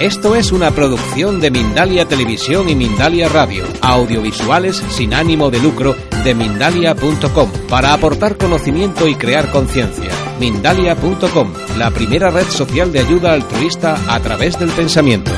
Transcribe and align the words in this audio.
Esto 0.00 0.34
es 0.34 0.50
una 0.50 0.72
producción 0.72 1.40
de 1.40 1.52
Mindalia 1.52 2.04
Televisión 2.04 2.68
y 2.68 2.74
Mindalia 2.74 3.28
Radio, 3.28 3.64
audiovisuales 3.80 4.82
sin 4.88 5.14
ánimo 5.14 5.50
de 5.50 5.60
lucro 5.60 5.94
de 6.24 6.34
mindalia.com, 6.34 7.48
para 7.70 7.94
aportar 7.94 8.36
conocimiento 8.36 9.06
y 9.06 9.14
crear 9.14 9.52
conciencia. 9.52 10.10
Mindalia.com, 10.40 11.52
la 11.78 11.92
primera 11.92 12.30
red 12.30 12.48
social 12.48 12.90
de 12.90 12.98
ayuda 12.98 13.34
altruista 13.34 13.96
a 14.12 14.18
través 14.18 14.58
del 14.58 14.70
pensamiento. 14.70 15.30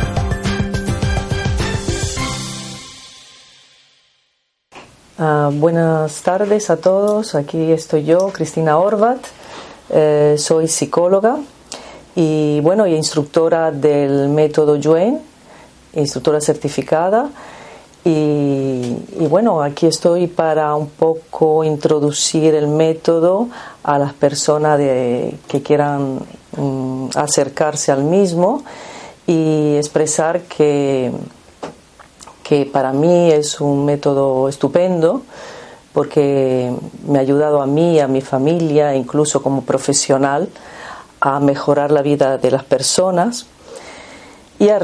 Uh, 5.18 5.50
buenas 5.52 6.22
tardes 6.22 6.70
a 6.70 6.78
todos, 6.78 7.34
aquí 7.34 7.72
estoy 7.72 8.04
yo, 8.04 8.30
Cristina 8.32 8.78
Orbat, 8.78 9.18
eh, 9.90 10.36
soy 10.38 10.66
psicóloga 10.66 11.40
y 12.16 12.60
bueno, 12.60 12.86
y 12.86 12.94
instructora 12.94 13.70
del 13.70 14.30
método 14.30 14.76
Yuen, 14.76 15.20
instructora 15.92 16.40
certificada. 16.40 17.28
Y, 18.04 18.96
bueno, 19.28 19.60
aquí 19.60 19.86
estoy 19.86 20.28
para 20.28 20.74
un 20.76 20.88
poco 20.88 21.64
introducir 21.64 22.54
el 22.54 22.68
método 22.68 23.48
a 23.82 23.98
las 23.98 24.14
personas 24.14 24.78
de, 24.78 25.34
que 25.48 25.60
quieran 25.60 26.20
um, 26.56 27.10
acercarse 27.16 27.90
al 27.90 28.04
mismo 28.04 28.62
y 29.26 29.74
expresar 29.76 30.42
que, 30.42 31.10
que 32.44 32.64
para 32.64 32.92
mí 32.92 33.32
es 33.32 33.60
un 33.60 33.84
método 33.84 34.48
estupendo 34.48 35.22
porque 35.92 36.72
me 37.08 37.18
ha 37.18 37.22
ayudado 37.22 37.60
a 37.60 37.66
mí, 37.66 37.98
a 37.98 38.06
mi 38.06 38.20
familia, 38.20 38.94
incluso 38.94 39.42
como 39.42 39.62
profesional, 39.62 40.48
a 41.26 41.40
mejorar 41.40 41.90
la 41.90 42.02
vida 42.02 42.38
de 42.38 42.52
las 42.52 42.62
personas 42.62 43.46
y 44.60 44.68
a, 44.68 44.80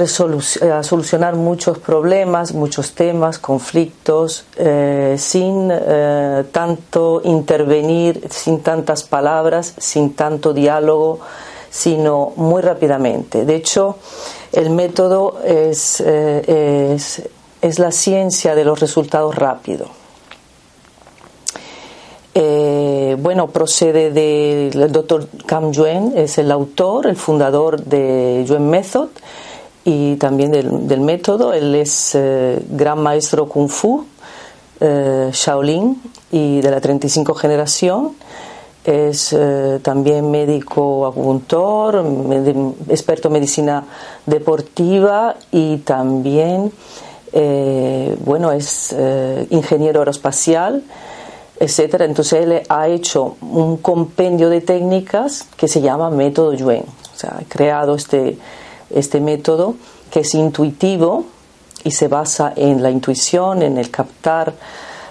solucionar 0.82 1.36
muchos 1.36 1.78
problemas, 1.78 2.52
muchos 2.52 2.92
temas, 2.92 3.38
conflictos, 3.38 4.44
eh, 4.56 5.14
sin 5.18 5.70
eh, 5.72 6.44
tanto 6.50 7.22
intervenir, 7.24 8.26
sin 8.28 8.60
tantas 8.60 9.04
palabras, 9.04 9.74
sin 9.78 10.14
tanto 10.14 10.52
diálogo, 10.52 11.20
sino 11.70 12.32
muy 12.36 12.60
rápidamente. 12.60 13.44
De 13.44 13.54
hecho, 13.54 13.96
el 14.52 14.70
método 14.70 15.38
es, 15.44 16.02
eh, 16.04 16.92
es, 16.94 17.22
es 17.62 17.78
la 17.78 17.92
ciencia 17.92 18.56
de 18.56 18.64
los 18.64 18.80
resultados 18.80 19.36
rápidos. 19.36 20.01
Eh, 22.34 23.14
bueno, 23.20 23.48
procede 23.48 24.10
del 24.10 24.90
doctor 24.90 25.28
Cam 25.44 25.70
Yuen, 25.70 26.14
es 26.16 26.38
el 26.38 26.50
autor, 26.50 27.06
el 27.06 27.16
fundador 27.16 27.84
de 27.84 28.44
Yuen 28.48 28.70
Method 28.70 29.08
y 29.84 30.16
también 30.16 30.50
del, 30.50 31.00
método. 31.00 31.52
Él 31.52 31.74
es 31.74 32.14
eh, 32.14 32.58
gran 32.70 33.02
maestro 33.02 33.48
Kung 33.48 33.68
Fu, 33.68 34.06
eh, 34.80 35.28
Shaolin 35.30 36.00
y 36.30 36.62
de 36.62 36.70
la 36.70 36.80
35 36.80 37.34
generación. 37.34 38.12
Es 38.84 39.36
también 39.82 40.28
médico 40.28 41.06
acupuntor, 41.06 42.04
experto 42.88 43.28
en 43.28 43.34
medicina 43.34 43.84
deportiva 44.26 45.36
y 45.52 45.76
también, 45.76 46.72
bueno, 48.24 48.50
es 48.50 48.92
ingeniero 49.50 50.00
aeroespacial 50.00 50.82
etcétera. 51.62 52.06
Entonces 52.06 52.42
él 52.42 52.62
ha 52.68 52.88
hecho 52.88 53.36
un 53.40 53.76
compendio 53.76 54.50
de 54.50 54.60
técnicas 54.60 55.46
que 55.56 55.68
se 55.68 55.80
llama 55.80 56.10
método 56.10 56.52
Yuen. 56.54 56.82
O 56.82 57.16
sea, 57.16 57.38
ha 57.40 57.44
creado 57.48 57.94
este, 57.94 58.36
este 58.90 59.20
método 59.20 59.76
que 60.10 60.20
es 60.20 60.34
intuitivo 60.34 61.24
y 61.84 61.92
se 61.92 62.08
basa 62.08 62.52
en 62.56 62.82
la 62.82 62.90
intuición, 62.90 63.62
en 63.62 63.78
el 63.78 63.92
captar 63.92 64.54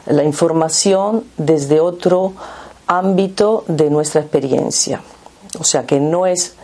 la 0.08 0.26
información 0.26 1.24
desde 1.38 1.80
otro 1.80 2.34
ámbito 2.86 3.64
de 3.70 3.90
nuestra 3.90 4.20
experiencia. 4.20 5.02
O 5.58 5.64
sea, 5.64 5.86
que 5.86 6.02
no 6.02 6.26
es 6.26 6.56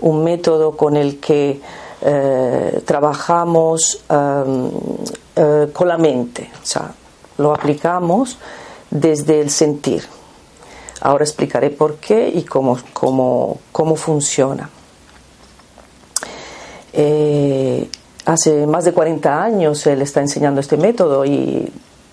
un 0.00 0.24
método 0.24 0.76
con 0.76 0.96
el 0.96 1.20
que 1.20 1.60
eh, 2.00 2.82
trabajamos 2.84 4.02
eh, 4.08 5.68
con 5.72 5.86
la 5.86 5.98
mente. 5.98 6.50
O 6.60 6.66
sea, 6.66 6.90
lo 7.38 7.54
aplicamos 7.54 8.38
desde 9.00 9.40
el 9.40 9.50
sentir. 9.50 10.04
Ahora 11.00 11.24
explicaré 11.24 11.70
por 11.70 11.96
qué 11.96 12.28
y 12.28 12.42
cómo, 12.42 12.78
cómo, 12.92 13.58
cómo 13.72 13.96
funciona. 13.96 14.70
Eh, 16.92 17.88
hace 18.24 18.66
más 18.66 18.84
de 18.84 18.92
40 18.92 19.42
años 19.42 19.86
él 19.86 20.00
está 20.00 20.20
enseñando 20.20 20.60
este 20.60 20.78
método 20.78 21.24
y 21.26 21.70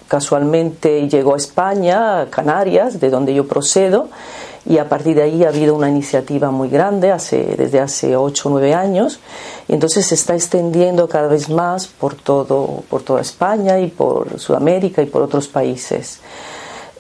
casualmente 0.08 1.08
llegó 1.08 1.34
a 1.34 1.38
España, 1.38 2.22
a 2.22 2.30
Canarias, 2.30 3.00
de 3.00 3.10
donde 3.10 3.34
yo 3.34 3.48
procedo, 3.48 4.10
y 4.66 4.78
a 4.78 4.88
partir 4.88 5.16
de 5.16 5.24
ahí 5.24 5.44
ha 5.44 5.50
habido 5.50 5.74
una 5.74 5.90
iniciativa 5.90 6.52
muy 6.52 6.70
grande 6.70 7.12
hace, 7.12 7.56
desde 7.58 7.80
hace 7.80 8.16
8 8.16 8.48
o 8.48 8.52
9 8.52 8.74
años, 8.74 9.20
y 9.68 9.74
entonces 9.74 10.06
se 10.06 10.16
está 10.16 10.36
extendiendo 10.36 11.10
cada 11.10 11.28
vez 11.28 11.50
más 11.50 11.88
por, 11.88 12.16
todo, 12.16 12.84
por 12.90 13.02
toda 13.02 13.22
España 13.22 13.80
y 13.80 13.88
por 13.88 14.40
Sudamérica 14.40 15.02
y 15.02 15.08
por 15.08 15.22
otros 15.22 15.48
países. 15.48 16.20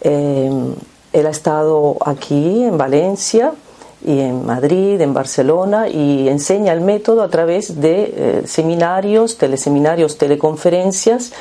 Eh, 0.03 0.51
él 1.13 1.27
ha 1.27 1.29
estado 1.29 1.97
aquí 2.05 2.63
en 2.63 2.77
Valencia 2.77 3.53
y 4.05 4.19
en 4.19 4.45
Madrid, 4.45 4.99
en 4.99 5.13
Barcelona 5.13 5.87
y 5.87 6.27
enseña 6.27 6.73
el 6.73 6.81
método 6.81 7.21
a 7.21 7.29
través 7.29 7.79
de 7.79 8.13
eh, 8.15 8.43
seminarios, 8.45 9.37
teleseminarios, 9.37 10.17
teleconferencias 10.17 11.31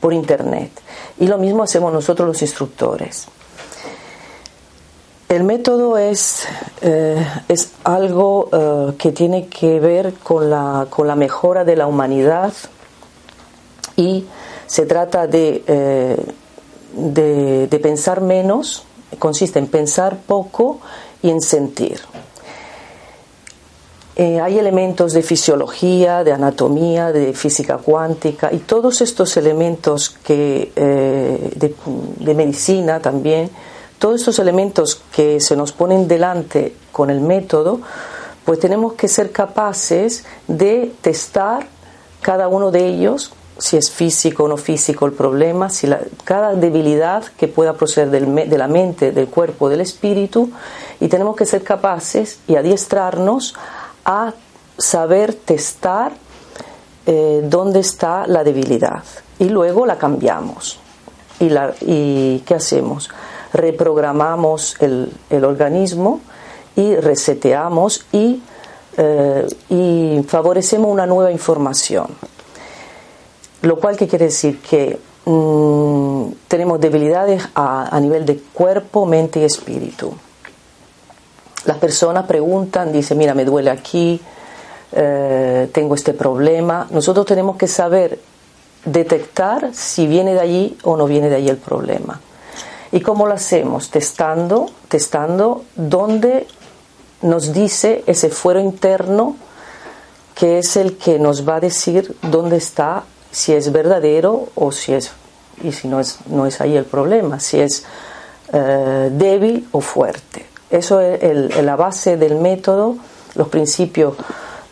por 0.00 0.12
internet. 0.12 0.70
Y 1.18 1.28
lo 1.28 1.38
mismo 1.38 1.62
hacemos 1.62 1.92
nosotros 1.92 2.26
los 2.26 2.42
instructores. 2.42 3.26
El 5.28 5.44
método 5.44 5.96
es, 5.96 6.44
eh, 6.82 7.24
es 7.48 7.70
algo 7.84 8.48
eh, 8.52 8.94
que 8.98 9.12
tiene 9.12 9.46
que 9.46 9.78
ver 9.78 10.14
con 10.14 10.50
la, 10.50 10.88
con 10.90 11.06
la 11.06 11.14
mejora 11.14 11.64
de 11.64 11.76
la 11.76 11.86
humanidad 11.86 12.52
y 13.96 14.26
se 14.66 14.86
trata 14.86 15.26
de 15.26 15.62
de, 16.92 17.80
pensar 17.82 18.20
menos, 18.20 18.84
consiste 19.18 19.58
en 19.58 19.66
pensar 19.66 20.18
poco 20.26 20.80
y 21.22 21.30
en 21.30 21.40
sentir. 21.40 22.00
Eh, 24.16 24.40
hay 24.40 24.58
elementos 24.58 25.12
de 25.12 25.22
fisiología, 25.22 26.24
de 26.24 26.32
anatomía, 26.32 27.12
de 27.12 27.32
física 27.32 27.78
cuántica 27.78 28.52
y 28.52 28.58
todos 28.58 29.00
estos 29.00 29.36
elementos 29.36 30.10
que, 30.10 30.72
eh, 30.76 31.72
de 32.18 32.34
medicina 32.34 33.00
también, 33.00 33.50
todos 33.98 34.20
estos 34.20 34.38
elementos 34.38 35.02
que 35.12 35.40
se 35.40 35.56
nos 35.56 35.72
ponen 35.72 36.08
delante 36.08 36.74
con 36.90 37.10
el 37.10 37.20
método, 37.20 37.80
pues 38.44 38.58
tenemos 38.58 38.94
que 38.94 39.08
ser 39.08 39.30
capaces 39.30 40.24
de 40.48 40.92
testar 41.00 41.66
cada 42.20 42.48
uno 42.48 42.70
de 42.70 42.86
ellos 42.86 43.32
si 43.60 43.76
es 43.76 43.90
físico 43.90 44.44
o 44.44 44.48
no 44.48 44.56
físico 44.56 45.04
el 45.04 45.12
problema, 45.12 45.68
si 45.68 45.86
cada 46.24 46.54
debilidad 46.54 47.24
que 47.36 47.46
pueda 47.46 47.74
proceder 47.74 48.10
del, 48.10 48.48
de 48.48 48.58
la 48.58 48.68
mente, 48.68 49.12
del 49.12 49.28
cuerpo, 49.28 49.68
del 49.68 49.82
espíritu, 49.82 50.50
y 50.98 51.08
tenemos 51.08 51.36
que 51.36 51.44
ser 51.44 51.62
capaces 51.62 52.40
y 52.48 52.56
adiestrarnos 52.56 53.54
a 54.04 54.32
saber 54.78 55.34
testar 55.34 56.12
eh, 57.04 57.42
dónde 57.44 57.80
está 57.80 58.26
la 58.26 58.42
debilidad. 58.44 59.04
Y 59.38 59.50
luego 59.50 59.84
la 59.84 59.98
cambiamos. 59.98 60.78
¿Y, 61.38 61.50
la, 61.50 61.74
y 61.80 62.40
qué 62.40 62.54
hacemos? 62.54 63.10
Reprogramamos 63.52 64.76
el, 64.80 65.12
el 65.28 65.44
organismo 65.44 66.20
y 66.76 66.96
reseteamos 66.96 68.06
y, 68.12 68.42
eh, 68.96 69.46
y 69.68 70.24
favorecemos 70.26 70.90
una 70.90 71.06
nueva 71.06 71.30
información. 71.30 72.08
Lo 73.62 73.78
cual 73.78 73.96
¿qué 73.96 74.08
quiere 74.08 74.26
decir 74.26 74.60
que 74.60 74.98
mmm, 75.24 76.32
tenemos 76.48 76.80
debilidades 76.80 77.48
a, 77.54 77.94
a, 77.94 78.00
nivel 78.00 78.24
de 78.26 78.38
cuerpo, 78.52 79.06
mente 79.06 79.40
y 79.40 79.44
espíritu. 79.44 80.12
Las 81.66 81.76
personas 81.78 82.26
preguntan, 82.26 82.92
dicen, 82.92 83.18
mira, 83.18 83.34
me 83.34 83.44
duele 83.44 83.70
aquí, 83.70 84.20
eh, 84.92 85.70
tengo 85.72 85.94
este 85.94 86.14
problema. 86.14 86.88
Nosotros 86.90 87.26
tenemos 87.26 87.56
que 87.56 87.68
saber 87.68 88.18
detectar 88.84 89.70
si 89.74 90.06
viene 90.06 90.34
de 90.34 90.40
allí 90.40 90.78
o 90.84 90.96
no 90.96 91.06
viene 91.06 91.28
de 91.28 91.36
allí 91.36 91.48
el 91.48 91.58
problema. 91.58 92.20
¿Y 92.92 93.00
cómo 93.00 93.26
lo 93.26 93.34
hacemos? 93.34 93.90
Testando, 93.90 94.70
testando 94.88 95.64
dónde 95.76 96.46
nos 97.22 97.52
dice 97.52 98.02
ese 98.06 98.30
fuero 98.30 98.58
interno 98.58 99.36
que 100.34 100.58
es 100.58 100.76
el 100.76 100.96
que 100.96 101.18
nos 101.18 101.46
va 101.46 101.56
a 101.56 101.60
decir 101.60 102.16
dónde 102.22 102.56
está, 102.56 103.04
si 103.30 103.52
es 103.52 103.72
verdadero 103.72 104.48
o 104.54 104.72
si 104.72 104.92
es, 104.92 105.12
y 105.62 105.72
si 105.72 105.88
no 105.88 106.00
es, 106.00 106.18
no 106.26 106.46
es 106.46 106.60
ahí 106.60 106.76
el 106.76 106.84
problema, 106.84 107.40
si 107.40 107.60
es 107.60 107.84
eh, 108.52 109.10
débil 109.12 109.68
o 109.72 109.80
fuerte. 109.80 110.46
Eso 110.70 111.00
es 111.00 111.62
la 111.62 111.76
base 111.76 112.16
del 112.16 112.36
método, 112.36 112.96
los 113.34 113.48
principios 113.48 114.14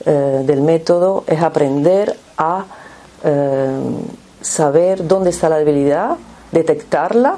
eh, 0.04 0.42
del 0.44 0.62
método 0.62 1.24
es 1.26 1.42
aprender 1.42 2.16
a 2.36 2.64
eh, 3.24 3.78
saber 4.40 5.06
dónde 5.06 5.30
está 5.30 5.48
la 5.48 5.58
debilidad, 5.58 6.16
detectarla, 6.52 7.36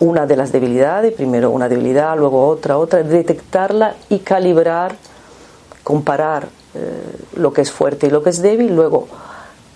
una 0.00 0.26
de 0.26 0.36
las 0.36 0.50
debilidades, 0.50 1.12
primero 1.12 1.50
una 1.50 1.68
debilidad, 1.68 2.16
luego 2.16 2.48
otra, 2.48 2.76
otra, 2.76 3.02
detectarla 3.02 3.94
y 4.08 4.18
calibrar, 4.18 4.96
comparar 5.82 6.48
lo 7.36 7.52
que 7.52 7.60
es 7.60 7.70
fuerte 7.70 8.06
y 8.06 8.10
lo 8.10 8.22
que 8.22 8.30
es 8.30 8.40
débil, 8.40 8.74
luego 8.74 9.06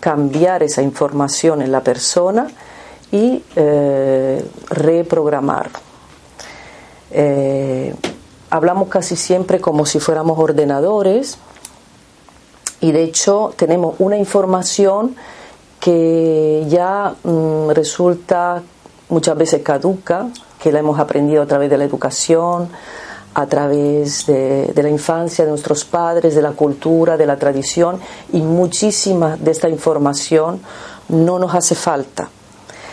cambiar 0.06 0.62
esa 0.62 0.82
información 0.82 1.62
en 1.62 1.73
la 1.73 1.81
persona 1.81 2.47
y 3.11 3.43
reprogramar. 4.70 5.70
hablamos 8.50 8.88
casi 8.88 9.17
siempre 9.17 9.61
como 9.61 9.85
si 9.85 9.99
fuéramos 9.99 10.38
ordenadores 10.38 11.38
y 12.81 12.93
de 12.93 13.03
hecho 13.03 13.53
tenemos 13.56 13.97
una 13.99 14.17
información 14.17 15.17
que 15.81 16.64
ya 16.69 17.14
mm, 17.25 17.70
resulta 17.70 18.62
muchas 19.08 19.37
veces 19.37 19.62
caduca, 19.62 20.29
que 20.62 20.70
la 20.70 20.81
hemos 20.81 20.99
aprendido 20.99 21.43
a 21.43 21.47
través 21.47 21.69
de 21.69 21.79
la 21.79 21.85
educación, 21.85 22.69
a 23.38 23.44
través 23.47 24.25
de, 24.25 24.73
la 24.75 24.88
infancia, 24.88 25.44
de 25.44 25.50
nuestros 25.50 25.85
padres, 25.85 26.35
de 26.35 26.41
la 26.41 26.53
cultura, 26.53 27.19
de 27.19 27.27
la 27.27 27.37
tradición, 27.37 28.00
y 28.33 28.41
muchísima 28.41 29.37
de 29.37 29.50
esta 29.50 29.69
información 29.69 30.62
no 31.11 31.38
nos 31.38 31.55
hace 31.55 31.75
falta. 31.75 32.31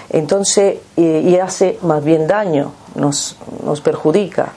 Entonces, 0.09 0.79
y, 0.97 1.37
hace 1.37 1.79
más 1.83 2.03
bien 2.03 2.27
daño, 2.27 2.73
nos, 2.95 3.37
nos 3.65 3.79
perjudica. 3.79 4.51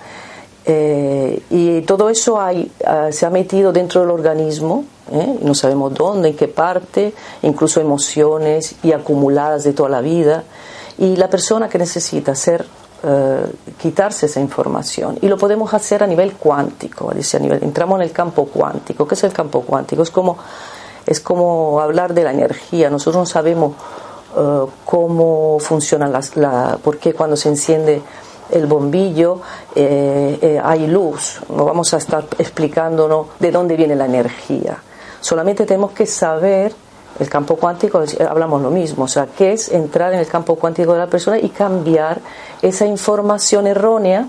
Eh, 0.65 1.41
y 1.51 1.83
todo 1.83 2.11
eso 2.11 2.41
hay, 2.41 2.69
ah, 2.85 3.11
se 3.13 3.25
ha 3.25 3.31
metido 3.31 3.73
dentro 3.73 4.01
del 4.01 4.11
organismo, 4.11 4.85
¿eh? 5.13 5.39
no 5.41 5.55
sabemos 5.55 5.95
dónde, 5.95 6.31
en 6.31 6.37
qué 6.37 6.49
parte, 6.49 7.15
incluso 7.43 7.81
emociones 7.81 8.75
y 8.83 8.91
acumuladas 8.91 9.63
de 9.63 9.73
toda 9.73 9.89
la 9.89 10.01
vida. 10.01 10.43
Y 10.99 11.15
la 11.15 11.31
persona 11.31 11.69
que 11.69 11.79
necesita 11.79 12.33
hacer, 12.33 12.67
eh, 13.07 13.47
quitarse 13.81 14.27
esa 14.27 14.41
información, 14.41 15.19
y 15.23 15.29
lo 15.29 15.39
podemos 15.39 15.73
hacer 15.73 16.03
a 16.03 16.07
nivel 16.07 16.33
cuántico, 16.33 17.11
a 17.11 17.39
nivel, 17.39 17.63
entramos 17.63 17.97
en 18.01 18.03
el 18.03 18.13
campo 18.13 18.47
cuántico. 18.47 19.07
¿Qué 19.07 19.15
es 19.15 19.25
el 19.25 19.33
campo 19.33 19.63
cuántico? 19.63 20.03
Es 20.03 20.11
como, 20.11 20.37
es 21.07 21.21
como 21.21 21.81
hablar 21.81 22.13
de 22.13 22.25
la 22.25 22.33
energía. 22.33 22.91
Nosotros 22.91 23.23
no 23.23 23.27
sabemos 23.27 23.75
cómo 24.85 25.59
funcionan 25.61 26.13
las, 26.13 26.37
la, 26.37 26.79
por 26.83 26.99
qué 26.99 27.15
cuando 27.15 27.37
se 27.37 27.49
enciende 27.49 28.03
el 28.51 28.67
bombillo, 28.67 29.41
eh, 29.75 30.39
eh, 30.41 30.61
hay 30.63 30.87
luz. 30.87 31.41
No 31.49 31.65
vamos 31.65 31.93
a 31.95 31.99
estar 31.99 32.25
explicándonos 32.39 33.29
de 33.39 33.51
dónde 33.51 33.77
viene 33.77 33.97
la 33.97 34.07
energía. 34.07 34.79
Solamente 35.21 35.65
tenemos 35.67 35.93
que 35.93 36.07
saber 36.07 36.75
el 37.19 37.29
campo 37.29 37.57
cuántico, 37.57 38.03
hablamos 38.29 38.63
lo 38.63 38.71
mismo, 38.71 39.05
o 39.05 39.09
sea, 39.09 39.27
qué 39.27 39.53
es 39.53 39.71
entrar 39.71 40.13
en 40.13 40.21
el 40.21 40.27
campo 40.27 40.57
cuántico 40.57 40.93
de 40.93 40.99
la 40.99 41.07
persona 41.07 41.39
y 41.39 41.49
cambiar 41.49 42.21
esa 42.63 42.87
información 42.87 43.67
errónea 43.67 44.29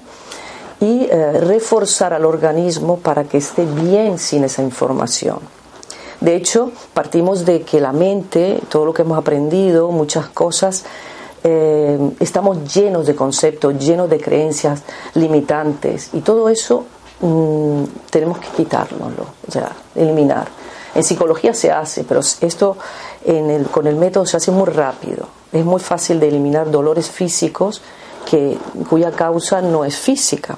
y 0.79 1.07
eh, 1.09 1.33
reforzar 1.39 2.13
al 2.13 2.25
organismo 2.25 2.97
para 2.97 3.23
que 3.23 3.37
esté 3.37 3.65
bien 3.65 4.19
sin 4.19 4.43
esa 4.43 4.61
información. 4.61 5.39
De 6.21 6.35
hecho, 6.35 6.71
partimos 6.93 7.45
de 7.45 7.61
que 7.61 7.79
la 7.79 7.91
mente, 7.91 8.59
todo 8.69 8.85
lo 8.85 8.93
que 8.93 9.03
hemos 9.03 9.17
aprendido, 9.17 9.91
muchas 9.91 10.27
cosas, 10.27 10.85
eh, 11.43 12.11
estamos 12.19 12.73
llenos 12.73 13.05
de 13.05 13.15
conceptos, 13.15 13.77
llenos 13.77 14.09
de 14.09 14.19
creencias 14.19 14.81
limitantes 15.13 16.09
y 16.13 16.21
todo 16.21 16.49
eso 16.49 16.85
mm, 17.21 17.83
tenemos 18.09 18.39
que 18.39 18.47
quitárnoslo, 18.49 19.25
o 19.47 19.51
sea, 19.51 19.71
eliminar. 19.95 20.47
En 20.95 21.03
psicología 21.03 21.53
se 21.53 21.71
hace, 21.71 22.03
pero 22.03 22.19
esto 22.19 22.77
en 23.25 23.49
el, 23.49 23.67
con 23.67 23.87
el 23.87 23.95
método 23.95 24.25
se 24.25 24.37
hace 24.37 24.51
muy 24.51 24.67
rápido. 24.67 25.27
Es 25.51 25.63
muy 25.63 25.79
fácil 25.79 26.19
de 26.19 26.27
eliminar 26.27 26.69
dolores 26.71 27.09
físicos 27.09 27.81
que, 28.29 28.57
cuya 28.89 29.11
causa 29.11 29.61
no 29.61 29.85
es 29.85 29.97
física. 29.97 30.57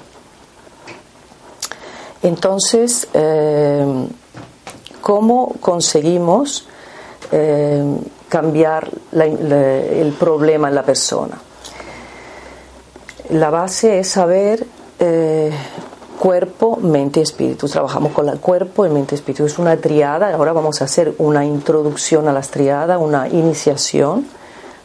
Entonces, 2.22 3.08
eh, 3.14 4.08
¿cómo 5.00 5.54
conseguimos 5.60 6.66
eh, 7.32 7.82
cambiar 8.30 8.88
el 9.12 10.14
problema 10.18 10.68
en 10.68 10.74
la 10.74 10.84
persona. 10.84 11.36
La 13.30 13.50
base 13.50 13.98
es 13.98 14.08
saber 14.08 14.64
eh, 14.98 15.52
cuerpo, 16.20 16.76
mente 16.76 17.20
y 17.20 17.22
espíritu. 17.22 17.66
Trabajamos 17.66 18.12
con 18.12 18.28
el 18.28 18.38
cuerpo, 18.38 18.84
y 18.84 18.90
mente 18.90 19.14
y 19.14 19.16
espíritu. 19.16 19.46
Es 19.46 19.58
una 19.58 19.78
triada. 19.78 20.32
Ahora 20.34 20.52
vamos 20.52 20.82
a 20.82 20.84
hacer 20.84 21.14
una 21.16 21.46
introducción 21.46 22.28
a 22.28 22.32
las 22.32 22.50
triadas, 22.50 23.00
una 23.00 23.26
iniciación, 23.26 24.26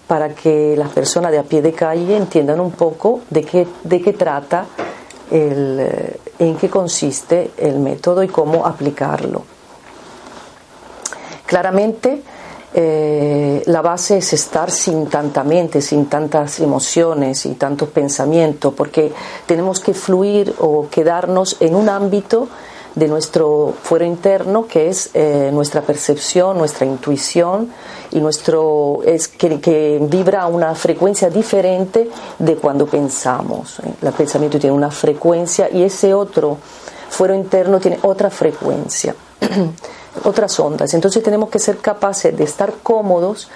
para 0.07 0.29
que 0.29 0.75
las 0.77 0.89
personas 0.89 1.33
de 1.33 1.39
a 1.39 1.43
pie 1.43 1.61
de 1.61 1.73
calle 1.73 2.15
entiendan 2.15 2.61
un 2.61 2.71
poco 2.71 3.19
de 3.29 3.43
qué, 3.43 3.67
de 3.83 4.01
qué 4.01 4.13
trata, 4.13 4.65
el, 5.29 5.77
eh, 5.81 6.19
en 6.39 6.55
qué 6.55 6.69
consiste 6.69 7.51
el 7.57 7.79
método 7.79 8.23
y 8.23 8.29
cómo 8.29 8.65
aplicarlo. 8.65 9.43
Claramente, 11.45 12.23
eh, 12.77 13.63
la 13.67 13.81
base 13.81 14.17
es 14.17 14.33
estar 14.33 14.69
sin 14.69 15.07
tanta 15.07 15.45
mente, 15.45 15.81
sin 15.81 16.07
tantas 16.07 16.59
emociones 16.59 17.45
y 17.45 17.53
tantos 17.53 17.87
pensamientos, 17.87 18.73
porque 18.73 19.13
tenemos 19.45 19.79
que 19.79 19.93
fluir 19.93 20.53
o 20.59 20.89
quedarnos 20.89 21.55
en 21.61 21.73
un 21.73 21.87
ámbito 21.87 22.49
de 22.93 23.07
nuestro 23.07 23.73
fuero 23.81 24.03
interno 24.03 24.67
que 24.67 24.89
es 24.89 25.11
eh, 25.13 25.51
nuestra 25.53 25.81
percepción, 25.81 26.57
nuestra 26.57 26.85
intuición 26.85 27.69
y 28.11 28.19
nuestro 28.19 28.99
es 29.05 29.29
que, 29.29 29.99
vibra 30.09 30.41
a 30.41 30.47
una 30.47 30.75
frecuencia 30.75 31.29
diferente 31.29 32.09
de 32.39 32.55
cuando 32.57 32.87
pensamos. 32.87 33.79
¿eh? 33.79 33.93
El 34.01 34.11
pensamiento 34.11 34.59
tiene 34.59 34.75
una 34.75 34.91
frecuencia 34.91 35.69
y 35.71 35.83
ese 35.83 36.13
otro 36.13 36.57
fuero 37.09 37.33
interno 37.33 37.79
tiene 37.79 37.99
otra 38.01 38.29
frecuencia. 38.29 39.15
otras 40.23 40.59
ondas. 40.59 40.93
Entonces 40.93 41.21
tenemos 41.23 41.49
que 41.49 41.59
ser 41.59 41.77
capaces 41.77 42.35
de 42.35 42.43
estar 42.43 42.73
cómodos 42.81 43.49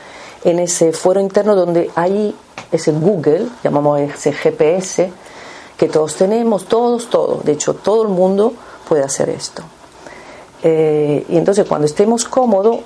en 0.43 0.59
ese 0.59 0.93
fuero 0.93 1.19
interno 1.19 1.55
donde 1.55 1.91
hay 1.95 2.35
ese 2.71 2.91
Google, 2.91 3.47
llamamos 3.63 3.99
ese 3.99 4.31
GPS, 4.31 5.11
que 5.77 5.87
todos 5.87 6.15
tenemos, 6.15 6.65
todos, 6.65 7.09
todos. 7.09 7.43
De 7.43 7.53
hecho, 7.53 7.73
todo 7.73 8.03
el 8.03 8.09
mundo 8.09 8.53
puede 8.87 9.03
hacer 9.03 9.29
esto. 9.29 9.63
Eh, 10.61 11.25
y 11.29 11.37
entonces 11.37 11.65
cuando 11.67 11.85
estemos 11.85 12.25
cómodos, 12.25 12.79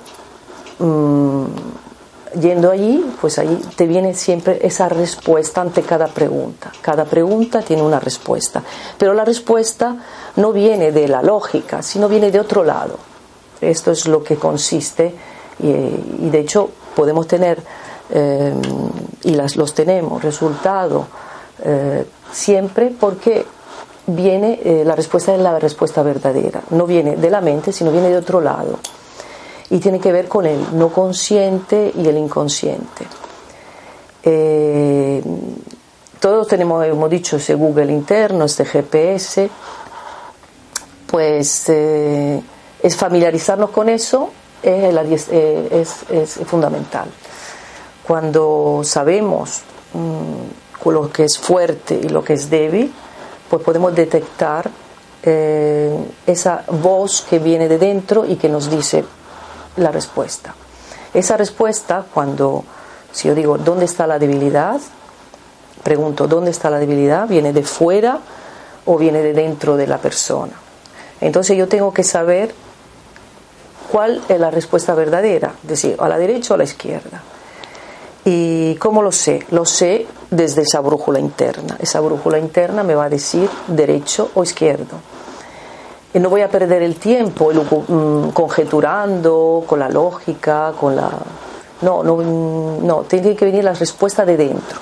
mm, 0.78 1.44
yendo 2.40 2.70
allí, 2.70 3.04
pues 3.20 3.38
ahí 3.38 3.60
te 3.76 3.86
viene 3.86 4.14
siempre 4.14 4.58
esa 4.62 4.88
respuesta 4.88 5.60
ante 5.60 5.82
cada 5.82 6.06
pregunta. 6.06 6.72
Cada 6.80 7.04
pregunta 7.04 7.62
tiene 7.62 7.82
una 7.82 8.00
respuesta. 8.00 8.62
Pero 8.96 9.12
la 9.12 9.24
respuesta 9.24 9.96
no 10.36 10.52
viene 10.52 10.92
de 10.92 11.08
la 11.08 11.22
lógica, 11.22 11.82
sino 11.82 12.08
viene 12.08 12.30
de 12.30 12.40
otro 12.40 12.64
lado 12.64 13.13
esto 13.70 13.90
es 13.90 14.06
lo 14.06 14.22
que 14.22 14.36
consiste 14.36 15.14
y, 15.58 16.28
de 16.30 16.38
hecho 16.38 16.70
podemos 16.94 17.26
tener 17.26 17.60
eh, 18.10 18.52
y 19.22 19.34
las, 19.34 19.56
los 19.56 19.74
tenemos 19.74 20.22
resultado 20.22 21.06
eh, 21.64 22.04
siempre 22.32 22.92
porque 22.98 23.44
viene 24.06 24.60
eh, 24.62 24.82
la 24.84 24.94
respuesta 24.94 25.34
es 25.34 25.40
la 25.40 25.58
respuesta 25.58 26.02
verdadera. 26.02 26.62
No 26.70 26.86
viene 26.86 27.16
de 27.16 27.30
la 27.30 27.40
mente 27.40 27.72
sino 27.72 27.90
viene 27.90 28.08
de 28.08 28.16
otro 28.16 28.40
lado. 28.40 28.78
Y 29.70 29.78
tiene 29.78 29.98
que 29.98 30.12
ver 30.12 30.28
con 30.28 30.46
el 30.46 30.76
no 30.76 30.90
consciente 30.90 31.92
y 31.96 32.06
el 32.06 32.18
inconsciente. 32.18 33.06
Todos 36.20 36.48
tenemos 36.48 36.84
hemos 36.84 37.10
dicho 37.10 37.36
ese 37.36 37.54
Google 37.54 37.92
interno 37.92 38.44
este 38.44 38.64
GPS 38.64 39.50
pues 41.06 41.70
es 42.84 42.96
familiarizarnos 42.96 43.70
con 43.70 43.88
eso 43.88 44.30
eh, 44.62 44.92
es, 45.72 46.10
es, 46.10 46.34
fundamental. 46.46 47.08
Cuando 48.06 48.82
sabemos 48.84 49.62
mm, 49.94 50.90
lo 50.90 51.10
que 51.10 51.24
es 51.24 51.38
fuerte 51.38 51.98
y 52.02 52.10
lo 52.10 52.22
que 52.22 52.34
es 52.34 52.50
débil, 52.50 52.92
pues 53.48 53.62
podemos 53.62 53.94
detectar 53.94 54.70
eh, 55.22 55.96
esa 56.26 56.64
voz 56.68 57.22
que 57.22 57.38
viene 57.38 57.68
de 57.68 57.78
dentro 57.78 58.26
y 58.26 58.36
que 58.36 58.50
nos 58.50 58.68
dice 58.68 59.02
la 59.76 59.90
respuesta. 59.90 60.54
Esa 61.14 61.38
respuesta, 61.38 62.04
cuando, 62.12 62.64
si 63.12 63.28
yo 63.28 63.34
digo, 63.34 63.56
¿dónde 63.56 63.86
está 63.86 64.06
la 64.06 64.18
debilidad? 64.18 64.78
Pregunto, 65.82 66.28
¿dónde 66.28 66.50
está 66.50 66.68
la 66.68 66.78
debilidad? 66.78 67.28
¿Viene 67.28 67.54
de 67.54 67.62
fuera 67.62 68.18
o 68.84 68.98
viene 68.98 69.22
de 69.22 69.32
dentro 69.32 69.78
de 69.78 69.86
la 69.86 69.96
persona? 69.96 70.52
Entonces 71.22 71.56
yo 71.56 71.66
tengo 71.66 71.94
que 71.94 72.04
saber 72.04 72.54
cuál 73.94 74.20
es 74.28 74.40
la 74.40 74.50
respuesta 74.50 74.92
verdadera, 74.92 75.54
es 75.62 75.68
decir, 75.68 75.96
a 76.00 76.08
la 76.08 76.18
derecha 76.18 76.52
o 76.52 76.56
a 76.56 76.58
la 76.58 76.64
izquierda. 76.64 77.22
¿Y 78.24 78.74
cómo 78.74 79.02
lo 79.02 79.12
sé? 79.12 79.46
Lo 79.52 79.64
sé 79.64 80.08
desde 80.32 80.62
esa 80.62 80.80
brújula 80.80 81.20
interna. 81.20 81.76
Esa 81.78 82.00
brújula 82.00 82.40
interna 82.40 82.82
me 82.82 82.96
va 82.96 83.04
a 83.04 83.08
decir 83.08 83.48
derecho 83.68 84.32
o 84.34 84.42
izquierdo. 84.42 84.96
Y 86.12 86.18
no 86.18 86.28
voy 86.28 86.40
a 86.40 86.48
perder 86.48 86.82
el 86.82 86.96
tiempo 86.96 87.52
mm, 87.52 88.30
conjeturando 88.30 89.62
con 89.64 89.78
la 89.78 89.88
lógica, 89.88 90.72
con 90.72 90.96
la... 90.96 91.10
No, 91.82 92.02
no, 92.02 92.20
no, 92.20 93.02
tiene 93.02 93.36
que 93.36 93.44
venir 93.44 93.62
la 93.62 93.74
respuesta 93.74 94.24
de 94.24 94.36
dentro. 94.36 94.80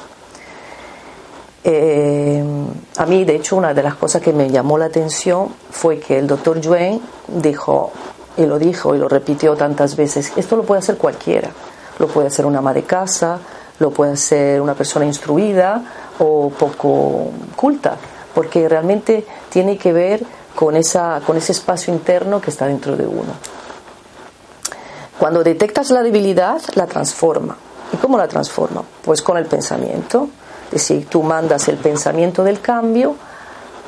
Eh, 1.65 2.43
a 2.97 3.07
mí, 3.07 3.25
de 3.25 3.37
hecho, 3.37 3.57
una 3.57 3.75
de 3.75 3.83
las 3.83 3.95
cosas 3.97 4.23
que 4.23 4.33
me 4.33 4.49
llamó 4.51 4.79
la 4.79 4.87
atención 4.87 5.49
fue 5.71 5.99
que 6.01 6.19
el 6.19 6.27
doctor 6.27 6.61
Yuen 6.61 7.01
dijo, 7.29 7.93
y 8.37 8.47
lo 8.47 8.59
dijo 8.59 8.95
y 8.95 8.99
lo 8.99 9.09
repitió 9.09 9.57
tantas 9.57 9.97
veces, 9.97 10.33
esto 10.37 10.57
lo 10.57 10.63
puede 10.63 10.81
hacer 10.81 10.97
cualquiera 10.97 11.51
lo 11.99 12.09
puede 12.09 12.29
hacer 12.29 12.47
una 12.47 12.59
ama 12.59 12.75
de 12.75 12.83
casa, 12.85 13.39
lo 13.79 13.91
puede 13.91 14.13
hacer 14.13 14.61
una 14.61 14.75
persona 14.75 15.05
instruida 15.05 15.83
o 16.19 16.51
poco 16.51 17.31
culta, 17.57 17.97
porque 18.35 18.69
realmente 18.69 19.25
tiene 19.49 19.77
que 19.77 19.93
ver 19.93 20.23
con, 20.55 20.77
esa, 20.77 21.21
con 21.25 21.37
ese 21.37 21.53
espacio 21.53 21.93
interno 21.93 22.41
que 22.41 22.51
está 22.51 22.67
dentro 22.67 22.97
de 22.97 23.07
uno. 23.07 23.33
Cuando 25.19 25.45
detectas 25.45 25.91
la 25.91 26.03
debilidad, 26.03 26.61
la 26.75 26.87
transforma. 26.87 27.57
¿Y 27.93 27.97
cómo 27.99 28.19
la 28.19 28.27
transforma? 28.27 28.83
Pues 29.05 29.23
con 29.23 29.37
el 29.37 29.47
pensamiento. 29.47 30.29
Es 30.67 30.89
decir, 30.89 31.07
tú 31.09 31.23
mandas 31.23 31.69
el 31.69 31.77
pensamiento 31.77 32.43
del 32.43 32.61
cambio 32.61 33.15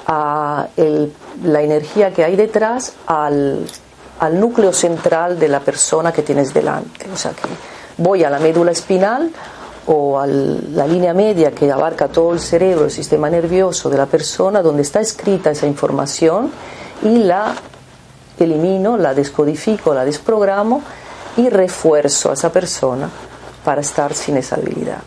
a 0.06 0.68
la 1.42 1.62
energía 1.62 2.12
que 2.12 2.22
hay 2.22 2.36
detrás 2.36 2.92
al, 3.06 3.66
al 4.24 4.40
núcleo 4.40 4.72
central 4.72 5.38
de 5.38 5.48
la 5.48 5.60
persona 5.60 6.12
que 6.12 6.22
tienes 6.22 6.54
delante. 6.54 7.06
O 7.12 7.16
sea 7.16 7.32
que 7.32 7.42
voy 7.98 8.24
a 8.24 8.30
la 8.30 8.38
médula 8.38 8.72
espinal 8.72 9.30
o 9.86 10.18
a 10.18 10.26
la 10.26 10.86
línea 10.86 11.12
media 11.12 11.52
que 11.52 11.70
abarca 11.70 12.08
todo 12.08 12.32
el 12.32 12.40
cerebro, 12.40 12.86
el 12.86 12.90
sistema 12.90 13.28
nervioso 13.28 13.90
de 13.90 13.98
la 13.98 14.06
persona, 14.06 14.62
donde 14.62 14.82
está 14.82 15.00
escrita 15.00 15.50
esa 15.50 15.66
información 15.66 16.50
y 17.02 17.18
la 17.18 17.54
elimino, 18.38 18.96
la 18.96 19.14
descodifico, 19.14 19.94
la 19.94 20.04
desprogramo 20.04 20.82
y 21.36 21.48
refuerzo 21.50 22.30
a 22.30 22.34
esa 22.34 22.50
persona 22.50 23.08
para 23.64 23.80
estar 23.80 24.14
sin 24.14 24.36
esa 24.36 24.56
debilidad. 24.56 24.98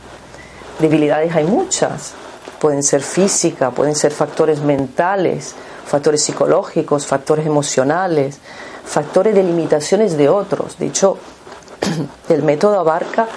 Debilidades 0.79 1.35
hay 1.35 1.45
muchas, 1.45 2.13
pueden 2.59 2.83
ser 2.83 3.01
físicas, 3.01 3.73
pueden 3.73 3.95
ser 3.95 4.11
factores 4.11 4.61
mentales, 4.61 5.55
factores 5.85 6.21
psicológicos, 6.23 7.05
factores 7.05 7.47
emocionales, 7.47 8.39
factores 8.87 9.35
de 9.35 9.43
limitaciones 9.43 10.17
de 10.17 10.29
otros. 10.29 10.77
De 10.77 10.87
hecho, 10.87 11.17
el 12.29 12.43
método 12.43 12.79
abarca 12.79 13.27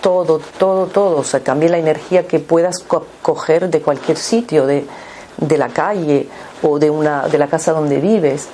todo, 0.00 0.40
todo, 0.58 0.86
todo, 0.86 1.18
o 1.18 1.24
sea, 1.24 1.40
también 1.40 1.72
la 1.72 1.78
energía 1.78 2.26
que 2.26 2.38
puedas 2.38 2.84
coger 3.22 3.68
de 3.68 3.80
cualquier 3.80 4.16
sitio, 4.16 4.66
de, 4.66 4.86
la 5.56 5.68
calle 5.68 6.28
o 6.62 6.78
de, 6.78 6.90
una, 6.90 7.28
de 7.28 7.38
la 7.38 7.48
casa 7.48 7.72
donde 7.72 7.98
vives. 7.98 8.48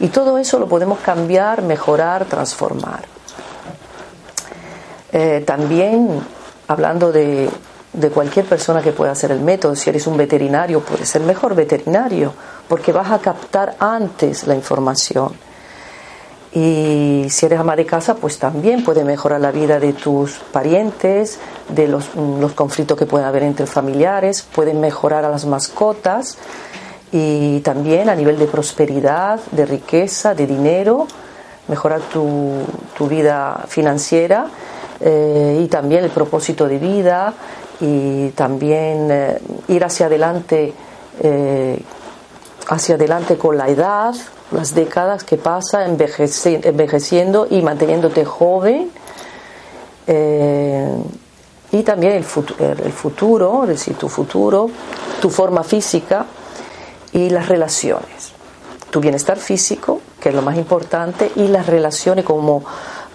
Y 0.00 0.08
todo 0.08 0.38
eso 0.38 0.58
lo 0.58 0.66
podemos 0.66 0.98
cambiar, 1.00 1.62
mejorar, 1.62 2.24
transformar. 2.24 3.04
Eh, 5.12 5.44
también, 5.46 6.20
hablando 6.66 7.12
de, 7.12 7.48
de 7.92 8.10
cualquier 8.10 8.46
persona 8.46 8.82
que 8.82 8.92
pueda 8.92 9.12
hacer 9.12 9.30
el 9.30 9.40
método, 9.40 9.76
si 9.76 9.90
eres 9.90 10.06
un 10.06 10.16
veterinario, 10.16 10.80
puedes 10.80 11.08
ser 11.08 11.22
mejor 11.22 11.54
veterinario, 11.54 12.32
porque 12.66 12.92
vas 12.92 13.10
a 13.10 13.18
captar 13.18 13.76
antes 13.78 14.46
la 14.46 14.54
información 14.54 15.43
y 16.54 17.26
si 17.30 17.46
eres 17.46 17.58
ama 17.58 17.74
de 17.74 17.84
casa, 17.84 18.14
pues 18.14 18.38
también 18.38 18.84
puede 18.84 19.04
mejorar 19.04 19.40
la 19.40 19.50
vida 19.50 19.80
de 19.80 19.92
tus 19.92 20.34
parientes, 20.52 21.40
de 21.68 21.88
los, 21.88 22.10
conflictos 22.54 22.96
que 22.96 23.06
pueden 23.06 23.26
haber 23.26 23.42
entre 23.42 23.66
familiares, 23.66 24.42
pueden 24.42 24.80
mejorar 24.80 25.24
a 25.24 25.30
las 25.30 25.46
mascotas. 25.46 26.38
Y 27.10 27.60
también 27.60 28.08
a 28.08 28.14
nivel 28.14 28.38
de 28.38 28.46
prosperidad, 28.46 29.40
de 29.50 29.66
riqueza, 29.66 30.34
de 30.34 30.46
dinero, 30.46 31.06
mejorar 31.68 32.00
tu, 32.00 32.62
tu 32.96 33.08
vida 33.08 33.64
financiera 33.68 34.46
eh, 35.00 35.60
y 35.62 35.68
también 35.68 36.04
el 36.04 36.10
propósito 36.10 36.66
de 36.66 36.78
vida 36.78 37.34
y 37.80 38.30
también 38.30 39.08
eh, 39.10 39.38
ir 39.68 39.84
hacia 39.84 40.06
adelante, 40.06 40.72
eh, 41.20 41.78
hacia 42.68 42.94
adelante 42.94 43.36
con 43.36 43.56
la 43.56 43.68
edad, 43.68 44.14
las 44.50 44.74
décadas 44.74 45.24
que 45.24 45.36
pasa 45.36 45.84
envejeciendo 45.86 47.46
y 47.50 47.62
manteniéndote 47.62 48.24
joven. 48.24 48.90
Eh, 50.06 50.88
y 51.72 51.82
también 51.82 52.12
el, 52.12 52.24
futuro, 52.24 52.72
el 52.72 52.92
futuro, 52.92 53.62
es 53.64 53.70
decir, 53.70 53.96
tu 53.96 54.08
futuro, 54.08 54.70
tu 55.20 55.28
forma 55.28 55.64
física 55.64 56.24
y 57.12 57.30
las 57.30 57.48
relaciones. 57.48 58.32
Tu 58.90 59.00
bienestar 59.00 59.38
físico, 59.38 60.00
que 60.20 60.28
es 60.28 60.34
lo 60.34 60.42
más 60.42 60.56
importante, 60.56 61.32
y 61.34 61.48
las 61.48 61.66
relaciones 61.66 62.24
como, 62.24 62.62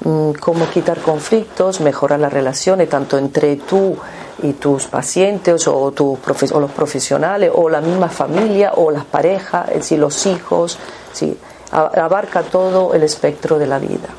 mm, 0.04 0.32
como 0.34 0.70
quitar 0.70 1.00
conflictos, 1.00 1.80
mejorar 1.80 2.20
las 2.20 2.34
relaciones 2.34 2.90
tanto 2.90 3.18
entre 3.18 3.56
tú 3.56 3.96
y 4.44 4.54
tus 4.54 4.88
pacientes 4.88 5.68
o, 5.68 5.94
o 5.96 6.60
los 6.60 6.72
profesionales 6.72 7.52
o 7.54 7.70
la 7.70 7.82
misma 7.82 8.10
familia 8.10 8.74
o 8.76 8.92
las 8.92 9.06
parejas, 9.06 9.70
es 9.70 9.76
decir, 9.76 10.00
los 10.00 10.26
hijos, 10.26 10.78
¿sí? 11.14 11.38
abarca 11.72 12.44
todo 12.44 12.94
el 12.94 13.04
espectro 13.04 13.60
de 13.60 13.68
la 13.68 13.80
vida. 13.80 14.10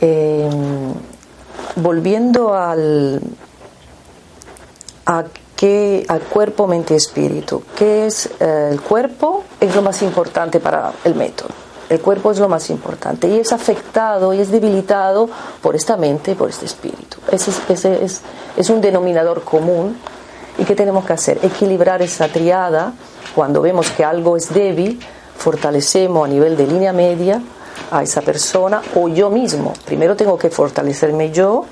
Em, 0.00 0.92
volviendo 1.76 2.54
al, 2.54 3.20
a 5.06 5.24
qué, 5.54 6.04
al 6.08 6.22
cuerpo, 6.22 6.66
mente 6.66 6.94
y 6.94 6.96
espíritu. 6.96 7.62
¿Qué 7.76 8.06
es 8.06 8.28
eh, 8.40 8.70
el 8.72 8.80
cuerpo? 8.80 9.44
Es 9.60 9.74
lo 9.74 9.82
más 9.82 10.02
importante 10.02 10.58
para 10.58 10.92
el 11.04 11.14
método. 11.14 11.61
El 11.92 12.00
cuerpo 12.00 12.30
es 12.30 12.38
lo 12.38 12.48
más 12.48 12.70
importante 12.70 13.28
y 13.28 13.38
es 13.38 13.52
afectado 13.52 14.32
y 14.32 14.40
es 14.40 14.50
debilitado 14.50 15.28
por 15.60 15.76
esta 15.76 15.98
mente 15.98 16.30
y 16.30 16.34
por 16.34 16.48
este 16.48 16.64
espíritu. 16.64 17.18
Ese, 17.30 17.50
ese 17.68 18.02
es, 18.02 18.22
es 18.56 18.70
un 18.70 18.80
denominador 18.80 19.44
común. 19.44 19.98
¿Y 20.56 20.64
qué 20.64 20.74
tenemos 20.74 21.04
que 21.04 21.12
hacer? 21.12 21.38
Equilibrar 21.42 22.00
esa 22.00 22.28
triada 22.28 22.94
cuando 23.34 23.60
vemos 23.60 23.90
que 23.90 24.06
algo 24.06 24.38
es 24.38 24.54
débil, 24.54 25.00
fortalecemos 25.36 26.24
a 26.24 26.28
nivel 26.28 26.56
de 26.56 26.66
línea 26.66 26.94
media 26.94 27.42
a 27.90 28.02
esa 28.02 28.22
persona 28.22 28.80
o 28.94 29.08
yo 29.08 29.28
mismo. 29.28 29.74
Primero 29.84 30.16
tengo 30.16 30.38
que 30.38 30.48
fortalecerme 30.48 31.30
yo, 31.30 31.66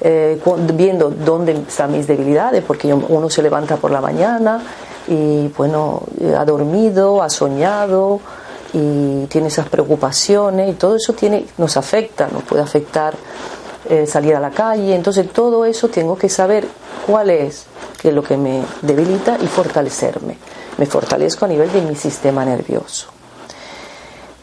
eh, 0.00 0.40
viendo 0.74 1.10
dónde 1.10 1.52
están 1.52 1.92
mis 1.92 2.08
debilidades, 2.08 2.64
porque 2.64 2.92
uno 2.92 3.30
se 3.30 3.44
levanta 3.44 3.76
por 3.76 3.92
la 3.92 4.00
mañana 4.00 4.60
y 5.06 5.46
bueno, 5.56 6.02
ha 6.36 6.44
dormido, 6.44 7.22
ha 7.22 7.30
soñado 7.30 8.18
y 8.76 9.26
tiene 9.26 9.48
esas 9.48 9.68
preocupaciones 9.68 10.70
y 10.70 10.74
todo 10.74 10.96
eso 10.96 11.14
tiene, 11.14 11.46
nos 11.58 11.76
afecta, 11.76 12.28
nos 12.28 12.42
puede 12.42 12.62
afectar 12.62 13.14
eh, 13.88 14.06
salir 14.06 14.36
a 14.36 14.40
la 14.40 14.50
calle. 14.50 14.94
Entonces 14.94 15.32
todo 15.32 15.64
eso 15.64 15.88
tengo 15.88 16.16
que 16.16 16.28
saber 16.28 16.66
cuál 17.06 17.30
es, 17.30 17.64
qué 18.00 18.10
es 18.10 18.14
lo 18.14 18.22
que 18.22 18.36
me 18.36 18.62
debilita 18.82 19.38
y 19.42 19.46
fortalecerme 19.46 20.36
me 20.78 20.86
fortalezco 20.86 21.44
a 21.44 21.48
nivel 21.48 21.72
de 21.72 21.80
mi 21.80 21.94
sistema 21.94 22.44
nervioso. 22.44 23.08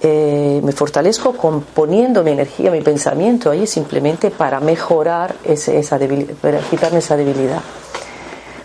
Eh, 0.01 0.59
me 0.63 0.73
fortalezco 0.73 1.33
componiendo 1.33 2.23
mi 2.23 2.31
energía, 2.31 2.71
mi 2.71 2.81
pensamiento 2.81 3.51
ahí 3.51 3.65
simplemente 3.65 4.31
para 4.31 4.59
mejorar 4.59 5.35
ese, 5.45 5.77
esa 5.77 5.97
debilidad, 5.97 6.33
para 6.35 6.59
quitarme 6.59 6.99
esa 6.99 7.15
debilidad. 7.15 7.61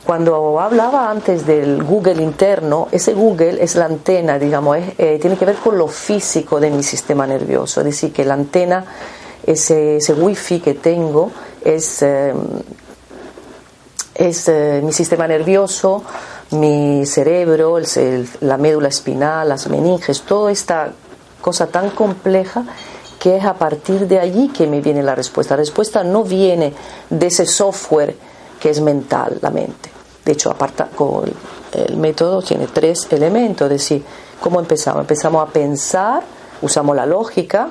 Cuando 0.08 0.58
hablaba 0.58 1.10
antes 1.10 1.44
del 1.44 1.82
Google 1.82 2.22
interno, 2.22 2.88
ese 2.90 3.12
Google 3.12 3.62
es 3.62 3.76
la 3.76 3.84
antena, 3.84 4.38
digamos, 4.38 4.78
eh, 4.96 5.18
tiene 5.20 5.36
que 5.36 5.44
ver 5.44 5.56
con 5.56 5.76
lo 5.76 5.86
físico 5.86 6.58
de 6.58 6.70
mi 6.70 6.82
sistema 6.82 7.26
nervioso, 7.26 7.80
es 7.80 7.84
decir, 7.84 8.10
que 8.10 8.24
la 8.24 8.32
antena, 8.32 8.86
ese, 9.44 9.98
ese 9.98 10.14
wifi 10.14 10.60
que 10.60 10.72
tengo, 10.72 11.30
es, 11.62 12.00
eh, 12.00 12.32
es 14.14 14.50
mi 14.82 14.94
sistema 14.94 15.28
nervioso, 15.28 16.02
mi 16.52 17.04
cerebro, 17.04 17.76
la 18.40 18.56
médula 18.56 18.88
espinal, 18.88 19.46
las 19.46 19.68
meninges, 19.68 20.22
toda 20.22 20.50
esta 20.50 20.90
cosa 21.42 21.66
tan 21.66 21.90
compleja 21.90 22.64
que 23.20 23.36
es 23.36 23.44
a 23.44 23.52
partir 23.52 24.08
de 24.08 24.18
allí 24.18 24.48
que 24.48 24.66
me 24.66 24.80
viene 24.80 25.02
la 25.02 25.14
respuesta. 25.14 25.54
La 25.54 25.60
respuesta 25.60 26.02
no 26.02 26.24
viene 26.24 26.72
de 27.10 27.26
ese 27.26 27.44
software 27.44 28.16
que 28.58 28.70
es 28.70 28.80
mental, 28.80 29.38
la 29.42 29.50
mente. 29.50 29.97
De 30.28 30.34
hecho, 30.34 30.50
aparta, 30.50 30.90
el 31.72 31.96
método 31.96 32.42
tiene 32.42 32.66
tres 32.66 33.08
elementos, 33.10 33.64
es 33.64 33.70
decir, 33.70 34.04
¿cómo 34.42 34.60
empezamos? 34.60 35.00
Empezamos 35.00 35.48
a 35.48 35.50
pensar, 35.50 36.22
usamos 36.60 36.94
la 36.94 37.06
lógica 37.06 37.70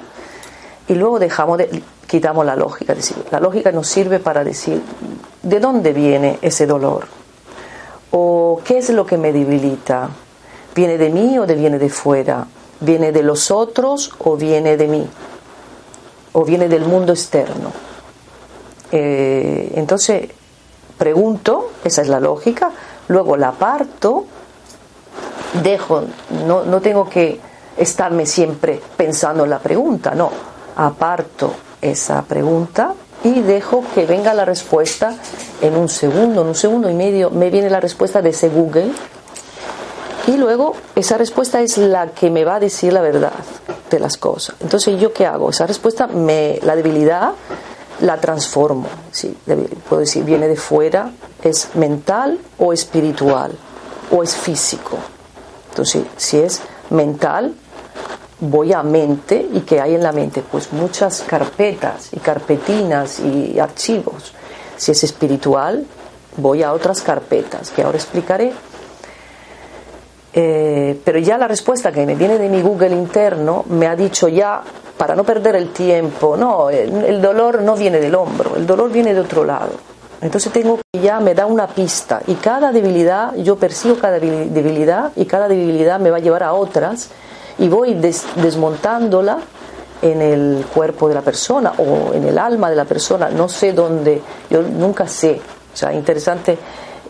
y 0.88 0.96
luego 0.96 1.20
dejamos 1.20 1.60
de, 1.60 1.84
quitamos 2.08 2.48
la 2.48 2.56
lógica, 2.56 2.94
es 2.94 2.98
decir, 2.98 3.18
la 3.30 3.40
lógica 3.40 3.72
nos 3.72 3.88
sirve 3.88 4.18
para 4.18 4.44
decir 4.44 4.82
de 5.44 5.60
dónde 5.60 5.94
viene 5.94 6.40
ese 6.42 6.66
dolor 6.66 7.06
o 8.10 8.60
qué 8.66 8.80
es 8.80 8.90
lo 8.90 9.06
que 9.06 9.20
me 9.20 9.32
debilita, 9.32 10.10
viene 10.74 10.98
de 10.98 11.12
mí 11.12 11.38
o 11.38 11.46
viene 11.46 11.78
de 11.78 11.90
fuera, 11.90 12.48
viene 12.80 13.12
de 13.12 13.22
los 13.22 13.52
otros 13.52 14.10
o 14.18 14.36
viene 14.36 14.78
de 14.78 14.88
mí 14.88 15.08
o 16.34 16.44
viene 16.44 16.68
del 16.68 16.86
mundo 16.86 17.14
externo. 17.14 17.72
Eh, 18.92 19.74
entonces 19.76 20.32
pregunto, 20.98 21.72
esa 21.84 22.01
es 22.01 22.08
la 22.08 22.20
lógica, 22.20 22.72
luego 23.08 23.38
la 23.38 23.51
parto, 23.51 24.25
dejo, 25.63 26.04
no, 26.46 26.63
no 26.63 26.82
tengo 26.82 27.10
que 27.10 27.39
estarme 27.77 28.25
siempre 28.25 28.82
pensando 28.96 29.44
en 29.44 29.50
la 29.50 29.60
pregunta, 29.60 30.16
no, 30.16 30.32
aparto 30.75 31.54
esa 31.82 32.24
pregunta 32.24 32.94
y 33.24 33.42
dejo 33.42 33.84
que 33.94 34.06
venga 34.06 34.34
la 34.34 34.46
respuesta 34.46 35.16
en 35.62 35.75
un 35.75 35.89
segundo, 35.89 36.42
en 36.42 36.48
un 36.48 36.56
segundo 36.56 36.89
y 36.89 36.94
medio 36.94 37.30
me 37.30 37.50
viene 37.50 37.70
la 37.70 37.80
respuesta 37.80 38.22
de 38.22 38.30
ese 38.30 38.50
Google 38.50 38.92
y 40.27 40.38
luego 40.38 40.75
esa 40.96 41.18
respuesta 41.18 41.62
es 41.62 41.77
la 41.77 42.08
que 42.08 42.30
me 42.30 42.44
va 42.44 42.56
a 42.56 42.60
decir 42.60 42.92
la 42.92 43.01
verdad 43.01 43.32
de 43.89 44.00
las 44.00 44.18
cosas. 44.18 44.56
Entonces, 44.60 45.00
¿yo 45.00 45.13
qué 45.13 45.25
hago? 45.25 45.50
Esa 45.50 45.66
respuesta, 45.66 46.08
me, 46.08 46.60
la 46.63 46.75
debilidad 46.75 47.32
la 48.01 48.18
transformo. 48.18 48.88
¿sí? 49.12 49.36
Puedo 49.88 50.01
decir, 50.01 50.24
viene 50.24 50.48
de 50.48 50.56
fuera, 50.56 51.12
es 51.44 51.75
mental 51.75 52.39
o 52.58 52.74
espiritual 52.74 53.58
o 54.12 54.24
es 54.24 54.36
físico. 54.36 54.98
Entonces, 55.70 56.04
si 56.18 56.39
es 56.39 56.62
mental, 56.89 57.54
voy 58.39 58.74
a 58.74 58.84
mente 58.84 59.48
y 59.51 59.62
que 59.62 59.82
hay 59.82 59.96
en 59.96 60.04
la 60.04 60.12
mente 60.12 60.44
pues 60.44 60.72
muchas 60.72 61.22
carpetas 61.22 62.10
y 62.13 62.20
carpetinas 62.20 63.20
y 63.20 63.60
archivos. 63.60 64.34
Si 64.77 64.92
es 64.92 65.04
espiritual, 65.04 65.86
voy 66.38 66.63
a 66.63 66.74
otras 66.74 67.01
carpetas 67.01 67.72
que 67.72 67.84
ahora 67.84 67.98
explicaré. 67.98 68.54
Eh, 70.39 71.01
pero 71.03 71.17
ya 71.17 71.36
la 71.36 71.48
respuesta 71.48 71.91
que 71.91 72.06
me 72.06 72.13
viene 72.13 72.38
de 72.38 72.48
mi 72.48 72.62
Google 72.62 72.94
interno 72.94 73.65
me 73.70 73.88
ha 73.88 73.96
dicho 73.96 74.27
ya 74.27 74.62
para 74.96 75.15
no 75.15 75.24
perder 75.24 75.56
el 75.56 75.74
tiempo, 75.74 76.38
no, 76.38 76.70
el, 76.70 77.20
dolor 77.20 77.63
no 77.63 77.75
viene 77.75 78.00
del 78.00 78.13
hombro, 78.13 78.56
el 78.56 78.67
dolor 78.67 78.91
viene 78.91 79.15
de 79.15 79.22
otro 79.22 79.44
lado. 79.44 79.72
Entonces 80.22 80.53
tengo 80.53 80.77
que 80.77 81.01
ya 81.01 81.20
me 81.20 81.34
da 81.34 81.48
una 81.48 81.65
pista 81.65 82.22
y 82.27 82.36
cada 82.36 82.72
debilidad, 82.72 83.34
yo 83.38 83.56
persigo 83.56 83.98
cada 83.98 84.20
debilidad 84.20 85.12
y 85.15 85.25
cada 85.25 85.48
debilidad 85.48 86.00
me 86.00 86.12
va 86.12 86.17
a 86.17 86.20
llevar 86.20 86.44
a 86.44 86.53
otras 86.53 87.10
y 87.58 87.67
voy 87.67 87.96
desmontándola 87.96 89.39
en 90.03 90.22
el 90.22 90.67
cuerpo 90.72 91.10
de 91.10 91.15
la 91.15 91.22
persona 91.22 91.74
o 91.79 92.13
en 92.13 92.25
el 92.25 92.38
alma 92.38 92.70
de 92.70 92.75
la 92.75 92.86
persona, 92.86 93.29
no 93.29 93.50
sé 93.50 93.74
dónde, 93.74 94.22
yo 94.51 94.62
nunca 94.62 95.08
sé. 95.08 95.41
O 95.74 95.75
sea, 95.75 95.91
interesante 95.94 96.60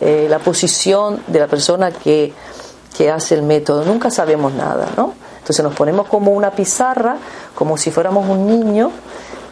eh, 0.00 0.26
la 0.30 0.38
posición 0.38 1.24
de 1.26 1.40
la 1.40 1.46
persona 1.46 1.90
que, 1.90 2.32
que 2.96 3.10
hace 3.10 3.34
el 3.34 3.42
método, 3.42 3.84
nunca 3.84 4.10
sabemos 4.10 4.52
nada, 4.52 4.88
¿no? 4.96 5.14
Entonces 5.38 5.64
nos 5.64 5.74
ponemos 5.74 6.08
como 6.08 6.32
una 6.32 6.50
pizarra, 6.50 7.16
como 7.54 7.76
si 7.76 7.90
fuéramos 7.90 8.28
un 8.28 8.46
niño, 8.46 8.90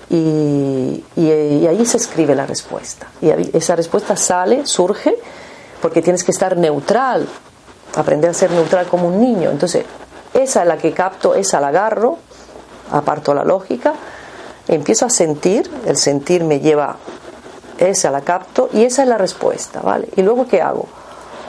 y, 0.09 1.03
ahí 1.17 1.85
se 1.87 1.97
escribe 1.97 2.35
la 2.35 2.47
respuesta. 2.47 3.07
Y 3.21 3.31
esa 3.57 3.77
respuesta 3.77 4.17
sale, 4.17 4.67
surge, 4.67 5.17
porque 5.81 6.03
tienes 6.03 6.23
que 6.23 6.33
estar 6.33 6.57
neutral, 6.57 7.27
aprender 7.97 8.31
a 8.31 8.35
ser 8.35 8.51
neutral 8.51 8.87
como 8.87 9.09
un 9.09 9.21
niño. 9.21 9.51
Entonces, 9.51 9.85
esa 10.35 10.63
es 10.63 10.69
la 10.69 10.77
que 10.77 10.93
capto, 10.93 11.35
esa 11.35 11.61
la 11.61 11.69
agarro, 11.69 12.19
aparto 12.93 13.35
la 13.35 13.45
lógica, 13.45 13.95
empiezo 14.69 15.07
a 15.07 15.11
sentir, 15.11 15.71
el 15.87 15.97
sentir 15.97 16.45
me 16.45 16.61
lleva, 16.61 16.97
esa 17.79 18.11
la 18.11 18.21
capto 18.21 18.69
y 18.73 18.85
esa 18.85 19.03
es 19.03 19.09
la 19.09 19.19
respuesta, 19.19 19.81
¿vale? 19.81 20.09
Y 20.17 20.23
luego, 20.23 20.47
¿qué 20.47 20.63
hago? 20.63 20.87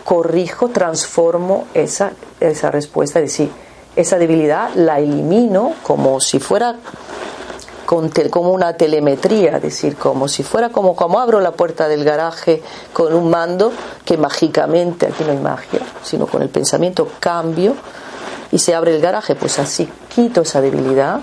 Corrijo, 0.07 0.69
transformo 0.69 1.65
esa, 1.73 2.13
esa 2.39 2.71
respuesta, 2.71 3.19
es 3.19 3.25
decir, 3.25 3.51
esa 3.93 4.17
debilidad 4.17 4.73
la 4.75 4.99
elimino 4.99 5.73
como 5.83 6.21
si 6.21 6.39
fuera 6.39 6.77
como 7.85 8.51
una 8.51 8.77
telemetría, 8.77 9.57
es 9.57 9.61
decir, 9.61 9.97
como 9.97 10.29
si 10.29 10.43
fuera 10.43 10.69
como, 10.69 10.95
como 10.95 11.19
abro 11.19 11.41
la 11.41 11.51
puerta 11.51 11.89
del 11.89 12.05
garaje 12.05 12.63
con 12.93 13.13
un 13.13 13.29
mando 13.29 13.73
que 14.05 14.15
mágicamente, 14.15 15.07
aquí 15.07 15.25
no 15.25 15.31
hay 15.33 15.39
magia, 15.39 15.81
sino 16.03 16.25
con 16.25 16.41
el 16.41 16.47
pensamiento 16.47 17.09
cambio 17.19 17.75
y 18.49 18.59
se 18.59 18.73
abre 18.75 18.95
el 18.95 19.01
garaje, 19.01 19.35
pues 19.35 19.59
así 19.59 19.89
quito 20.07 20.39
esa 20.39 20.61
debilidad 20.61 21.19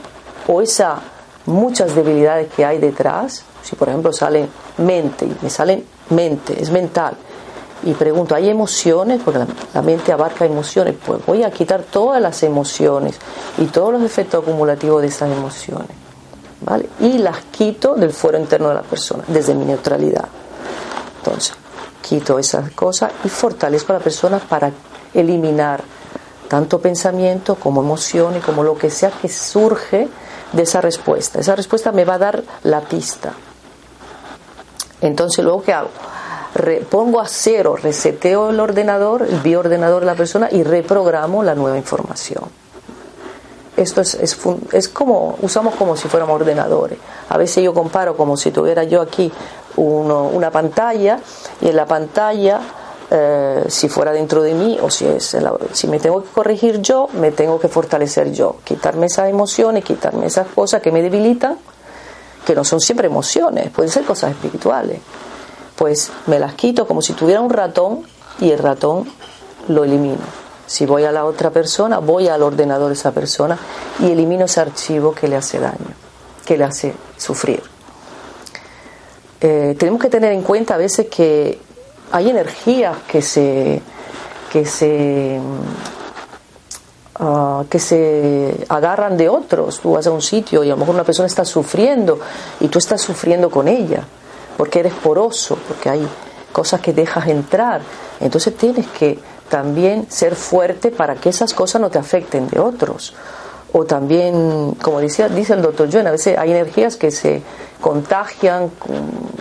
o 0.46 0.60
esa 0.60 1.00
muchas 1.46 1.94
debilidades 1.94 2.52
que 2.52 2.66
hay 2.66 2.76
detrás, 2.76 3.44
si 3.62 3.76
por 3.76 3.88
ejemplo 3.88 4.12
sale 4.12 4.46
mente 4.76 5.24
y 5.24 5.36
me 5.40 5.48
salen 5.48 5.86
mente, 6.10 6.62
es 6.62 6.70
mental, 6.70 7.16
y 7.84 7.92
pregunto, 7.92 8.34
¿hay 8.34 8.48
emociones? 8.48 9.20
Porque 9.22 9.40
la, 9.74 9.82
mente 9.82 10.12
abarca 10.12 10.44
emociones. 10.46 10.94
Pues 11.04 11.24
voy 11.26 11.42
a 11.42 11.50
quitar 11.50 11.82
todas 11.82 12.20
las 12.20 12.42
emociones 12.42 13.16
y 13.58 13.66
todos 13.66 13.92
los 13.92 14.02
efectos 14.02 14.42
acumulativos 14.42 15.02
de 15.02 15.08
esas 15.08 15.30
emociones. 15.30 15.90
¿vale? 16.62 16.88
Y 17.00 17.18
las 17.18 17.38
quito 17.50 17.94
del 17.94 18.12
fuero 18.12 18.38
interno 18.38 18.68
de 18.68 18.76
la 18.76 18.82
persona, 18.82 19.22
desde 19.28 19.54
mi 19.54 19.66
neutralidad. 19.66 20.24
Entonces, 21.18 21.54
quito 22.00 22.38
esas 22.38 22.70
cosas 22.70 23.12
y 23.22 23.28
fortalezco 23.28 23.92
a 23.92 23.96
la 23.98 24.02
persona 24.02 24.38
para 24.38 24.70
eliminar 25.12 25.82
tanto 26.48 26.80
pensamiento 26.80 27.56
como 27.56 27.82
emociones, 27.82 28.42
como 28.44 28.62
lo 28.62 28.78
que 28.78 28.90
sea 28.90 29.10
que 29.10 29.28
surge 29.28 30.08
de 30.52 30.62
esa 30.62 30.80
respuesta. 30.80 31.40
Esa 31.40 31.54
respuesta 31.54 31.92
me 31.92 32.04
va 32.04 32.14
a 32.14 32.18
dar 32.18 32.44
la 32.62 32.80
pista. 32.80 33.32
Entonces, 35.00 35.44
luego, 35.44 35.62
¿qué 35.62 35.72
hago? 35.72 35.90
Pongo 36.88 37.20
a 37.20 37.26
cero, 37.26 37.76
reseteo 37.80 38.50
el 38.50 38.60
ordenador, 38.60 39.22
el 39.22 39.40
bioordenador 39.40 40.00
de 40.00 40.06
la 40.06 40.14
persona 40.14 40.48
y 40.50 40.62
reprogramo 40.62 41.42
la 41.42 41.54
nueva 41.54 41.76
información. 41.76 42.44
Esto 43.76 44.02
es, 44.02 44.14
es, 44.14 44.88
como, 44.88 45.36
usamos 45.42 45.74
como 45.74 45.96
si 45.96 46.06
fuéramos 46.08 46.40
ordenadores. 46.40 46.98
A 47.28 47.36
veces 47.36 47.64
yo 47.64 47.74
comparo 47.74 48.16
como 48.16 48.36
si 48.36 48.52
tuviera 48.52 48.84
yo 48.84 49.00
aquí 49.00 49.32
una 49.76 50.50
pantalla 50.52 51.18
y 51.60 51.68
en 51.68 51.76
la 51.76 51.84
pantalla, 51.84 52.60
eh, 53.10 53.64
si 53.66 53.88
fuera 53.88 54.12
dentro 54.12 54.42
de 54.42 54.54
mí 54.54 54.78
o 54.80 54.90
si, 54.90 55.06
es 55.06 55.36
si 55.72 55.88
me 55.88 55.98
tengo 55.98 56.22
que 56.22 56.30
corregir 56.30 56.80
yo, 56.80 57.08
me 57.14 57.32
tengo 57.32 57.58
que 57.58 57.66
fortalecer 57.66 58.32
yo, 58.32 58.56
quitarme 58.62 59.06
esas 59.06 59.28
emociones, 59.28 59.82
quitarme 59.82 60.26
esas 60.26 60.46
cosas 60.46 60.80
que 60.80 60.92
me 60.92 61.02
debilitan, 61.02 61.58
que 62.46 62.54
no 62.54 62.62
son 62.62 62.80
siempre 62.80 63.08
emociones, 63.08 63.70
pueden 63.70 63.90
ser 63.90 64.04
cosas 64.04 64.30
espirituales 64.30 65.00
pues 65.76 66.10
me 66.26 66.38
las 66.38 66.54
quito 66.54 66.86
como 66.86 67.02
si 67.02 67.12
tuviera 67.14 67.40
un 67.40 67.50
ratón 67.50 68.02
y 68.40 68.50
el 68.50 68.58
ratón 68.58 69.08
lo 69.68 69.84
elimino. 69.84 70.44
Si 70.66 70.86
voy 70.86 71.04
a 71.04 71.12
la 71.12 71.24
otra 71.24 71.50
persona, 71.50 71.98
voy 71.98 72.28
al 72.28 72.42
ordenador 72.42 72.88
de 72.88 72.94
esa 72.94 73.12
persona 73.12 73.58
y 74.00 74.10
elimino 74.10 74.46
ese 74.46 74.60
archivo 74.60 75.12
que 75.12 75.28
le 75.28 75.36
hace 75.36 75.58
daño, 75.58 75.94
que 76.44 76.56
le 76.56 76.64
hace 76.64 76.94
sufrir. 77.16 77.62
Eh, 79.40 79.76
tenemos 79.78 80.00
que 80.00 80.08
tener 80.08 80.32
en 80.32 80.42
cuenta 80.42 80.74
a 80.74 80.78
veces 80.78 81.06
que 81.08 81.58
hay 82.12 82.30
energías 82.30 82.96
que 83.06 83.20
se 83.20 83.82
que 84.50 84.64
se 84.64 85.38
ah, 87.16 87.64
que 87.68 87.78
se 87.78 88.64
agarran 88.68 89.16
de 89.16 89.28
otros. 89.28 89.80
Tú 89.80 89.92
vas 89.92 90.06
a 90.06 90.12
un 90.12 90.22
sitio 90.22 90.64
y 90.64 90.68
a 90.68 90.70
lo 90.70 90.78
mejor 90.78 90.94
una 90.94 91.04
persona 91.04 91.26
está 91.26 91.44
sufriendo 91.44 92.18
y 92.60 92.68
tú 92.68 92.78
estás 92.78 93.02
sufriendo 93.02 93.50
con 93.50 93.68
ella 93.68 94.04
porque 94.56 94.80
eres 94.80 94.94
poroso, 94.94 95.58
porque 95.68 95.90
hay 95.90 96.08
cosas 96.52 96.80
que 96.80 96.92
dejas 96.92 97.28
entrar. 97.28 97.82
Entonces 98.20 98.56
tienes 98.56 98.86
que 98.88 99.18
también 99.48 100.06
ser 100.10 100.34
fuerte 100.36 100.90
para 100.90 101.16
que 101.16 101.28
esas 101.28 101.52
cosas 101.54 101.80
no 101.80 101.90
te 101.90 101.98
afecten 101.98 102.48
de 102.48 102.60
otros. 102.60 103.14
O 103.72 103.84
también, 103.84 104.76
como 104.80 105.00
decía, 105.00 105.28
dice 105.28 105.54
el 105.54 105.62
doctor 105.62 105.90
Joan, 105.92 106.06
a 106.06 106.12
veces 106.12 106.38
hay 106.38 106.52
energías 106.52 106.96
que 106.96 107.10
se 107.10 107.42
contagian 107.80 108.70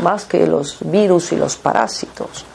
más 0.01 0.25
que 0.25 0.47
los 0.47 0.77
virus 0.81 1.31
y 1.31 1.35
los 1.35 1.55
parásitos. 1.55 2.45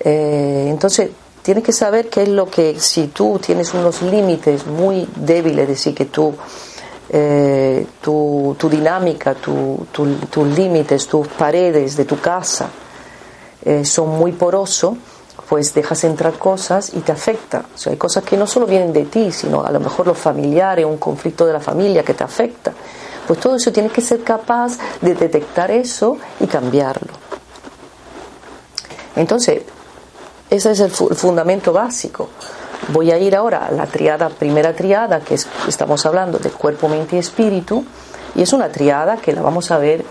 Eh, 0.00 0.66
entonces, 0.68 1.10
tienes 1.42 1.62
que 1.62 1.72
saber 1.72 2.08
qué 2.08 2.24
es 2.24 2.28
lo 2.28 2.50
que, 2.50 2.80
si 2.80 3.06
tú 3.06 3.38
tienes 3.38 3.74
unos 3.74 4.02
límites 4.02 4.66
muy 4.66 5.08
débiles, 5.14 5.62
es 5.62 5.68
decir, 5.68 5.94
que 5.94 6.06
tú 6.06 6.34
eh, 7.10 7.86
tu, 8.00 8.56
dinámica, 8.70 9.34
tus 9.34 10.46
límites, 10.48 11.06
tus 11.06 11.28
paredes 11.28 11.96
de 11.96 12.04
tu 12.04 12.20
casa 12.20 12.68
eh, 13.64 13.84
son 13.84 14.10
muy 14.10 14.32
porosos, 14.32 14.94
pues 15.48 15.72
dejas 15.72 16.04
entrar 16.04 16.34
cosas 16.34 16.92
y 16.94 17.00
te 17.00 17.12
afecta. 17.12 17.64
O 17.74 17.78
sea, 17.78 17.92
hay 17.92 17.98
cosas 17.98 18.24
que 18.24 18.36
no 18.36 18.46
solo 18.46 18.66
vienen 18.66 18.92
de 18.92 19.04
ti, 19.04 19.32
sino 19.32 19.64
a 19.64 19.70
lo 19.70 19.80
mejor 19.80 20.06
los 20.06 20.18
familiares, 20.18 20.84
un 20.84 20.98
conflicto 20.98 21.46
de 21.46 21.54
la 21.54 21.60
familia 21.60 22.02
que 22.02 22.14
te 22.14 22.24
afecta. 22.24 22.72
Pues 23.26 23.40
todo 23.40 23.56
eso 23.56 23.72
tienes 23.72 23.92
que 23.92 24.00
ser 24.00 24.22
capaz 24.22 24.78
de 25.00 25.14
detectar 25.14 25.70
eso 25.70 26.18
y 26.40 26.46
cambiarlo. 26.46 27.12
Entonces, 29.16 29.62
ese 30.50 30.70
es 30.70 30.80
el, 30.80 30.90
fundamento 30.90 31.72
básico. 31.72 32.28
Voy 32.92 33.10
a 33.10 33.18
ir 33.18 33.36
ahora 33.36 33.66
a 33.66 33.70
la 33.70 33.86
triada, 33.86 34.28
primera 34.28 34.74
triada, 34.74 35.20
que 35.20 35.34
es, 35.34 35.46
estamos 35.66 36.06
hablando 36.06 36.38
de 36.38 36.50
cuerpo, 36.50 36.88
mente 36.88 37.16
y 37.16 37.18
espíritu, 37.18 37.84
y 38.34 38.42
es 38.42 38.52
una 38.52 38.68
triada 38.68 39.16
que 39.16 39.32
la 39.32 39.42
vamos 39.42 39.70
a 39.70 39.78
ver 39.78 40.04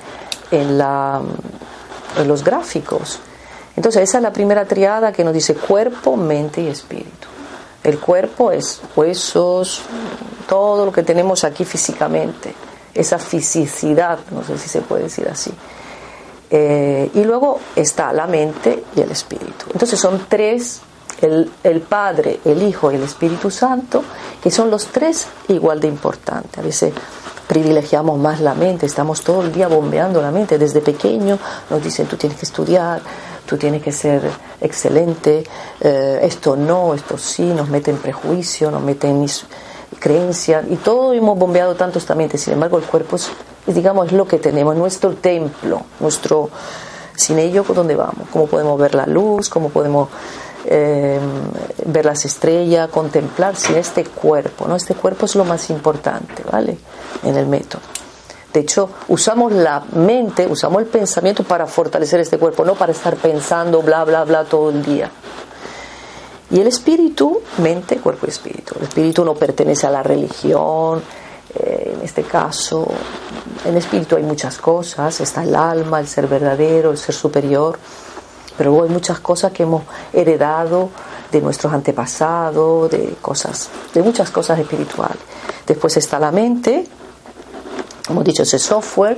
en, 0.51 0.77
la, 0.77 1.21
los 2.25 2.43
gráficos. 2.43 3.19
Entonces, 3.75 4.03
esa 4.03 4.17
es 4.17 4.23
la 4.23 4.33
primera 4.33 4.65
triada 4.65 5.11
que 5.11 5.23
nos 5.23 5.33
dice 5.33 5.55
cuerpo, 5.55 6.17
mente 6.17 6.61
y 6.61 6.67
espíritu. 6.67 7.27
El 7.83 7.99
cuerpo 7.99 8.51
es 8.51 8.81
huesos, 8.95 9.81
todo 10.47 10.85
lo 10.85 10.91
que 10.91 11.03
tenemos 11.03 11.43
aquí 11.43 11.63
físicamente, 11.63 12.53
esa 12.93 13.17
fisicidad, 13.17 14.19
no 14.31 14.43
sé 14.43 14.57
si 14.57 14.67
se 14.67 14.81
puede 14.81 15.03
decir 15.03 15.27
así. 15.29 15.53
Eh, 16.49 17.11
y 17.13 17.23
luego 17.23 17.59
está 17.75 18.13
la 18.13 18.25
mente 18.25 18.83
y 18.95 19.01
el 19.01 19.11
espíritu. 19.11 19.65
Entonces 19.71 19.99
son 19.99 20.25
tres, 20.27 20.81
el, 21.21 21.51
el, 21.63 21.81
Padre, 21.81 22.39
el 22.45 22.61
Hijo 22.61 22.91
y 22.91 22.95
el 22.95 23.03
Espíritu 23.03 23.49
Santo, 23.49 24.03
que 24.41 24.51
son 24.51 24.69
los 24.69 24.87
tres 24.87 25.27
igual 25.47 25.79
de 25.79 25.87
importantes. 25.87 26.57
A 26.57 26.61
veces 26.61 26.93
privilegiamos 27.47 28.19
más 28.19 28.41
la 28.41 28.53
mente, 28.53 28.85
estamos 28.85 29.21
todo 29.21 29.41
el 29.41 29.51
día 29.51 29.67
bombeando 29.67 30.21
la 30.21 30.31
mente. 30.31 30.57
Desde 30.57 30.81
pequeño 30.81 31.37
nos 31.69 31.83
dicen 31.83 32.07
tú 32.07 32.17
tienes 32.17 32.37
que 32.37 32.45
estudiar, 32.45 33.01
tú 33.45 33.57
tienes 33.57 33.81
que 33.81 33.91
ser 33.91 34.21
excelente, 34.61 35.43
eh, 35.79 36.19
esto 36.21 36.55
no, 36.55 36.93
esto 36.93 37.17
sí, 37.17 37.43
nos 37.43 37.69
meten 37.69 37.97
prejuicio, 37.97 38.69
nos 38.69 38.83
meten 38.83 39.25
creencias 39.99 40.65
y 40.69 40.75
todo 40.75 41.13
hemos 41.13 41.37
bombeado 41.37 41.75
tanto 41.75 41.99
esta 41.99 42.15
mente. 42.15 42.37
Sin 42.37 42.53
embargo, 42.53 42.77
el 42.77 42.83
cuerpo 42.83 43.15
es 43.15 43.29
digamos, 43.73 44.07
es 44.07 44.13
lo 44.13 44.27
que 44.27 44.39
tenemos, 44.39 44.75
nuestro 44.75 45.13
templo, 45.13 45.81
nuestro, 45.99 46.49
sin 47.15 47.39
ello, 47.39 47.65
¿dónde 47.67 47.95
vamos? 47.95 48.29
¿Cómo 48.31 48.47
podemos 48.47 48.79
ver 48.79 48.95
la 48.95 49.05
luz? 49.05 49.49
¿Cómo 49.49 49.69
podemos 49.69 50.09
eh, 50.67 51.19
ver 51.85 52.05
las 52.05 52.25
estrellas? 52.25 52.89
Contemplar 52.89 53.55
sin 53.55 53.75
este 53.75 54.03
cuerpo, 54.03 54.67
¿no? 54.67 54.75
Este 54.75 54.95
cuerpo 54.95 55.25
es 55.25 55.35
lo 55.35 55.45
más 55.45 55.69
importante, 55.69 56.43
¿vale? 56.51 56.77
En 57.23 57.35
el 57.35 57.47
método. 57.47 57.81
De 58.53 58.61
hecho, 58.61 58.89
usamos 59.09 59.51
la 59.51 59.83
mente, 59.93 60.47
usamos 60.47 60.81
el 60.81 60.87
pensamiento 60.87 61.43
para 61.43 61.67
fortalecer 61.67 62.19
este 62.19 62.37
cuerpo, 62.37 62.65
no 62.65 62.75
para 62.75 62.91
estar 62.91 63.15
pensando 63.15 63.81
bla, 63.81 64.03
bla, 64.03 64.23
bla 64.23 64.45
todo 64.45 64.69
el 64.69 64.83
día. 64.83 65.11
Y 66.49 66.59
el 66.59 66.67
espíritu, 66.67 67.41
mente, 67.57 67.97
cuerpo 67.97 68.25
y 68.25 68.29
espíritu. 68.29 68.75
El 68.79 68.87
espíritu 68.87 69.23
no 69.25 69.35
pertenece 69.35 69.85
a 69.85 69.89
la 69.89 70.01
religión, 70.01 71.01
eh, 71.53 71.93
en 71.97 72.05
este 72.05 72.23
caso, 72.23 72.87
en 73.65 73.77
espíritu 73.77 74.15
hay 74.15 74.23
muchas 74.23 74.57
cosas, 74.57 75.19
está 75.21 75.43
el 75.43 75.55
alma, 75.55 75.99
el 75.99 76.07
ser 76.07 76.27
verdadero, 76.27 76.91
el 76.91 76.97
ser 76.97 77.15
superior, 77.15 77.77
pero 78.57 78.71
luego 78.71 78.85
hay 78.85 78.91
muchas 78.91 79.19
cosas 79.19 79.51
que 79.51 79.63
hemos 79.63 79.83
heredado 80.13 80.89
de 81.31 81.41
nuestros 81.41 81.71
antepasados, 81.73 82.89
de 82.89 83.15
cosas, 83.21 83.69
de 83.93 84.01
muchas 84.01 84.31
cosas 84.31 84.59
espirituales. 84.59 85.17
Después 85.65 85.97
está 85.97 86.19
la 86.19 86.31
mente, 86.31 86.87
hemos 88.09 88.23
dicho 88.23 88.43
ese 88.43 88.59
software, 88.59 89.17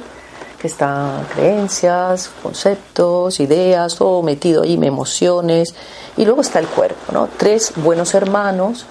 que 0.60 0.68
están 0.68 1.24
creencias, 1.34 2.30
conceptos, 2.44 3.40
ideas, 3.40 3.96
todo 3.96 4.22
metido 4.22 4.64
ahí, 4.64 4.74
emociones, 4.74 5.74
y 6.18 6.26
luego 6.26 6.42
está 6.42 6.60
el 6.60 6.68
cuerpo, 6.68 7.14
¿no? 7.14 7.30
Tres 7.38 7.72
buenos 7.78 8.14
hermanos 8.14 8.86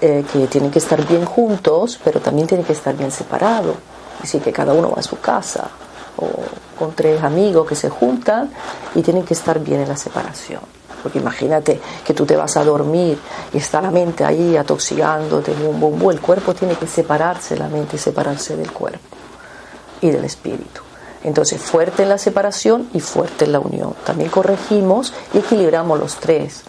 eh, 0.00 0.24
que 0.32 0.48
tienen 0.48 0.72
que 0.72 0.80
estar 0.80 1.06
bien 1.06 1.24
juntos, 1.24 2.00
pero 2.02 2.20
también 2.20 2.48
tienen 2.48 2.66
que 2.66 2.72
estar 2.72 2.96
bien 2.96 3.12
separados. 3.12 3.76
Decir, 4.20 4.42
que 4.42 4.52
cada 4.52 4.72
uno 4.72 4.90
va 4.90 5.00
a 5.00 5.02
su 5.02 5.20
casa, 5.20 5.68
o 6.18 6.28
con 6.78 6.92
tres 6.94 7.22
amigos 7.22 7.66
que 7.66 7.74
se 7.74 7.88
juntan 7.88 8.50
y 8.94 9.02
tienen 9.02 9.24
que 9.24 9.34
estar 9.34 9.58
bien 9.60 9.80
en 9.80 9.88
la 9.88 9.96
separación. 9.96 10.60
Porque 11.02 11.18
imagínate 11.18 11.80
que 12.04 12.14
tú 12.14 12.26
te 12.26 12.36
vas 12.36 12.56
a 12.56 12.64
dormir 12.64 13.18
y 13.52 13.58
está 13.58 13.80
la 13.80 13.90
mente 13.90 14.24
ahí 14.24 14.56
atoxigándote, 14.56 15.52
bum, 15.52 15.78
bum, 15.78 15.98
bum. 15.98 16.10
El 16.10 16.20
cuerpo 16.20 16.54
tiene 16.54 16.74
que 16.74 16.86
separarse, 16.86 17.56
la 17.56 17.68
mente 17.68 17.98
separarse 17.98 18.56
del 18.56 18.72
cuerpo 18.72 19.16
y 20.00 20.10
del 20.10 20.24
espíritu. 20.24 20.80
Entonces, 21.22 21.60
fuerte 21.60 22.02
en 22.02 22.08
la 22.08 22.18
separación 22.18 22.88
y 22.92 23.00
fuerte 23.00 23.44
en 23.44 23.52
la 23.52 23.60
unión. 23.60 23.94
También 24.04 24.30
corregimos 24.30 25.12
y 25.32 25.38
equilibramos 25.38 25.98
los 25.98 26.16
tres. 26.16 26.62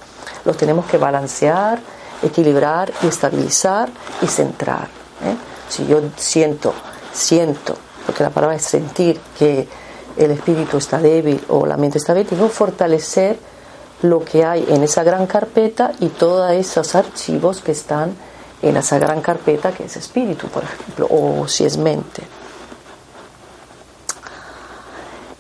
Los 0.46 0.58
tenemos 0.58 0.86
que 0.86 0.98
balancear 0.98 1.80
equilibrar 2.22 2.92
y 3.04 3.08
estabilizar 3.08 3.90
y 4.22 4.28
centrar. 4.28 4.88
¿eh? 5.24 5.36
Si 5.70 5.86
yo 5.86 6.02
siento, 6.16 6.74
siento, 7.14 7.78
porque 8.08 8.24
la 8.24 8.32
palabra 8.32 8.56
es 8.56 8.64
sentir 8.64 9.20
que 9.38 9.68
el 10.18 10.32
espíritu 10.32 10.78
está 10.78 10.98
débil 10.98 11.44
o 11.50 11.68
la 11.68 11.78
mente 11.78 12.00
está 12.00 12.14
débil, 12.14 12.30
que 12.30 12.50
fortalecer 12.50 13.38
lo 14.02 14.24
que 14.24 14.46
hay 14.46 14.66
en 14.70 14.84
esa 14.84 15.04
gran 15.04 15.28
carpeta 15.28 15.92
y 16.00 16.08
todos 16.08 16.52
esos 16.52 16.96
archivos 16.96 17.62
que 17.62 17.74
están 17.74 18.16
en 18.62 18.78
esa 18.78 18.98
gran 18.98 19.22
carpeta 19.22 19.72
que 19.72 19.86
es 19.86 19.98
espíritu, 19.98 20.48
por 20.48 20.64
ejemplo, 20.64 21.08
o 21.12 21.48
si 21.48 21.66
es 21.66 21.78
mente. 21.78 22.24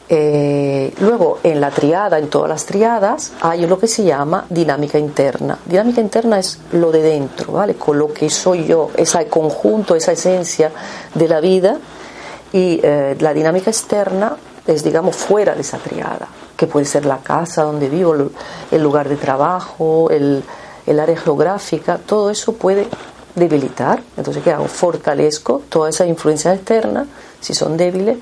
Eh, 0.09 0.93
luego, 0.99 1.39
en 1.43 1.59
la 1.59 1.69
triada, 1.69 2.17
en 2.17 2.29
todas 2.29 2.49
las 2.49 2.65
triadas, 2.65 3.33
hay 3.41 3.67
lo 3.67 3.77
que 3.77 3.87
se 3.87 4.03
llama 4.03 4.45
dinámica 4.49 4.97
interna. 4.97 5.59
Dinámica 5.65 5.99
interna 5.99 6.39
es 6.39 6.59
lo 6.71 6.91
de 6.91 7.01
dentro, 7.01 7.53
¿vale? 7.53 7.75
Con 7.75 7.99
lo 7.99 8.13
que 8.13 8.29
soy 8.29 8.65
yo, 8.65 8.91
ese 8.95 9.27
conjunto, 9.27 9.95
esa 9.95 10.13
esencia 10.13 10.71
de 11.13 11.27
la 11.27 11.41
vida. 11.41 11.77
Y 12.53 12.79
eh, 12.83 13.15
la 13.19 13.33
dinámica 13.33 13.69
externa 13.69 14.35
es, 14.65 14.83
digamos, 14.83 15.15
fuera 15.15 15.53
de 15.55 15.61
esa 15.61 15.77
triada, 15.77 16.27
que 16.55 16.67
puede 16.67 16.85
ser 16.85 17.05
la 17.05 17.19
casa 17.19 17.63
donde 17.63 17.89
vivo, 17.89 18.15
el 18.71 18.83
lugar 18.83 19.09
de 19.09 19.15
trabajo, 19.15 20.09
el, 20.09 20.43
el 20.85 20.99
área 20.99 21.17
geográfica, 21.17 21.97
todo 21.97 22.29
eso 22.29 22.53
puede 22.53 22.87
debilitar. 23.35 24.01
Entonces, 24.17 24.43
¿qué 24.43 24.51
hago? 24.51 24.67
Fortalezco 24.67 25.61
toda 25.69 25.89
esa 25.89 26.05
influencia 26.05 26.53
externa, 26.53 27.05
si 27.39 27.53
son 27.53 27.77
débiles 27.77 28.17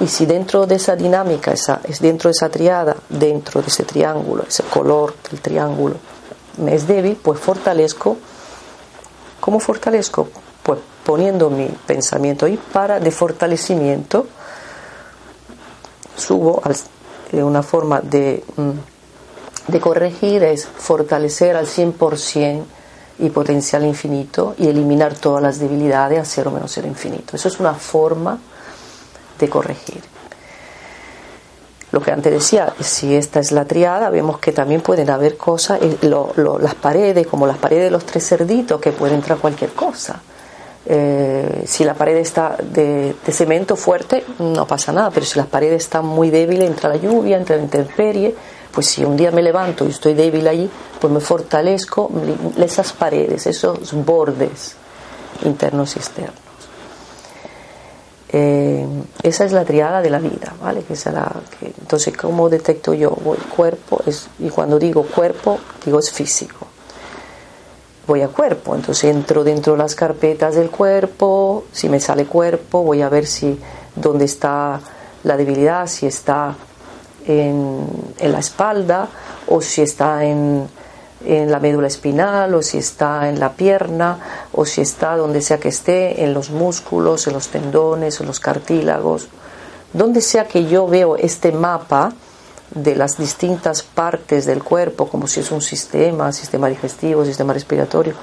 y 0.00 0.06
si 0.08 0.26
dentro 0.26 0.66
de 0.66 0.76
esa 0.76 0.96
dinámica, 0.96 1.52
esa, 1.52 1.80
es 1.84 2.00
dentro 2.00 2.28
de 2.28 2.32
esa 2.32 2.48
triada, 2.48 2.96
dentro 3.08 3.60
de 3.60 3.68
ese 3.68 3.84
triángulo, 3.84 4.44
ese 4.48 4.62
color 4.64 5.14
del 5.30 5.40
triángulo, 5.40 5.96
me 6.58 6.74
es 6.74 6.86
débil, 6.86 7.16
pues 7.16 7.38
fortalezco. 7.38 8.16
¿Cómo 9.40 9.58
fortalezco? 9.60 10.28
Pues 10.62 10.78
poniendo 11.04 11.50
mi 11.50 11.66
pensamiento 11.86 12.46
ahí 12.46 12.58
para 12.72 13.00
de 13.00 13.10
fortalecimiento, 13.10 14.26
subo 16.16 16.62
de 17.30 17.42
una 17.42 17.62
forma 17.62 18.00
de, 18.00 18.44
mm, 18.56 19.72
de 19.72 19.80
corregir, 19.80 20.44
es 20.44 20.66
fortalecer 20.66 21.56
al 21.56 21.66
100% 21.66 22.64
y 23.18 23.30
potencial 23.30 23.84
infinito 23.84 24.54
y 24.58 24.68
eliminar 24.68 25.14
todas 25.14 25.42
las 25.42 25.58
debilidades 25.58 26.18
a 26.18 26.24
cero 26.24 26.50
menos 26.50 26.72
cero 26.72 26.88
infinito. 26.88 27.36
Eso 27.36 27.48
es 27.48 27.60
una 27.60 27.74
forma 27.74 28.38
de 29.38 29.48
corregir. 29.48 30.02
Lo 31.92 32.00
que 32.00 32.10
antes 32.10 32.32
decía, 32.32 32.72
si 32.80 33.14
esta 33.14 33.38
es 33.38 33.52
la 33.52 33.66
triada, 33.66 34.08
vemos 34.08 34.38
que 34.38 34.52
también 34.52 34.80
pueden 34.80 35.10
haber 35.10 35.36
cosas, 35.36 35.78
eh, 35.82 35.98
las 36.00 36.74
paredes, 36.74 37.26
como 37.26 37.46
las 37.46 37.58
paredes 37.58 37.84
de 37.84 37.90
los 37.90 38.06
tres 38.06 38.26
cerditos, 38.26 38.80
que 38.80 38.92
puede 38.92 39.14
entrar 39.14 39.38
cualquier 39.38 39.72
cosa. 39.72 40.22
Eh, 40.84 41.62
si 41.64 41.84
la 41.84 41.94
pared 41.94 42.16
está 42.16 42.56
de, 42.60 43.14
cemento 43.30 43.76
fuerte, 43.76 44.24
no 44.38 44.66
pasa 44.66 44.92
nada, 44.92 45.10
pero 45.10 45.24
si 45.24 45.38
las 45.38 45.46
paredes 45.46 45.84
están 45.84 46.04
muy 46.04 46.30
débiles, 46.30 46.68
entra 46.68 46.88
la 46.88 46.96
lluvia, 46.96 47.36
entra 47.36 47.56
la 47.56 47.62
intemperie, 47.62 48.34
pues 48.72 48.86
si 48.86 49.04
un 49.04 49.16
día 49.16 49.30
me 49.30 49.42
levanto 49.42 49.86
y 49.86 49.90
estoy 49.90 50.14
débil 50.14 50.48
allí, 50.48 50.68
pues 51.00 51.12
me 51.12 51.20
fortalezco 51.20 52.10
esas 52.56 52.92
paredes, 52.92 53.46
esos 53.46 53.92
bordes 54.04 54.76
internos 55.44 55.94
y 55.96 55.98
externos. 55.98 56.42
Eh, 58.34 58.86
esa 59.22 59.44
es 59.44 59.52
la 59.52 59.64
triada 59.64 60.00
de 60.00 60.08
la 60.08 60.18
vida, 60.18 60.54
¿vale? 60.60 60.82
Que 60.82 60.96
será, 60.96 61.30
entonces, 61.60 62.16
¿cómo 62.16 62.48
detecto 62.48 62.94
yo? 62.94 63.10
Voy 63.10 63.36
cuerpo, 63.36 64.00
es, 64.06 64.26
y 64.38 64.48
cuando 64.48 64.78
digo 64.78 65.02
cuerpo, 65.02 65.58
digo 65.84 65.98
es 65.98 66.10
físico. 66.10 66.71
Voy 68.06 68.22
a 68.22 68.28
cuerpo, 68.28 68.74
entonces 68.74 69.04
entro 69.04 69.44
dentro 69.44 69.74
de 69.74 69.78
las 69.78 69.94
carpetas 69.94 70.56
del 70.56 70.70
cuerpo, 70.70 71.64
si 71.70 71.88
me 71.88 72.00
sale 72.00 72.24
cuerpo, 72.24 72.82
voy 72.82 73.00
a 73.00 73.08
ver 73.08 73.26
si 73.26 73.60
dónde 73.94 74.24
está 74.24 74.80
la 75.22 75.36
debilidad, 75.36 75.86
si 75.86 76.06
está 76.06 76.56
en, 77.26 77.86
en 78.18 78.32
la 78.32 78.40
espalda 78.40 79.08
o 79.46 79.60
si 79.60 79.82
está 79.82 80.24
en, 80.24 80.68
en 81.24 81.50
la 81.50 81.60
médula 81.60 81.86
espinal 81.86 82.54
o 82.54 82.62
si 82.62 82.78
está 82.78 83.28
en 83.28 83.38
la 83.38 83.52
pierna 83.52 84.18
o 84.52 84.64
si 84.64 84.80
está 84.80 85.16
donde 85.16 85.40
sea 85.40 85.58
que 85.58 85.68
esté, 85.68 86.24
en 86.24 86.34
los 86.34 86.50
músculos, 86.50 87.26
en 87.26 87.34
los 87.34 87.48
tendones, 87.48 88.20
en 88.20 88.26
los 88.26 88.40
cartílagos. 88.40 89.28
Donde 89.92 90.20
sea 90.20 90.46
que 90.46 90.66
yo 90.66 90.86
veo 90.86 91.16
este 91.16 91.52
mapa 91.52 92.12
de 92.74 92.96
las 92.96 93.18
distintas 93.18 93.82
partes 93.82 94.46
del 94.46 94.62
cuerpo, 94.62 95.08
como 95.08 95.26
si 95.26 95.40
es 95.40 95.50
un 95.50 95.60
sistema, 95.60 96.32
sistema 96.32 96.68
digestivo, 96.68 97.24
sistema 97.24 97.52
respiratorio, 97.52 98.14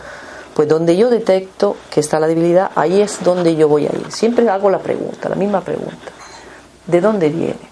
pues 0.54 0.68
donde 0.68 0.98
yo 0.98 1.10
detecto 1.10 1.78
que 1.90 2.00
está 2.00 2.20
la 2.20 2.28
debilidad, 2.28 2.72
ahí 2.76 3.02
es 3.02 3.24
donde 3.24 3.56
yo 3.56 3.68
voy 3.68 3.86
a 3.86 3.96
ir. 3.96 4.12
Siempre 4.12 4.50
hago 4.50 4.70
la 4.70 4.80
pregunta, 4.80 5.30
la 5.30 5.36
misma 5.36 5.62
pregunta. 5.62 6.12
¿De 6.88 7.02
dónde 7.02 7.30
viene? 7.30 7.70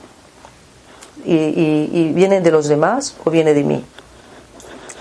¿Y, 1.26 2.14
viene 2.14 2.40
de 2.40 2.52
los 2.52 2.68
demás 2.68 3.16
o 3.26 3.32
viene 3.32 3.54
de 3.54 3.64
mí? 3.64 3.84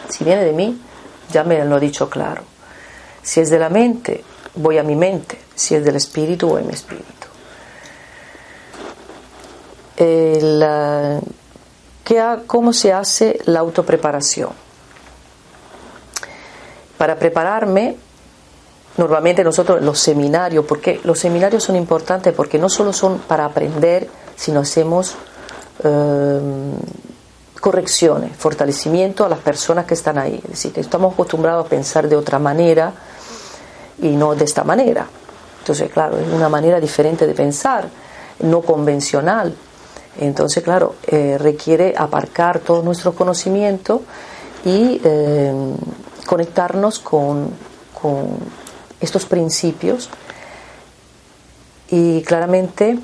Si 0.08 0.24
viene 0.24 0.44
de 0.44 0.52
mí, 0.52 0.80
ya 1.30 1.44
me 1.44 1.64
lo 1.64 1.76
he 1.76 1.80
dicho 1.80 2.08
claro. 2.08 2.42
Si 3.22 3.40
es 3.40 3.50
de 3.50 3.58
la 3.58 3.68
mente, 3.68 4.24
voy 4.54 4.78
a 4.78 4.82
mi 4.82 4.96
mente. 4.96 5.38
Si 5.54 5.74
es 5.74 5.84
del 5.84 5.96
espíritu, 5.96 6.48
voy 6.48 6.62
a 6.62 6.64
mi 6.64 6.72
espíritu. 6.72 7.04
El, 9.96 10.62
¿Cómo 12.46 12.72
se 12.72 12.92
hace 12.92 13.40
la 13.46 13.60
autopreparación? 13.60 14.50
Para 16.96 17.16
prepararme, 17.16 17.96
normalmente 18.96 19.42
nosotros 19.42 19.82
los 19.82 19.98
seminarios, 19.98 20.64
porque 20.64 21.00
los 21.02 21.18
seminarios 21.18 21.64
son 21.64 21.74
importantes 21.74 22.32
porque 22.32 22.58
no 22.58 22.68
solo 22.68 22.92
son 22.92 23.18
para 23.18 23.44
aprender, 23.44 24.08
sino 24.36 24.60
hacemos 24.60 25.16
eh, 25.82 26.40
correcciones, 27.60 28.36
fortalecimiento 28.36 29.24
a 29.24 29.28
las 29.28 29.40
personas 29.40 29.84
que 29.84 29.94
están 29.94 30.16
ahí. 30.16 30.40
Es 30.44 30.50
decir, 30.50 30.72
que 30.72 30.80
estamos 30.80 31.12
acostumbrados 31.12 31.66
a 31.66 31.68
pensar 31.68 32.08
de 32.08 32.14
otra 32.14 32.38
manera 32.38 32.92
y 34.00 34.10
no 34.10 34.36
de 34.36 34.44
esta 34.44 34.62
manera. 34.62 35.06
Entonces, 35.58 35.90
claro, 35.90 36.18
es 36.18 36.28
una 36.32 36.48
manera 36.48 36.78
diferente 36.78 37.26
de 37.26 37.34
pensar, 37.34 37.88
no 38.38 38.60
convencional. 38.60 39.56
Entonces, 40.18 40.62
claro, 40.62 40.94
eh, 41.06 41.36
requiere 41.38 41.94
aparcar 41.96 42.60
todo 42.60 42.82
nuestro 42.82 43.14
conocimiento 43.14 44.02
y 44.64 45.00
eh, 45.04 45.52
conectarnos 46.26 46.98
con, 46.98 47.76
estos 49.00 49.26
principios. 49.26 50.08
Y 51.90 52.22
claramente, 52.22 52.98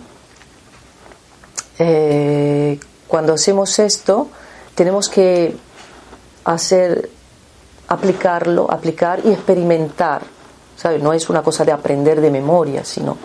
eh, 1.79 2.79
cuando 3.09 3.35
hacemos 3.35 3.79
esto, 3.79 4.29
tenemos 4.75 5.09
que 5.09 5.57
hacer, 6.45 7.11
aplicarlo, 7.89 8.71
aplicar 8.71 9.21
y 9.25 9.33
experimentar. 9.33 10.23
¿sabes? 10.77 11.03
No 11.03 11.13
es 11.13 11.29
una 11.29 11.43
cosa 11.43 11.65
de 11.65 11.73
aprender 11.73 12.21
de 12.21 12.31
memoria, 12.31 12.85
sino, 12.85 13.17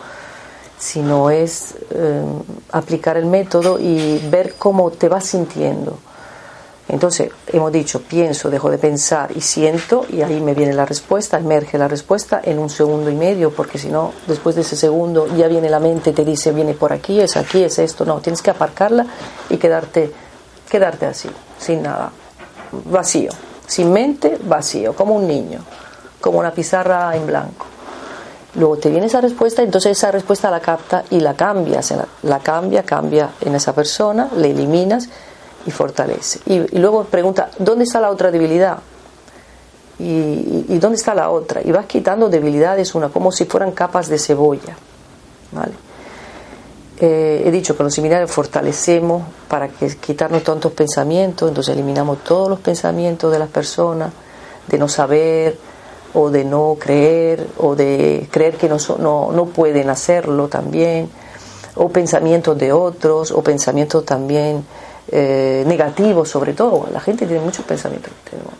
sino 0.78 1.30
es 1.30 1.74
eh, 1.90 2.22
aplicar 2.72 3.16
el 3.16 3.26
método 3.26 3.78
y 3.78 4.18
ver 4.30 4.54
cómo 4.54 4.90
te 4.90 5.08
vas 5.08 5.24
sintiendo. 5.24 5.98
Entonces, 6.88 7.30
hemos 7.48 7.70
dicho, 7.70 8.00
pienso, 8.00 8.48
dejo 8.48 8.70
de 8.70 8.78
pensar 8.78 9.30
y 9.36 9.42
siento, 9.42 10.06
y 10.08 10.22
ahí 10.22 10.40
me 10.40 10.54
viene 10.54 10.72
la 10.72 10.86
respuesta, 10.86 11.38
emerge 11.38 11.76
la 11.76 11.86
respuesta 11.86 12.40
en 12.42 12.58
un 12.58 12.70
segundo 12.70 13.10
y 13.10 13.14
medio, 13.14 13.50
porque 13.50 13.76
si 13.76 13.88
no, 13.88 14.12
después 14.26 14.56
de 14.56 14.62
ese 14.62 14.74
segundo 14.74 15.26
ya 15.36 15.48
viene 15.48 15.68
la 15.68 15.80
mente 15.80 16.12
te 16.12 16.24
dice, 16.24 16.50
viene 16.50 16.72
por 16.72 16.94
aquí, 16.94 17.20
es 17.20 17.36
aquí, 17.36 17.62
es 17.62 17.78
esto. 17.78 18.06
No, 18.06 18.20
tienes 18.20 18.40
que 18.40 18.50
aparcarla 18.50 19.06
y 19.50 19.58
quedarte, 19.58 20.10
quedarte 20.70 21.04
así, 21.04 21.28
sin 21.58 21.82
nada, 21.82 22.10
vacío, 22.86 23.32
sin 23.66 23.92
mente, 23.92 24.38
vacío, 24.42 24.94
como 24.94 25.14
un 25.14 25.26
niño, 25.28 25.60
como 26.22 26.38
una 26.38 26.52
pizarra 26.52 27.14
en 27.14 27.26
blanco. 27.26 27.66
Luego 28.54 28.78
te 28.78 28.90
viene 28.90 29.06
esa 29.06 29.20
respuesta, 29.20 29.62
entonces 29.62 29.92
esa 29.92 30.10
respuesta 30.10 30.50
la 30.50 30.60
capta 30.60 31.04
y 31.10 31.20
la 31.20 31.34
cambias, 31.34 31.92
la 32.22 32.38
cambia, 32.40 32.82
cambia 32.82 33.30
en 33.40 33.54
esa 33.54 33.74
persona, 33.74 34.28
le 34.36 34.50
eliminas 34.50 35.08
y 35.66 35.70
fortalece. 35.70 36.40
Y, 36.46 36.78
luego 36.78 37.04
pregunta, 37.04 37.50
¿dónde 37.58 37.84
está 37.84 38.00
la 38.00 38.10
otra 38.10 38.30
debilidad? 38.30 38.78
Y, 39.98 40.78
dónde 40.78 40.96
está 40.96 41.14
la 41.14 41.30
otra? 41.30 41.60
Y 41.62 41.72
vas 41.72 41.86
quitando 41.86 42.28
debilidades 42.28 42.94
una, 42.94 43.10
como 43.10 43.30
si 43.32 43.44
fueran 43.44 43.72
capas 43.72 44.08
de 44.08 44.18
cebolla. 44.18 44.76
¿vale? 45.52 45.72
Eh, 47.00 47.42
he 47.44 47.50
dicho 47.50 47.76
que 47.76 47.82
los 47.82 47.94
seminarios 47.94 48.30
fortalecemos 48.30 49.22
para 49.46 49.68
que, 49.68 49.94
quitarnos 49.96 50.42
tantos 50.42 50.72
pensamientos, 50.72 51.48
entonces 51.48 51.74
eliminamos 51.74 52.24
todos 52.24 52.48
los 52.48 52.60
pensamientos 52.60 53.30
de 53.30 53.38
las 53.38 53.50
personas, 53.50 54.10
de 54.66 54.78
no 54.78 54.88
saber 54.88 55.58
o 56.14 56.30
de 56.30 56.44
no 56.44 56.76
creer 56.78 57.46
o 57.58 57.74
de 57.76 58.28
creer 58.30 58.56
que 58.56 58.68
no, 58.68 58.76
no, 58.98 59.32
no 59.32 59.46
pueden 59.46 59.90
hacerlo 59.90 60.48
también, 60.48 61.08
o 61.74 61.88
pensamientos 61.88 62.58
de 62.58 62.72
otros, 62.72 63.30
o 63.30 63.42
pensamientos 63.42 64.04
también 64.04 64.64
eh, 65.10 65.64
negativos 65.66 66.28
sobre 66.28 66.52
todo. 66.52 66.86
La 66.92 67.00
gente 67.00 67.26
tiene 67.26 67.42
muchos 67.42 67.64
pensamientos. 67.64 68.12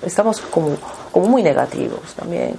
Estamos 0.02 0.40
como, 0.40 0.76
como 1.12 1.26
muy 1.26 1.42
negativos 1.42 2.14
también. 2.14 2.56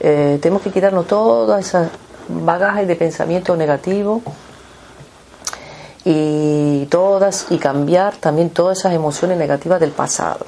Eh, 0.00 0.38
tenemos 0.40 0.62
que 0.62 0.70
quitarnos 0.70 1.06
toda 1.06 1.60
esa 1.60 1.88
bagaje 2.28 2.86
de 2.86 2.96
pensamiento 2.96 3.56
negativo 3.56 4.22
y 6.04 6.86
todas 6.86 7.46
y 7.50 7.58
cambiar 7.58 8.16
también 8.16 8.50
todas 8.50 8.80
esas 8.80 8.92
emociones 8.92 9.38
negativas 9.38 9.80
del 9.80 9.92
pasado. 9.92 10.46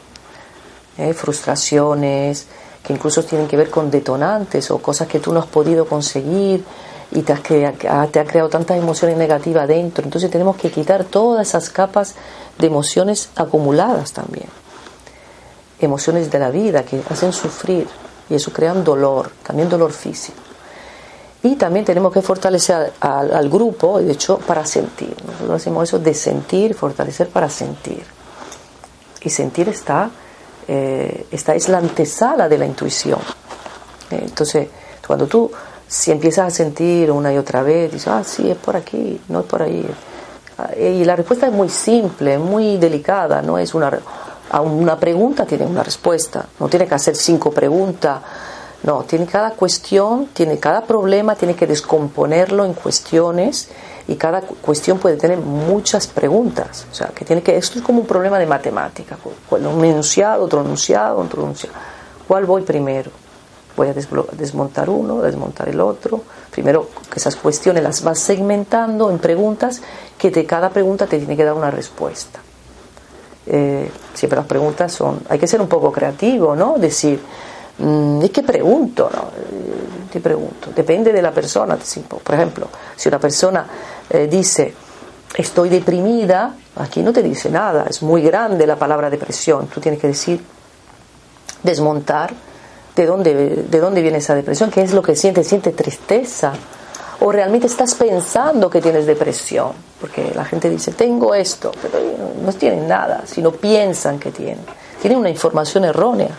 Eh, 0.98 1.14
frustraciones 1.14 2.46
que 2.84 2.92
incluso 2.92 3.24
tienen 3.24 3.48
que 3.48 3.56
ver 3.56 3.70
con 3.70 3.90
detonantes 3.90 4.70
o 4.70 4.78
cosas 4.78 5.08
que 5.08 5.18
tú 5.18 5.32
no 5.32 5.40
has 5.40 5.46
podido 5.46 5.86
conseguir 5.86 6.62
y 7.10 7.22
te, 7.22 7.32
has 7.32 7.42
te 7.42 8.20
ha 8.20 8.24
creado 8.24 8.48
tantas 8.48 8.76
emociones 8.76 9.16
negativas 9.16 9.66
dentro. 9.66 10.04
Entonces 10.04 10.30
tenemos 10.30 10.56
que 10.56 10.70
quitar 10.70 11.04
todas 11.04 11.48
esas 11.48 11.70
capas 11.70 12.14
de 12.58 12.66
emociones 12.66 13.30
acumuladas 13.36 14.12
también. 14.12 14.46
Emociones 15.80 16.30
de 16.30 16.38
la 16.38 16.50
vida 16.50 16.84
que 16.84 17.02
hacen 17.08 17.32
sufrir 17.32 17.88
y 18.28 18.34
eso 18.34 18.52
crea 18.52 18.74
dolor, 18.74 19.30
también 19.42 19.68
dolor 19.68 19.92
físico. 19.92 20.38
Y 21.42 21.56
también 21.56 21.84
tenemos 21.84 22.10
que 22.12 22.22
fortalecer 22.22 22.94
al, 23.00 23.50
grupo, 23.50 24.00
de 24.00 24.12
hecho, 24.12 24.38
para 24.38 24.64
sentir. 24.64 25.14
Nosotros 25.26 25.60
hacemos 25.60 25.86
eso 25.86 25.98
de 25.98 26.14
sentir, 26.14 26.74
fortalecer 26.74 27.28
para 27.28 27.50
sentir. 27.50 28.02
Y 29.20 29.28
sentir 29.28 29.68
está, 29.68 30.10
eh, 30.68 31.26
esta 31.30 31.54
es 31.54 31.68
la 31.68 31.78
antesala 31.78 32.48
de 32.48 32.58
la 32.58 32.66
intuición. 32.66 33.20
Eh, 34.10 34.20
entonces, 34.22 34.68
cuando 35.06 35.26
tú 35.26 35.50
si 35.86 36.10
empiezas 36.10 36.48
a 36.48 36.50
sentir 36.50 37.10
una 37.10 37.32
y 37.32 37.38
otra 37.38 37.62
vez, 37.62 37.92
dices, 37.92 38.08
ah, 38.08 38.24
sí, 38.24 38.50
es 38.50 38.56
por 38.56 38.76
aquí, 38.76 39.20
no 39.28 39.40
es 39.40 39.46
por 39.46 39.62
ahí. 39.62 39.86
Y 40.78 41.04
la 41.04 41.14
respuesta 41.14 41.46
es 41.46 41.52
muy 41.52 41.68
simple, 41.68 42.38
muy 42.38 42.78
delicada, 42.78 43.42
no 43.42 43.58
es 43.58 43.74
una 43.74 43.90
a 44.50 44.60
una 44.60 44.98
pregunta 44.98 45.44
tiene 45.44 45.66
una 45.66 45.82
respuesta, 45.82 46.46
no 46.60 46.68
tiene 46.68 46.86
que 46.86 46.94
hacer 46.94 47.16
cinco 47.16 47.50
preguntas, 47.50 48.20
no, 48.84 49.02
tiene 49.02 49.26
cada 49.26 49.50
cuestión, 49.50 50.26
tiene 50.26 50.58
cada 50.58 50.82
problema, 50.82 51.34
tiene 51.34 51.56
que 51.56 51.66
descomponerlo 51.66 52.64
en 52.64 52.74
cuestiones 52.74 53.68
y 54.06 54.16
cada 54.16 54.40
cuestión 54.42 54.98
puede 54.98 55.16
tener 55.16 55.38
muchas 55.38 56.06
preguntas, 56.06 56.86
o 56.90 56.94
sea, 56.94 57.08
que 57.08 57.24
tiene 57.24 57.42
que 57.42 57.56
esto 57.56 57.78
es 57.78 57.84
como 57.84 58.00
un 58.00 58.06
problema 58.06 58.38
de 58.38 58.46
matemática, 58.46 59.16
un 59.50 59.84
enunciado, 59.84 60.44
otro 60.44 60.60
enunciado, 60.60 61.18
otro 61.18 61.42
enunciado. 61.42 61.74
¿Cuál 62.26 62.44
voy 62.44 62.62
primero? 62.62 63.10
voy 63.76 63.88
a 63.88 63.94
desmontar 63.94 64.88
uno, 64.88 65.20
desmontar 65.20 65.68
el 65.68 65.80
otro. 65.80 66.22
Primero, 66.50 66.88
que 67.10 67.18
esas 67.18 67.36
cuestiones 67.36 67.82
las 67.82 68.02
vas 68.02 68.20
segmentando 68.20 69.10
en 69.10 69.18
preguntas 69.18 69.82
que 70.16 70.30
de 70.30 70.46
cada 70.46 70.70
pregunta 70.70 71.06
te 71.06 71.18
tiene 71.18 71.36
que 71.36 71.44
dar 71.44 71.54
una 71.54 71.70
respuesta. 71.70 72.40
Eh, 73.46 73.90
siempre 74.14 74.36
las 74.36 74.46
preguntas 74.46 74.92
son, 74.92 75.20
hay 75.28 75.38
que 75.38 75.46
ser 75.46 75.60
un 75.60 75.68
poco 75.68 75.92
creativo, 75.92 76.54
¿no? 76.54 76.76
Decir, 76.78 77.20
mm, 77.78 78.22
¿y 78.22 78.28
qué 78.28 78.42
pregunto? 78.42 79.10
No? 79.12 79.22
Eh, 79.22 80.10
¿Qué 80.12 80.20
pregunto? 80.20 80.70
Depende 80.74 81.12
de 81.12 81.20
la 81.20 81.32
persona. 81.32 81.76
Por 82.22 82.34
ejemplo, 82.34 82.68
si 82.94 83.08
una 83.08 83.18
persona 83.18 83.66
eh, 84.10 84.26
dice, 84.30 84.74
estoy 85.36 85.68
deprimida, 85.68 86.54
aquí 86.76 87.02
no 87.02 87.12
te 87.12 87.22
dice 87.22 87.50
nada, 87.50 87.86
es 87.88 88.02
muy 88.02 88.22
grande 88.22 88.66
la 88.66 88.76
palabra 88.76 89.10
depresión. 89.10 89.66
Tú 89.66 89.80
tienes 89.80 90.00
que 90.00 90.08
decir, 90.08 90.40
desmontar 91.62 92.32
de 92.94 93.06
dónde, 93.06 93.34
de 93.68 93.80
dónde 93.80 94.02
viene 94.02 94.18
esa 94.18 94.34
depresión, 94.34 94.70
qué 94.70 94.82
es 94.82 94.92
lo 94.92 95.02
que 95.02 95.16
siente, 95.16 95.42
siente 95.42 95.72
tristeza 95.72 96.52
o 97.20 97.32
realmente 97.32 97.66
estás 97.66 97.94
pensando 97.94 98.68
que 98.68 98.80
tienes 98.80 99.06
depresión, 99.06 99.72
porque 100.00 100.32
la 100.34 100.44
gente 100.44 100.68
dice, 100.68 100.92
tengo 100.92 101.34
esto, 101.34 101.72
pero 101.80 101.98
no 102.42 102.52
tienen 102.52 102.86
nada, 102.86 103.22
sino 103.26 103.50
piensan 103.52 104.18
que 104.18 104.30
tienen. 104.30 104.64
Tienen 105.00 105.18
una 105.18 105.30
información 105.30 105.84
errónea. 105.84 106.30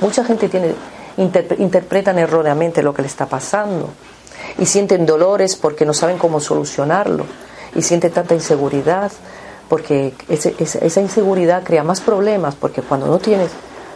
Mucha 0.00 0.24
gente 0.24 0.48
tiene, 0.48 0.74
interpretan 1.16 2.18
erróneamente 2.18 2.82
lo 2.82 2.92
que 2.92 3.02
le 3.02 3.08
está 3.08 3.26
pasando 3.26 3.90
y 4.58 4.66
sienten 4.66 5.06
dolores 5.06 5.56
porque 5.56 5.84
no 5.84 5.94
saben 5.94 6.18
cómo 6.18 6.40
solucionarlo 6.40 7.26
y 7.74 7.82
sienten 7.82 8.12
tanta 8.12 8.34
inseguridad 8.34 9.12
porque 9.68 10.14
esa 10.28 11.00
inseguridad 11.00 11.64
crea 11.64 11.82
más 11.82 12.00
problemas 12.00 12.54
porque 12.54 12.82
cuando 12.82 13.06
no 13.06 13.18
tienes 13.18 13.50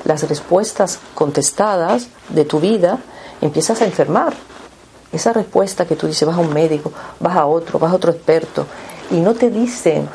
las 0.05 0.29
respuestas 0.29 0.99
contestadas 1.15 2.09
de 2.29 2.45
tu 2.45 2.61
vida, 2.61 2.99
empiezas 3.41 3.81
a 3.83 3.85
enfermar. 3.85 4.33
Esa 5.13 5.33
respuesta 5.33 5.87
que 5.87 5.97
tú 5.97 6.07
dices, 6.07 6.27
vas 6.27 6.37
a 6.37 6.41
un 6.41 6.53
médico, 6.53 6.93
vas 7.19 7.37
a 7.37 7.47
otro, 7.47 7.79
vas 7.79 7.93
a 7.93 7.97
otro 7.97 8.13
experto, 8.13 8.67
y 9.11 9.17
no 9.17 9.35
te 9.35 9.51
dicen, 9.51 10.09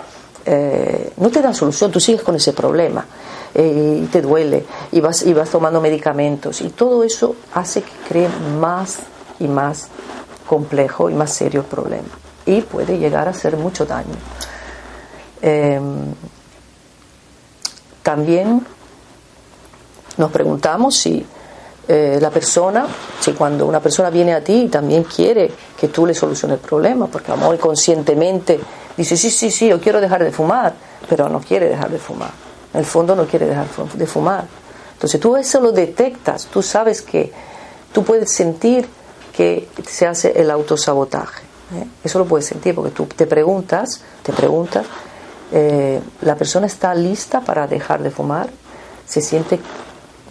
eh, 0.45 1.11
no 1.17 1.29
te 1.29 1.41
dan 1.41 1.53
solución, 1.53 1.91
tú 1.91 1.99
sigues 1.99 2.21
con 2.21 2.35
ese 2.35 2.53
problema 2.53 3.05
eh, 3.53 4.01
y 4.03 4.05
te 4.05 4.21
duele, 4.21 4.65
y 4.93 5.01
vas, 5.01 5.23
y 5.23 5.33
vas 5.33 5.49
tomando 5.49 5.81
medicamentos, 5.81 6.61
y 6.61 6.69
todo 6.69 7.03
eso 7.03 7.35
hace 7.53 7.81
que 7.81 7.91
cree 8.07 8.29
más 8.59 8.99
y 9.39 9.47
más 9.47 9.89
complejo 10.47 11.09
y 11.09 11.13
más 11.13 11.33
serio 11.33 11.61
el 11.61 11.67
problema, 11.67 12.09
y 12.45 12.61
puede 12.61 12.97
llegar 12.97 13.27
a 13.27 13.31
hacer 13.31 13.57
mucho 13.57 13.85
daño. 13.85 14.15
Em, 15.41 16.13
también 18.01 18.65
nos 20.17 20.31
preguntamos 20.31 20.95
si 20.95 21.25
eh, 21.87 22.17
la 22.19 22.31
persona, 22.31 22.87
si 23.19 23.33
cuando 23.33 23.67
una 23.67 23.79
persona 23.79 24.09
viene 24.09 24.33
a 24.33 24.43
ti 24.43 24.69
también 24.69 25.03
quiere 25.03 25.51
que 25.79 25.89
tú 25.89 26.05
le 26.05 26.15
soluciones 26.15 26.59
el 26.59 26.67
problema, 26.67 27.05
porque 27.07 27.31
a 27.31 27.35
lo 27.35 27.41
mejor 27.41 27.59
conscientemente 27.59 28.59
dice, 28.97 29.15
sí, 29.15 29.29
sí, 29.29 29.51
sí, 29.51 29.67
yo 29.67 29.79
quiero 29.79 30.01
dejar 30.01 30.23
de 30.23 30.31
fumar, 30.31 30.73
pero 31.07 31.29
no 31.29 31.39
quiere 31.39 31.69
dejar 31.69 31.91
de 31.91 31.99
fumar. 31.99 32.31
En 32.73 32.79
el 32.79 32.85
fondo 32.85 33.15
no 33.15 33.25
quiere 33.25 33.45
dejar 33.45 33.67
de 33.93 34.07
fumar. 34.07 34.45
Entonces 34.93 35.19
tú 35.19 35.35
eso 35.35 35.59
lo 35.59 35.71
detectas, 35.71 36.47
tú 36.47 36.63
sabes 36.63 37.01
que 37.01 37.31
tú 37.93 38.03
puedes 38.03 38.33
sentir 38.33 38.87
que 39.35 39.67
se 39.85 40.07
hace 40.07 40.39
el 40.39 40.49
autosabotaje. 40.49 41.43
¿eh? 41.75 41.85
Eso 42.03 42.19
lo 42.19 42.25
puedes 42.25 42.45
sentir 42.45 42.73
porque 42.73 42.91
tú 42.91 43.05
te 43.05 43.27
preguntas, 43.27 44.01
te 44.23 44.31
preguntas, 44.31 44.85
eh, 45.51 45.99
¿la 46.21 46.35
persona 46.35 46.67
está 46.67 46.95
lista 46.95 47.41
para 47.41 47.67
dejar 47.67 48.01
de 48.01 48.11
fumar? 48.11 48.49
¿Se 49.05 49.21
siente 49.21 49.59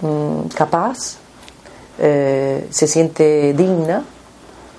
mm, 0.01 0.49
capaz? 0.55 1.19
Eh, 1.99 2.67
¿Se 2.71 2.87
siente 2.87 3.53
digna? 3.53 4.05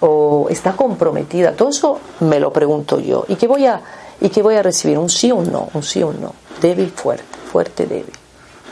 ¿O 0.01 0.47
está 0.49 0.75
comprometida? 0.75 1.53
Todo 1.55 1.69
eso 1.69 1.99
me 2.21 2.39
lo 2.39 2.51
pregunto 2.51 2.99
yo. 2.99 3.25
¿Y 3.27 3.35
qué 3.35 3.47
voy 3.47 3.67
a, 3.67 3.81
y 4.19 4.29
qué 4.29 4.41
voy 4.41 4.55
a 4.55 4.63
recibir? 4.63 4.97
¿Un 4.97 5.09
sí 5.09 5.31
o 5.31 5.37
un 5.37 5.51
no? 5.51 5.69
Un 5.73 5.83
sí 5.83 6.01
o 6.01 6.07
un 6.07 6.19
no. 6.19 6.33
Débil, 6.61 6.91
fuerte, 6.91 7.23
fuerte, 7.51 7.85
débil. 7.85 8.13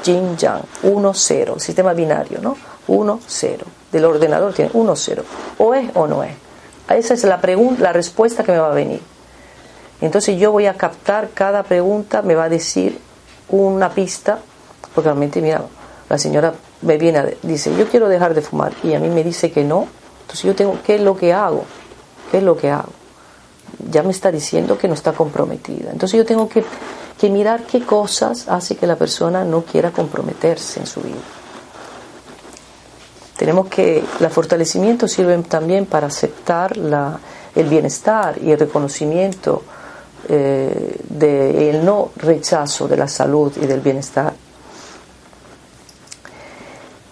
Yin, 0.03 0.35
yang, 0.35 0.63
1, 0.81 1.13
0. 1.13 1.59
Sistema 1.59 1.93
binario, 1.93 2.39
¿no? 2.41 2.57
1, 2.87 3.19
0 3.25 3.65
del 3.93 4.05
ordenador 4.05 4.53
tiene 4.53 4.71
1 4.73 4.95
0. 4.95 5.23
O 5.59 5.73
es 5.73 5.89
o 5.93 6.07
no 6.07 6.23
es. 6.23 6.33
Esa 6.89 7.13
es 7.13 7.23
la 7.23 7.39
pregunta, 7.39 7.81
la 7.81 7.93
respuesta 7.93 8.43
que 8.43 8.51
me 8.51 8.57
va 8.57 8.71
a 8.71 8.73
venir. 8.73 8.99
Entonces 10.01 10.37
yo 10.37 10.51
voy 10.51 10.65
a 10.65 10.73
captar 10.73 11.29
cada 11.33 11.63
pregunta, 11.63 12.21
me 12.21 12.35
va 12.35 12.45
a 12.45 12.49
decir 12.49 12.99
una 13.49 13.89
pista, 13.89 14.39
porque 14.93 15.09
realmente, 15.09 15.41
mira, 15.41 15.63
la 16.09 16.17
señora 16.17 16.53
me 16.81 16.97
viene 16.97 17.19
a, 17.19 17.29
dice, 17.41 17.73
yo 17.77 17.87
quiero 17.87 18.09
dejar 18.09 18.33
de 18.33 18.41
fumar 18.41 18.73
y 18.83 18.93
a 18.95 18.99
mí 18.99 19.09
me 19.09 19.23
dice 19.23 19.51
que 19.51 19.63
no, 19.63 19.87
entonces 20.21 20.43
yo 20.43 20.55
tengo, 20.55 20.77
¿qué 20.85 20.95
es 20.95 21.01
lo 21.01 21.15
que 21.15 21.31
hago? 21.31 21.63
¿Qué 22.31 22.39
es 22.39 22.43
lo 22.43 22.57
que 22.57 22.69
hago? 22.69 22.91
Ya 23.89 24.03
me 24.03 24.11
está 24.11 24.31
diciendo 24.31 24.77
que 24.77 24.87
no 24.87 24.93
está 24.93 25.13
comprometida. 25.13 25.91
Entonces 25.91 26.17
yo 26.17 26.25
tengo 26.25 26.49
que, 26.49 26.65
que 27.17 27.29
mirar 27.29 27.63
qué 27.63 27.85
cosas 27.85 28.49
hace 28.49 28.75
que 28.75 28.87
la 28.87 28.95
persona 28.95 29.45
no 29.45 29.61
quiera 29.63 29.91
comprometerse 29.91 30.81
en 30.81 30.87
su 30.87 31.01
vida. 31.01 31.42
Tenemos 33.37 33.67
que, 33.67 34.03
el 34.19 34.29
fortalecimiento 34.29 35.07
sirve 35.07 35.37
también 35.39 35.85
para 35.85 36.07
aceptar 36.07 36.77
la, 36.77 37.19
el 37.55 37.67
bienestar 37.67 38.37
y 38.41 38.51
el 38.51 38.59
reconocimiento 38.59 39.63
eh, 40.29 40.97
del 41.09 41.83
no 41.83 42.11
rechazo 42.15 42.87
de 42.87 42.97
la 42.97 43.07
salud 43.07 43.51
y 43.61 43.65
del 43.65 43.81
bienestar. 43.81 44.33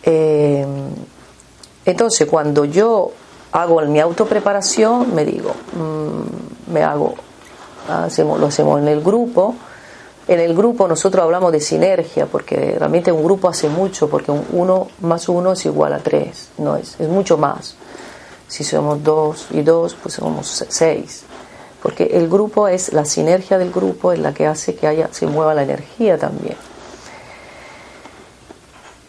Eh, 0.04 0.66
entonces, 1.86 2.28
cuando 2.28 2.66
yo 2.66 3.12
hago 3.52 3.82
mi 3.82 4.00
autopreparación, 4.00 5.14
me 5.14 5.26
digo, 5.26 5.54
mm, 5.74 6.72
me 6.72 6.84
hago, 6.84 7.16
hacemos, 7.90 8.40
lo 8.40 8.48
hacemos 8.48 8.80
en 8.80 8.88
el 8.88 9.02
grupo, 9.02 9.56
en 10.28 10.40
el 10.40 10.56
grupo 10.56 10.88
nosotros 10.88 11.24
hablamos 11.24 11.52
de 11.52 11.60
sinergia, 11.60 12.26
porque 12.26 12.76
realmente 12.78 13.12
un 13.12 13.24
grupo 13.24 13.50
hace 13.50 13.70
mucho, 13.70 14.10
porque 14.10 14.32
uno 14.32 14.88
más 15.02 15.28
uno 15.30 15.54
es 15.54 15.66
igual 15.66 15.94
a 15.94 16.00
tres, 16.00 16.50
no 16.58 16.76
es, 16.76 17.00
es 17.00 17.08
mucho 17.08 17.38
más. 17.38 17.76
Si 18.48 18.64
somos 18.64 19.04
dos 19.04 19.48
y 19.52 19.62
dos, 19.62 19.96
pues 20.02 20.16
somos 20.16 20.66
seis. 20.68 21.24
Porque 21.82 22.04
el 22.14 22.30
grupo 22.30 22.68
es, 22.68 22.94
la 22.94 23.06
sinergia 23.06 23.58
del 23.58 23.72
grupo 23.72 24.12
es 24.12 24.20
la 24.20 24.34
que 24.34 24.46
hace 24.46 24.76
que 24.76 24.88
haya, 24.88 25.10
se 25.12 25.26
mueva 25.26 25.54
la 25.54 25.64
energía 25.64 26.18
también. 26.18 26.56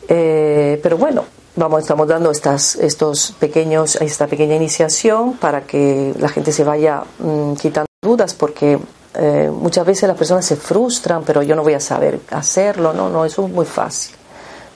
Eh, 0.09 0.81
pero 0.83 0.97
bueno, 0.97 1.25
vamos, 1.57 1.83
estamos 1.83 2.09
dando 2.09 2.31
estas, 2.31 2.77
estos 2.77 3.35
pequeños, 3.39 3.97
esta 3.97 4.27
pequeña 4.27 4.55
iniciación 4.55 5.35
para 5.35 5.63
que 5.63 6.15
la 6.19 6.29
gente 6.29 6.53
se 6.53 6.65
vaya 6.65 7.03
mm, 7.19 7.55
quitando 7.55 7.87
dudas, 8.03 8.35
porque 8.35 8.79
eh, 9.15 9.51
muchas 9.53 9.85
veces 9.85 10.09
las 10.09 10.17
personas 10.17 10.45
se 10.45 10.57
frustran, 10.57 11.23
pero 11.25 11.43
yo 11.43 11.55
no 11.55 11.63
voy 11.63 11.75
a 11.75 11.81
saber 11.81 12.21
hacerlo, 12.31 12.93
no, 12.93 13.11
no, 13.11 13.25
eso 13.25 13.45
es 13.45 13.53
muy 13.53 13.67
fácil. 13.67 14.15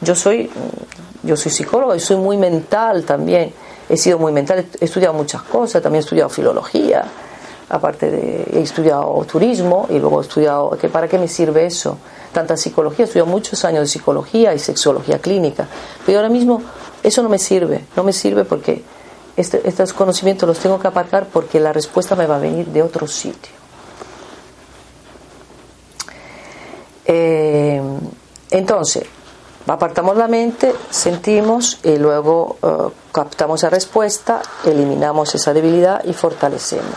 Yo 0.00 0.14
soy, 0.14 0.50
yo 1.22 1.36
soy 1.36 1.50
psicóloga 1.50 1.96
y 1.96 2.00
soy 2.00 2.16
muy 2.16 2.36
mental 2.36 3.04
también, 3.04 3.52
he 3.88 3.96
sido 3.96 4.18
muy 4.18 4.32
mental, 4.32 4.66
he 4.78 4.84
estudiado 4.84 5.14
muchas 5.14 5.42
cosas, 5.42 5.82
también 5.82 6.00
he 6.00 6.04
estudiado 6.04 6.28
filología, 6.28 7.04
aparte 7.70 8.10
de, 8.10 8.46
he 8.52 8.60
estudiado 8.60 9.24
turismo 9.24 9.86
y 9.88 9.98
luego 9.98 10.20
he 10.20 10.22
estudiado, 10.22 10.70
¿que 10.78 10.88
¿para 10.88 11.08
qué 11.08 11.18
me 11.18 11.28
sirve 11.28 11.64
eso? 11.64 11.96
Tanta 12.32 12.58
psicología, 12.58 13.04
he 13.04 13.08
estudiado 13.08 13.30
muchos 13.30 13.64
años 13.64 13.80
de 13.80 13.86
psicología 13.86 14.52
y 14.52 14.58
sexología 14.58 15.18
clínica, 15.18 15.66
pero 16.04 16.18
ahora 16.18 16.28
mismo 16.28 16.62
eso 17.02 17.22
no 17.22 17.30
me 17.30 17.38
sirve, 17.38 17.86
no 17.96 18.02
me 18.02 18.12
sirve 18.12 18.44
porque 18.44 18.84
este, 19.34 19.66
estos 19.66 19.94
conocimientos 19.94 20.46
los 20.46 20.58
tengo 20.58 20.78
que 20.78 20.88
aparcar 20.88 21.26
porque 21.32 21.58
la 21.58 21.72
respuesta 21.72 22.16
me 22.16 22.26
va 22.26 22.36
a 22.36 22.40
venir 22.40 22.66
de 22.66 22.82
otro 22.82 23.06
sitio. 23.06 23.55
Eh, 27.06 27.80
entonces, 28.50 29.04
apartamos 29.66 30.16
la 30.16 30.28
mente, 30.28 30.74
sentimos 30.90 31.78
y 31.82 31.96
luego 31.96 32.56
eh, 32.62 32.92
captamos 33.12 33.62
la 33.62 33.70
respuesta, 33.70 34.42
eliminamos 34.64 35.34
esa 35.34 35.52
debilidad 35.52 36.04
y 36.04 36.12
fortalecemos. 36.12 36.94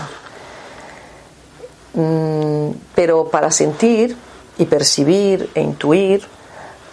Mm, 1.94 2.70
pero 2.96 3.28
para 3.30 3.52
sentir 3.52 4.16
y 4.58 4.66
percibir 4.66 5.50
e 5.54 5.62
intuir, 5.62 6.26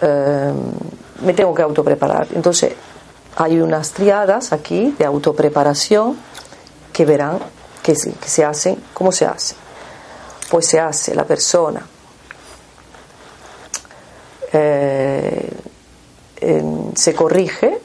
eh, 0.01 0.53
me 1.23 1.33
tengo 1.33 1.55
que 1.55 1.63
autopreparar. 1.63 2.29
Entonces, 2.35 2.75
hay 3.37 3.61
unas 3.61 3.93
triadas 3.93 4.53
aquí 4.53 4.95
de 4.99 5.05
autopreparación 5.05 6.17
que 6.93 7.05
verán 7.05 7.39
que 7.83 7.93
que 7.93 8.29
se 8.29 8.45
hacen, 8.45 8.83
¿cómo 8.93 9.13
se 9.13 9.27
hace? 9.27 9.55
Pues 10.51 10.67
se 10.67 10.81
hace 10.81 11.15
la 11.15 11.25
persona 11.25 11.83
eh, 14.53 15.51
se 16.95 17.15
corrige 17.15 17.79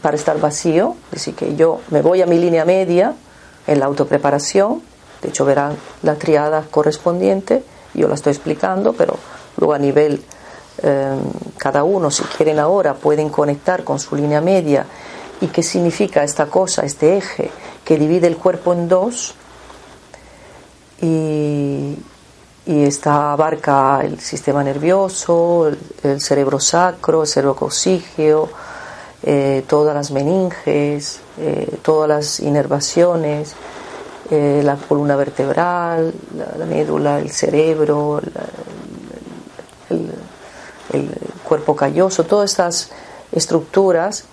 para 0.00 0.16
estar 0.16 0.38
vacío, 0.40 0.96
decir, 1.10 1.34
que 1.34 1.56
yo 1.56 1.80
me 1.90 2.00
voy 2.00 2.22
a 2.22 2.26
mi 2.26 2.38
línea 2.38 2.64
media 2.64 3.14
en 3.66 3.80
la 3.80 3.86
autopreparación, 3.86 4.82
de 5.20 5.28
hecho 5.28 5.44
verán 5.44 5.76
la 6.02 6.14
triada 6.14 6.64
correspondiente, 6.70 7.64
yo 7.94 8.08
la 8.08 8.14
estoy 8.14 8.32
explicando, 8.32 8.92
pero 8.92 9.16
luego 9.56 9.74
a 9.74 9.78
nivel 9.78 10.22
eh, 10.82 11.16
cada 11.58 11.84
uno, 11.84 12.10
si 12.10 12.22
quieren 12.24 12.58
ahora, 12.58 12.94
pueden 12.94 13.28
conectar 13.28 13.84
con 13.84 13.98
su 13.98 14.16
línea 14.16 14.40
media. 14.40 14.86
Y 15.40 15.48
qué 15.48 15.62
significa 15.62 16.22
esta 16.22 16.46
cosa, 16.46 16.82
este 16.82 17.16
eje 17.16 17.50
que 17.84 17.98
divide 17.98 18.26
el 18.28 18.36
cuerpo 18.36 18.72
en 18.72 18.88
dos 18.88 19.34
y, 21.00 21.96
y 22.64 22.84
esta 22.84 23.32
abarca 23.32 24.00
el 24.02 24.20
sistema 24.20 24.62
nervioso, 24.62 25.68
el, 26.02 26.20
cerebro 26.20 26.60
sacro, 26.60 27.22
el 27.22 27.28
cerebro 27.28 27.56
coxígeo, 27.56 28.48
eh, 29.24 29.64
todas 29.66 29.94
las 29.94 30.12
meninges, 30.12 31.20
eh, 31.38 31.78
todas 31.82 32.08
las 32.08 32.40
inervaciones, 32.40 33.54
eh, 34.30 34.60
la 34.64 34.76
columna 34.76 35.16
vertebral, 35.16 36.14
la, 36.56 36.64
médula, 36.64 37.18
el 37.18 37.30
cerebro, 37.30 38.20
el, 39.90 40.12
cuerpo 41.42 41.74
calloso, 41.74 42.24
todas 42.24 42.50
estas 42.50 42.90
estructuras. 43.32 44.24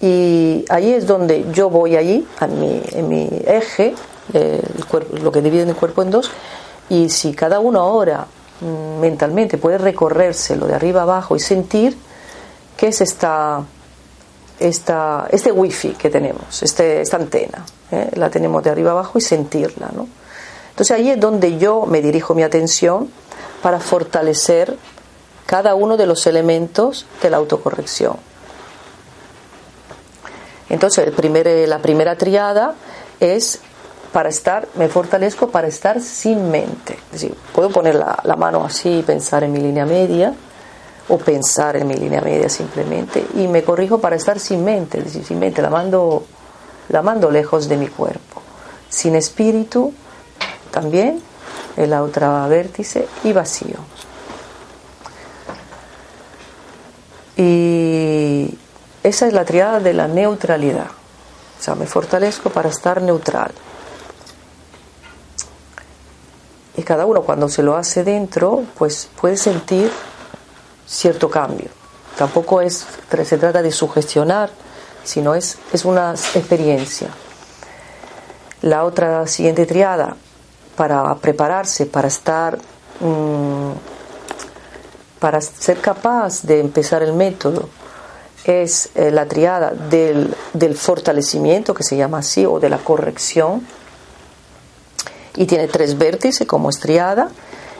y 0.00 0.64
ahí 0.68 0.92
es 0.92 1.06
donde 1.06 1.46
yo 1.52 1.70
voy 1.70 1.96
allí, 1.96 2.26
a 2.40 2.46
mi, 2.46 2.82
en 2.92 3.08
mi 3.08 3.28
eje, 3.46 3.94
cuerpo, 4.88 5.16
lo 5.16 5.32
que 5.32 5.42
divide 5.42 5.62
el 5.62 5.76
cuerpo 5.76 6.02
en 6.02 6.10
dos, 6.10 6.30
y 6.90 7.08
si 7.08 7.34
cada 7.34 7.60
uno 7.60 7.80
ahora 7.80 8.26
mm, 8.60 9.00
mentalmente 9.00 9.58
puede 9.58 9.78
recorrérselo 9.78 10.66
de 10.66 10.74
arriba 10.74 11.02
abajo 11.02 11.36
y 11.36 11.40
sentir 11.40 11.96
qué 12.76 12.88
es 12.88 13.00
esta, 13.00 13.62
esta, 14.58 15.26
este 15.30 15.52
wifi 15.52 15.90
que 15.90 16.10
tenemos, 16.10 16.62
este, 16.62 17.00
esta 17.00 17.16
antena, 17.16 17.64
¿eh? 17.90 18.10
la 18.14 18.30
tenemos 18.30 18.62
de 18.62 18.70
arriba 18.70 18.92
abajo 18.92 19.18
y 19.18 19.20
sentirla. 19.20 19.90
¿no? 19.94 20.08
Entonces 20.70 20.96
ahí 20.96 21.10
es 21.10 21.20
donde 21.20 21.58
yo 21.58 21.86
me 21.86 22.00
dirijo 22.00 22.34
mi 22.34 22.42
atención 22.42 23.10
para 23.62 23.80
fortalecer 23.80 24.76
cada 25.46 25.74
uno 25.74 25.96
de 25.96 26.06
los 26.06 26.26
elementos 26.26 27.06
de 27.22 27.30
la 27.30 27.38
autocorrección. 27.38 28.16
Entonces 30.68 31.06
el 31.06 31.12
primer, 31.12 31.46
la 31.68 31.78
primera 31.78 32.16
triada 32.16 32.74
es 33.20 33.60
para 34.12 34.28
estar, 34.28 34.68
me 34.74 34.88
fortalezco 34.88 35.48
para 35.48 35.68
estar 35.68 36.00
sin 36.00 36.50
mente. 36.50 36.94
Es 37.06 37.12
decir, 37.12 37.34
puedo 37.52 37.70
poner 37.70 37.94
la, 37.94 38.36
mano 38.36 38.64
así 38.64 38.98
y 38.98 39.02
pensar 39.02 39.44
en 39.44 39.52
mi 39.52 39.60
línea 39.60 39.84
media, 39.84 40.34
o 41.08 41.18
pensar 41.18 41.76
en 41.76 41.86
mi 41.86 41.94
línea 41.94 42.20
media 42.20 42.48
simplemente, 42.48 43.24
y 43.34 43.48
me 43.48 43.62
corrijo 43.62 43.98
para 43.98 44.16
estar 44.16 44.38
sin 44.38 44.62
mente, 44.62 44.98
es 44.98 45.04
decir, 45.04 45.24
sin 45.24 45.38
mente, 45.38 45.62
la 45.62 45.70
mando, 45.70 46.24
la 46.90 47.00
mando 47.02 47.30
lejos 47.30 47.68
de 47.68 47.76
mi 47.76 47.88
cuerpo. 47.88 48.42
Sin 48.90 49.14
espíritu, 49.14 49.92
también, 50.70 51.22
en 51.76 51.90
la 51.90 52.02
otra 52.02 52.46
vértice, 52.46 53.08
y 53.24 53.32
vacío. 53.32 53.76
Y 57.36 58.58
esa 59.02 59.26
es 59.26 59.32
la 59.32 59.44
triada 59.44 59.80
de 59.80 59.94
la 59.94 60.08
neutralidad. 60.08 60.88
O 61.58 61.62
sea, 61.62 61.74
me 61.74 61.86
fortalezco 61.86 62.50
para 62.50 62.68
estar 62.68 63.00
neutral. 63.00 63.52
Y 66.78 66.84
cada 66.84 67.06
uno 67.06 67.22
cuando 67.22 67.48
se 67.48 67.64
lo 67.64 67.76
hace 67.76 68.04
dentro, 68.04 68.62
pues 68.78 69.08
puede 69.20 69.36
sentir 69.36 69.90
cierto 70.86 71.28
cambio. 71.28 71.70
Tampoco 72.16 72.60
es, 72.60 72.86
se 73.24 73.36
trata 73.36 73.62
de 73.62 73.72
sugestionar, 73.72 74.48
sino 75.02 75.34
es, 75.34 75.58
es 75.72 75.84
una 75.84 76.12
experiencia. 76.12 77.08
La 78.62 78.84
otra 78.84 79.26
siguiente 79.26 79.66
triada, 79.66 80.14
para 80.76 81.12
prepararse, 81.16 81.84
para 81.86 82.06
estar, 82.06 82.58
mm, 83.00 83.72
para 85.18 85.40
ser 85.40 85.80
capaz 85.80 86.42
de 86.42 86.60
empezar 86.60 87.02
el 87.02 87.12
método, 87.12 87.68
es 88.44 88.90
eh, 88.94 89.10
la 89.10 89.26
triada 89.26 89.72
del, 89.72 90.32
del, 90.52 90.76
fortalecimiento, 90.76 91.74
que 91.74 91.82
se 91.82 91.96
llama 91.96 92.18
así, 92.18 92.46
o 92.46 92.60
de 92.60 92.70
la 92.70 92.78
corrección, 92.78 93.66
y 95.38 95.46
tiene 95.46 95.68
tres 95.68 95.96
vértices 95.96 96.46
como 96.46 96.68
es 96.68 96.80
triada. 96.80 97.28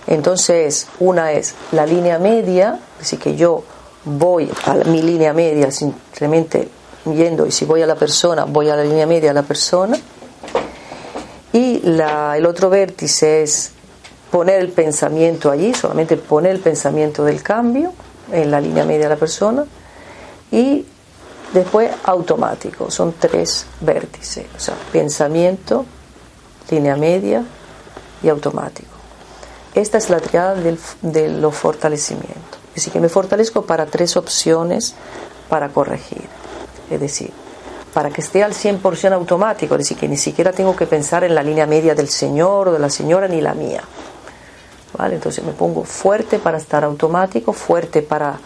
Entonces, 0.07 0.87
una 1.01 1.33
es 1.33 1.55
la 1.73 1.85
línea 1.85 2.19
media, 2.19 2.79
así 3.01 3.17
que 3.17 3.35
yo 3.35 3.65
voy 4.05 4.49
a 4.65 4.75
mi 4.75 5.03
línea 5.03 5.33
media 5.33 5.71
simplemente 5.73 6.69
yendo, 7.05 7.47
y 7.47 7.51
si 7.51 7.65
voy 7.65 7.83
a 7.83 7.87
la 7.87 7.97
persona, 7.97 8.45
voy 8.45 8.69
a 8.71 8.77
la 8.77 8.85
línea 8.85 9.07
media 9.07 9.33
a 9.33 9.35
la 9.35 9.43
persona. 9.43 9.99
Y 11.53 11.81
la, 11.81 12.37
el 12.39 12.47
otro 12.47 12.71
vértice 12.71 13.43
es 13.43 13.73
poner 14.31 14.61
el 14.61 14.69
pensamiento 14.69 15.51
allí, 15.51 15.75
solamente 15.75 16.17
poner 16.17 16.53
el 16.53 16.61
pensamiento 16.61 17.25
del 17.25 17.43
cambio 17.43 17.93
en 18.31 18.53
la 18.53 18.61
línea 18.61 18.85
media 18.85 19.05
de 19.05 19.09
la 19.09 19.17
persona 19.17 19.65
y 20.53 20.87
después 21.53 21.91
automático, 22.05 22.91
son 22.91 23.15
tres 23.19 23.67
vértices, 23.81 24.47
o 24.57 24.61
sea, 24.61 24.75
pensamiento, 24.93 25.85
línea 26.71 26.97
media 26.97 27.43
y 28.23 28.29
automático. 28.29 28.89
Esta 29.75 29.99
es 29.99 30.11
la 30.11 30.21
triada 30.21 30.55
del, 30.55 30.79
de 31.03 31.29
los 31.29 31.55
fortalecimientos. 31.55 32.59
Decir, 32.75 32.93
que 32.93 33.01
me 33.01 33.09
fortalezco 33.09 33.63
para 33.63 33.87
tres 33.87 34.17
opciones 34.17 34.95
para 35.49 35.69
corregir. 35.69 36.23
Es 36.91 37.01
decir, 37.01 37.33
para 37.93 38.11
que 38.11 38.21
esté 38.21 38.43
al 38.43 38.53
100% 38.53 39.13
automático, 39.13 39.75
es 39.75 39.79
decir, 39.79 39.97
que 39.97 40.09
ni 40.09 40.17
siquiera 40.17 40.53
tengo 40.53 40.77
que 40.77 40.87
pensar 40.87 41.25
en 41.25 41.35
la 41.35 41.43
línea 41.43 41.67
media 41.67 41.95
del 41.95 42.09
señor 42.09 42.69
o 42.69 42.73
de 42.73 42.79
la 42.79 42.91
señora 42.91 43.29
ni 43.29 43.41
la 43.41 43.55
mía. 43.55 43.83
¿Vale? 44.97 45.17
Entonces 45.17 45.45
me 45.45 45.53
pongo 45.53 45.85
fuerte 45.85 46.39
para 46.39 46.59
estar 46.59 46.85
automático, 46.85 47.53
fuerte 47.53 48.03
para 48.03 48.39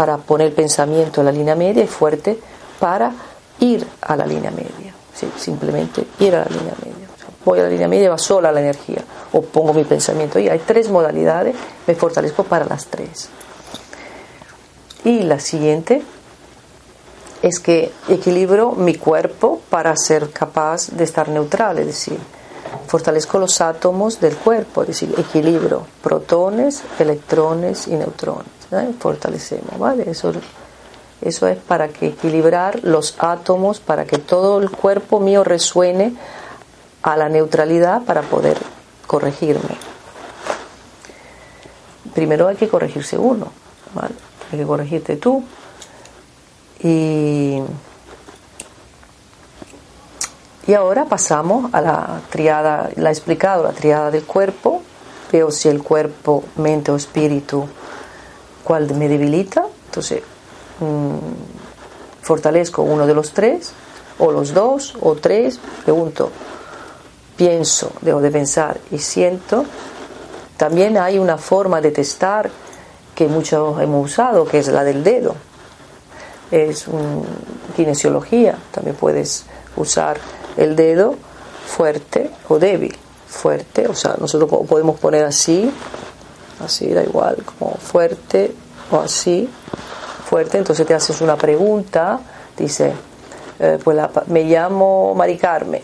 para 0.00 0.16
poner 0.16 0.54
pensamiento 0.54 1.20
en 1.20 1.26
la 1.26 1.32
línea 1.32 1.54
media 1.54 1.84
y 1.84 1.86
fuerte 1.86 2.38
para 2.78 3.12
ir 3.58 3.86
a 4.00 4.16
la 4.16 4.26
línea 4.26 4.50
media. 4.50 4.94
simplemente 5.36 6.06
ir 6.20 6.34
a 6.34 6.38
la 6.38 6.46
línea 6.46 6.74
media. 6.82 7.09
Voy 7.44 7.60
a 7.60 7.64
la 7.64 7.68
línea 7.68 7.88
media, 7.88 8.10
va 8.10 8.18
sola 8.18 8.52
la 8.52 8.60
energía. 8.60 9.02
O 9.32 9.42
pongo 9.42 9.72
mi 9.72 9.84
pensamiento 9.84 10.38
y 10.38 10.48
hay 10.48 10.60
tres 10.60 10.90
modalidades, 10.90 11.56
me 11.86 11.94
fortalezco 11.94 12.44
para 12.44 12.64
las 12.64 12.86
tres. 12.86 13.28
Y 15.04 15.22
la 15.22 15.40
siguiente 15.40 16.02
es 17.42 17.58
que 17.58 17.92
equilibro 18.08 18.72
mi 18.72 18.96
cuerpo 18.96 19.60
para 19.70 19.96
ser 19.96 20.30
capaz 20.30 20.88
de 20.90 21.04
estar 21.04 21.28
neutral, 21.28 21.78
es 21.78 21.86
decir, 21.86 22.18
fortalezco 22.86 23.38
los 23.38 23.60
átomos 23.60 24.20
del 24.20 24.36
cuerpo, 24.36 24.82
es 24.82 24.88
decir, 24.88 25.14
equilibro 25.16 25.86
protones, 26.02 26.82
electrones 26.98 27.88
y 27.88 27.92
neutrones. 27.92 28.46
Fortalecemos, 28.98 29.78
¿vale? 29.78 30.08
Eso, 30.10 30.32
eso 31.20 31.46
es 31.48 31.56
para 31.58 31.88
que 31.88 32.08
equilibrar 32.08 32.80
los 32.84 33.16
átomos, 33.18 33.80
para 33.80 34.04
que 34.04 34.18
todo 34.18 34.60
el 34.60 34.70
cuerpo 34.70 35.18
mío 35.18 35.42
resuene 35.42 36.14
a 37.02 37.16
la 37.16 37.28
neutralidad 37.28 38.02
para 38.02 38.22
poder 38.22 38.58
corregirme. 39.06 39.76
Primero 42.14 42.48
hay 42.48 42.56
que 42.56 42.68
corregirse 42.68 43.16
uno. 43.16 43.52
Hay 44.52 44.58
que 44.58 44.66
corregirte 44.66 45.16
tú. 45.16 45.44
Y, 46.82 47.60
y 50.66 50.74
ahora 50.74 51.04
pasamos 51.04 51.72
a 51.74 51.80
la 51.80 52.20
triada, 52.30 52.90
la 52.96 53.10
he 53.10 53.12
explicado, 53.12 53.64
la 53.64 53.72
triada 53.72 54.10
del 54.10 54.24
cuerpo. 54.24 54.82
Veo 55.30 55.50
si 55.50 55.68
el 55.68 55.82
cuerpo, 55.82 56.44
mente 56.56 56.90
o 56.90 56.96
espíritu 56.96 57.68
cuál 58.64 58.94
me 58.94 59.08
debilita, 59.08 59.66
entonces 59.86 60.22
mm, 60.80 62.22
fortalezco 62.22 62.82
uno 62.82 63.06
de 63.06 63.14
los 63.14 63.32
tres, 63.32 63.72
o 64.18 64.30
los 64.30 64.54
dos, 64.54 64.96
o 65.00 65.16
tres, 65.16 65.58
pregunto, 65.84 66.30
pienso, 67.40 67.92
debo 68.02 68.20
de 68.20 68.30
pensar 68.30 68.78
y 68.90 68.98
siento. 68.98 69.64
También 70.58 70.98
hay 70.98 71.18
una 71.18 71.38
forma 71.38 71.80
de 71.80 71.90
testar 71.90 72.50
que 73.14 73.28
muchos 73.28 73.80
hemos 73.80 74.10
usado, 74.10 74.44
que 74.44 74.58
es 74.58 74.68
la 74.68 74.84
del 74.84 75.02
dedo. 75.02 75.34
Es 76.50 76.86
una 76.86 77.22
kinesiología, 77.74 78.58
también 78.72 78.94
puedes 78.94 79.46
usar 79.74 80.18
el 80.58 80.76
dedo 80.76 81.14
fuerte 81.66 82.30
o 82.50 82.58
débil. 82.58 82.94
Fuerte, 83.26 83.88
o 83.88 83.94
sea, 83.94 84.16
nosotros 84.18 84.50
podemos 84.68 85.00
poner 85.00 85.24
así 85.24 85.72
así 86.62 86.92
da 86.92 87.02
igual, 87.02 87.38
como 87.42 87.72
fuerte 87.76 88.54
o 88.90 88.98
así, 88.98 89.48
fuerte, 90.28 90.58
entonces 90.58 90.86
te 90.86 90.92
haces 90.92 91.22
una 91.22 91.36
pregunta, 91.36 92.20
dice, 92.54 92.92
eh, 93.58 93.78
pues 93.82 93.98
me 94.26 94.44
llamo 94.44 95.14
Mari 95.14 95.38
Carmen, 95.38 95.80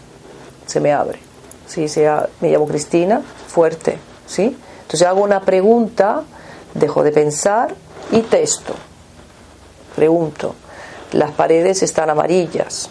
se 0.67 0.81
me 0.81 0.93
abre, 0.93 1.19
¿sí? 1.67 1.89
Sea, 1.89 2.29
me 2.41 2.51
llamo 2.51 2.67
Cristina, 2.67 3.21
fuerte, 3.49 3.99
¿sí? 4.27 4.57
Entonces 4.83 5.07
hago 5.07 5.23
una 5.23 5.41
pregunta, 5.41 6.23
dejo 6.75 7.03
de 7.03 7.12
pensar 7.12 7.75
y 8.12 8.21
testo. 8.21 8.75
Pregunto, 9.95 10.55
las 11.12 11.33
paredes 11.33 11.83
están 11.83 12.11
amarillas, 12.11 12.91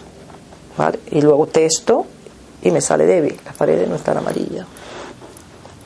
¿vale? 0.76 0.98
Y 1.10 1.20
luego 1.20 1.46
testo 1.46 2.06
y 2.62 2.70
me 2.70 2.80
sale 2.80 3.06
débil, 3.06 3.38
las 3.44 3.54
paredes 3.54 3.88
no 3.88 3.96
están 3.96 4.18
amarillas. 4.18 4.66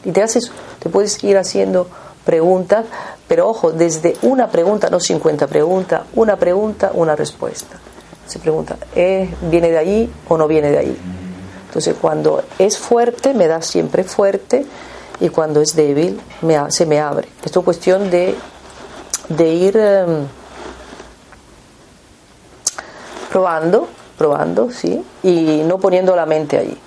Y 0.05 0.12
te 0.12 0.22
haces, 0.22 0.51
te 0.78 0.88
puedes 0.88 1.22
ir 1.22 1.36
haciendo 1.36 1.86
preguntas, 2.24 2.86
pero 3.28 3.49
ojo, 3.49 3.70
desde 3.70 4.16
una 4.22 4.49
pregunta, 4.49 4.88
no 4.91 4.99
50 4.99 5.47
preguntas, 5.47 6.03
una 6.14 6.36
pregunta, 6.36 6.91
una 6.95 7.14
respuesta. 7.14 7.78
Se 8.26 8.38
pregunta, 8.38 8.76
¿eh, 8.95 9.28
¿viene 9.43 9.70
de 9.70 9.78
ahí 9.78 10.12
o 10.28 10.38
no 10.38 10.47
viene 10.49 10.70
de 10.70 10.78
ahí? 10.78 10.97
Entonces, 11.71 11.95
cuando 12.01 12.43
es 12.59 12.79
fuerte, 12.79 13.33
me 13.33 13.47
da 13.47 13.62
siempre 13.62 14.03
fuerte, 14.03 14.66
y 15.21 15.29
cuando 15.29 15.61
es 15.61 15.77
débil, 15.77 16.21
me, 16.43 16.59
se 16.73 16.85
me 16.85 16.99
abre. 16.99 17.29
Esto 17.45 17.61
es 17.61 17.64
cuestión 17.64 18.11
de, 18.11 18.35
de 19.29 19.55
ir 19.55 19.77
em, 19.77 20.27
probando, 23.31 23.87
probando, 24.18 24.73
¿sí? 24.73 25.05
Y 25.23 25.62
no 25.64 25.79
poniendo 25.79 26.16
la 26.16 26.27
mente 26.27 26.59
ahí. 26.59 26.79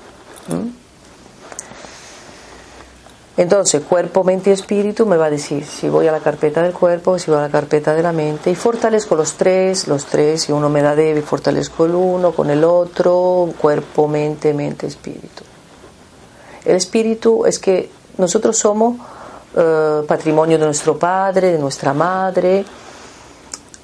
Entonces, 3.35 3.81
cuerpo, 3.81 4.23
mente 4.23 4.51
y 4.51 4.53
espíritu 4.53 5.07
me 5.07 5.17
va 5.17 5.25
a 5.25 5.29
decir 5.31 5.65
si 5.65 5.89
voy 5.89 6.07
a 6.07 6.11
la 6.11 6.19
carpeta 6.19 6.61
del 6.61 6.71
cuerpo, 6.71 7.17
si 7.17 7.31
voy 7.31 7.39
a 7.39 7.43
la 7.43 7.49
carpeta 7.49 7.95
de 7.95 8.03
la 8.03 8.11
mente 8.11 8.51
y 8.51 8.55
fortalezco 8.55 9.15
los 9.15 9.33
tres, 9.33 9.87
los 9.87 10.05
tres, 10.05 10.43
si 10.43 10.51
uno 10.51 10.69
me 10.69 10.83
da 10.83 10.95
débil, 10.95 11.23
fortalezco 11.23 11.85
el 11.85 11.95
uno 11.95 12.31
con 12.31 12.51
el 12.51 12.63
otro, 12.63 13.49
cuerpo, 13.59 14.07
mente, 14.07 14.53
mente, 14.53 14.85
espíritu. 14.85 15.43
El 16.63 16.75
espíritu 16.75 17.45
es 17.45 17.57
que 17.57 17.89
nosotros 18.19 18.55
somos 18.55 18.97
eh, 19.55 20.03
patrimonio 20.07 20.59
de 20.59 20.65
nuestro 20.65 20.97
padre, 20.97 21.51
de 21.51 21.57
nuestra 21.57 21.91
madre, 21.93 22.63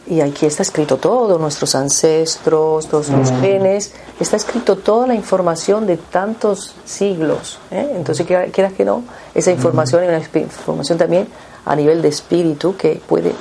y 0.09 0.21
aquí 0.21 0.47
está 0.47 0.63
escrito 0.63 0.97
todo, 0.97 1.37
nuestros 1.37 1.75
ancestros, 1.75 2.87
todos 2.87 3.09
los 3.09 3.31
mm. 3.31 3.41
genes, 3.41 3.93
está 4.19 4.37
escrito 4.37 4.75
toda 4.75 5.05
la 5.05 5.13
información 5.13 5.85
de 5.85 5.97
tantos 5.97 6.73
siglos. 6.83 7.59
¿eh? 7.69 7.93
Entonces, 7.95 8.25
quieras 8.25 8.73
que 8.73 8.85
no, 8.85 9.03
esa 9.35 9.51
información 9.51 10.03
es 10.03 10.09
una 10.09 10.41
información 10.41 10.97
también 10.97 11.27
a 11.63 11.75
nivel 11.75 12.01
de 12.01 12.07
espíritu 12.07 12.75
que 12.75 12.99
puede, 13.07 13.33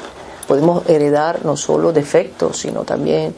podemos 0.46 0.86
heredar 0.90 1.42
no 1.42 1.56
solo 1.56 1.90
defectos, 1.90 2.58
sino 2.58 2.84
también 2.84 3.34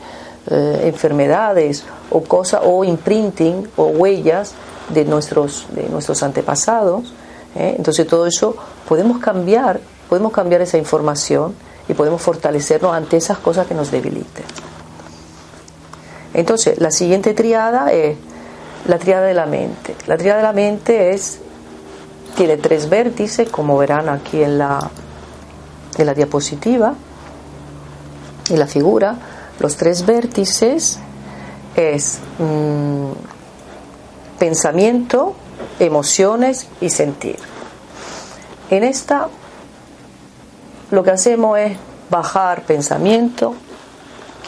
eh, 0.50 0.80
enfermedades 0.86 1.84
o 2.10 2.22
cosas, 2.24 2.62
o 2.64 2.82
imprinting 2.82 3.68
o 3.76 3.84
huellas 3.84 4.54
de 4.88 5.04
nuestros, 5.04 5.68
de 5.70 5.88
nuestros 5.88 6.24
antepasados. 6.24 7.12
¿eh? 7.54 7.76
Entonces, 7.78 8.08
todo 8.08 8.26
eso 8.26 8.56
podemos 8.88 9.18
cambiar, 9.18 9.78
podemos 10.08 10.32
cambiar 10.32 10.62
esa 10.62 10.78
información 10.78 11.54
y 11.90 11.94
podemos 11.94 12.22
fortalecernos 12.22 12.94
ante 12.94 13.16
esas 13.16 13.38
cosas 13.38 13.66
que 13.66 13.74
nos 13.74 13.90
debiliten. 13.90 14.44
Entonces, 16.32 16.78
la 16.80 16.92
siguiente 16.92 17.34
triada 17.34 17.92
es 17.92 18.16
la 18.86 18.98
triada 18.98 19.26
de 19.26 19.34
la 19.34 19.46
mente. 19.46 19.96
La 20.06 20.16
triada 20.16 20.36
de 20.36 20.44
la 20.44 20.52
mente 20.52 21.10
es 21.10 21.40
tiene 22.36 22.58
tres 22.58 22.88
vértices, 22.88 23.48
como 23.50 23.76
verán 23.76 24.08
aquí 24.08 24.40
en 24.40 24.56
la, 24.56 24.88
en 25.98 26.06
la 26.06 26.14
diapositiva. 26.14 26.94
Y 28.50 28.56
la 28.56 28.68
figura, 28.68 29.16
los 29.58 29.76
tres 29.76 30.06
vértices, 30.06 31.00
es 31.74 32.20
mm, 32.38 33.10
pensamiento, 34.38 35.34
emociones 35.80 36.68
y 36.80 36.88
sentir. 36.88 37.38
En 38.70 38.84
esta 38.84 39.28
lo 40.90 41.02
que 41.02 41.10
hacemos 41.10 41.58
es 41.58 41.76
bajar 42.10 42.62
pensamiento, 42.62 43.54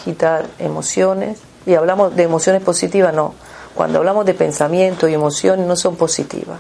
quitar 0.05 0.47
emociones, 0.59 1.39
y 1.67 1.75
hablamos 1.75 2.15
de 2.17 2.25
emociones 2.25 2.63
positivas, 2.63 3.15
no. 3.15 3.35
Cuando 3.75 3.99
hablamos 3.99 4.27
de 4.27 4.35
pensamiento 4.35 5.09
y 5.09 5.15
emociones 5.15 5.67
no 5.67 5.77
son 5.77 5.97
positivas. 5.97 6.59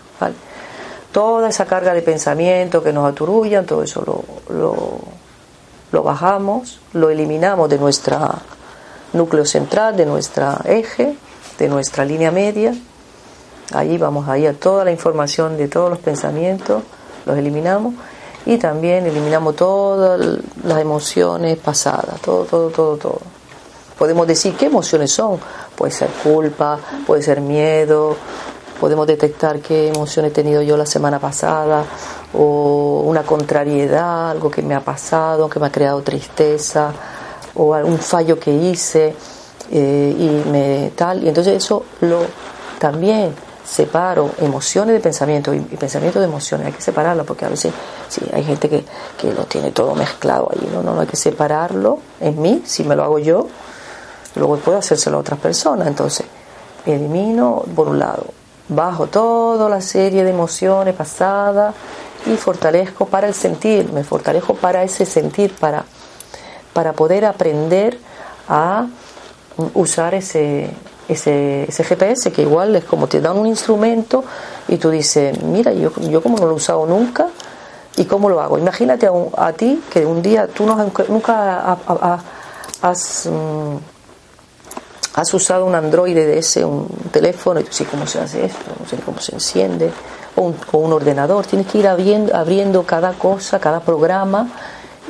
Toda 1.11 1.49
esa 1.49 1.67
carga 1.67 1.93
de 1.93 2.01
pensamiento 2.01 2.83
que 2.83 2.93
nos 2.93 3.11
aturullan, 3.11 3.67
todo 3.67 3.83
eso 3.83 4.25
lo, 4.49 4.99
lo, 5.91 6.03
bajamos, 6.03 6.81
lo 6.95 7.11
eliminamos 7.11 7.69
de 7.69 7.79
nuestro 7.79 8.19
núcleo 9.13 9.45
central, 9.45 9.97
de 9.97 10.07
nuestro 10.07 10.57
eje, 10.65 11.15
de 11.59 11.69
nuestra 11.69 12.05
línea 12.05 12.31
media. 12.31 12.75
Ahí 13.75 13.99
vamos 13.99 14.29
ahí 14.29 14.47
a 14.47 14.55
toda 14.55 14.85
la 14.85 14.91
información 14.91 15.59
de 15.59 15.69
todos 15.69 15.91
los 15.91 15.99
pensamientos, 15.99 16.83
los 17.27 17.37
eliminamos 17.37 17.95
y 18.47 18.59
también 18.59 19.07
eliminamos 19.07 19.57
todas 19.57 20.39
las 20.65 20.79
emociones 20.79 21.59
pasadas, 21.59 22.21
todo, 22.21 22.45
todo, 22.45 22.71
todo, 22.71 22.97
todo. 22.97 23.19
Podemos 23.99 24.27
decir 24.27 24.55
qué 24.57 24.67
emociones 24.67 25.13
son. 25.13 25.39
Puede 25.77 25.93
ser 25.93 26.09
culpa, 26.23 26.79
puede 27.07 27.23
ser 27.23 27.41
miedo, 27.41 28.17
podemos 28.81 29.07
detectar 29.07 29.61
qué 29.61 29.89
emoción 29.89 30.25
he 30.25 30.31
tenido 30.31 30.61
yo 30.61 30.77
la 30.77 30.87
semana 30.87 31.21
pasada 31.21 31.85
o 32.35 33.05
una 33.07 33.23
contrariedad, 33.23 34.31
algo 34.31 34.51
que 34.51 34.63
me 34.63 34.75
ha 34.75 34.81
pasado, 34.81 35.49
que 35.49 35.61
me 35.61 35.67
ha 35.67 35.73
creado 35.73 36.03
tristeza 36.03 36.93
o 37.55 37.75
algún 37.75 37.99
fallo 37.99 38.41
que 38.41 38.53
hice 38.53 39.15
eh, 39.71 40.17
y 40.19 40.51
me 40.51 40.93
tal 40.97 41.23
y 41.23 41.29
entonces 41.29 41.63
eso 41.63 41.85
lo 42.01 42.23
también 42.79 43.33
separo 43.65 44.31
emociones 44.39 44.95
de 44.95 45.01
pensamiento 45.01 45.55
y, 45.55 45.61
pensamiento 45.61 46.19
de 46.19 46.27
emociones 46.27 46.67
hay 46.67 46.73
que 46.73 46.83
separarlo 46.83 47.25
porque 47.25 47.45
a 47.45 47.49
veces 47.49 47.73
sí, 48.09 48.21
hay 48.33 48.45
gente 48.45 48.69
que, 48.69 48.85
que 49.17 49.33
lo 49.33 49.45
tiene 49.45 49.71
todo 49.71 49.95
mezclado 49.95 50.49
ahí 50.53 50.69
¿no? 50.73 50.83
no 50.83 50.95
no 50.95 51.01
hay 51.01 51.07
que 51.07 51.17
separarlo 51.17 51.99
en 52.21 52.41
mí 52.41 52.63
si 52.65 52.85
me 52.85 52.97
lo 52.97 53.05
hago 53.05 53.19
yo 53.19 53.49
luego 54.35 54.57
puedo 54.57 54.79
hacérselo 54.79 55.19
a 55.19 55.21
otras 55.21 55.39
personas 55.39 55.87
entonces 55.87 56.27
elimino 56.85 57.65
por 57.75 57.89
un 57.89 57.99
lado 57.99 58.27
bajo 58.69 59.07
toda 59.07 59.69
la 59.69 59.81
serie 59.81 60.25
de 60.25 60.31
emociones 60.31 60.95
pasadas 60.95 61.75
y 62.27 62.37
fortalezco 62.37 63.07
para 63.07 63.29
el 63.29 63.35
sentir 63.35 63.93
me 63.93 64.03
fortalezco 64.03 64.55
para 64.55 64.83
ese 64.83 65.07
sentir 65.07 65.55
para 65.55 65.85
para 66.73 66.93
poder 66.93 67.25
aprender 67.25 67.99
a 68.49 68.87
usar 69.75 70.15
ese, 70.15 70.71
ese, 71.09 71.67
GPS, 71.71 72.33
que 72.33 72.43
igual 72.43 72.77
es 72.77 72.85
como 72.85 73.07
te 73.07 73.21
dan 73.21 73.37
un 73.37 73.47
instrumento 73.47 74.25
y 74.69 74.77
tú 74.77 74.91
dices, 74.91 75.43
mira, 75.43 75.73
yo, 75.73 75.93
yo 76.01 76.23
como 76.23 76.39
no 76.39 76.47
lo 76.47 76.53
he 76.53 76.57
usado 76.57 76.87
nunca, 76.87 77.29
¿y 77.97 78.05
cómo 78.05 78.29
lo 78.29 78.41
hago? 78.41 78.59
Imagínate 78.59 79.09
a, 79.37 79.53
ti 79.53 79.83
que 79.91 80.07
un 80.07 80.23
día 80.23 80.47
tú 80.47 80.67
no, 80.67 80.91
nunca 81.09 81.77
has, 82.83 83.27
mm, 83.27 83.77
has 85.15 85.35
usado 85.35 85.67
un 85.67 85.75
Android 85.75 86.15
de 86.15 86.39
ese, 86.39 86.65
un 86.65 86.89
teléfono, 87.11 87.61
y 87.61 87.65
tú 87.65 87.73
sí, 87.73 87.85
¿cómo 87.85 88.07
se 88.07 88.21
hace 88.21 88.47
esto? 88.47 88.73
No 88.79 88.89
sé 88.89 88.97
cómo 89.05 89.21
se 89.21 89.35
enciende, 89.35 89.91
o 90.37 90.43
un, 90.43 90.57
un 90.73 90.93
ordenador, 90.93 91.47
tienes 91.47 91.67
que 91.67 91.79
ir 91.79 91.89
abriendo, 91.89 92.35
abriendo 92.35 92.85
cada 92.85 93.13
cosa, 93.13 93.59
cada 93.59 93.81
programa 93.81 94.49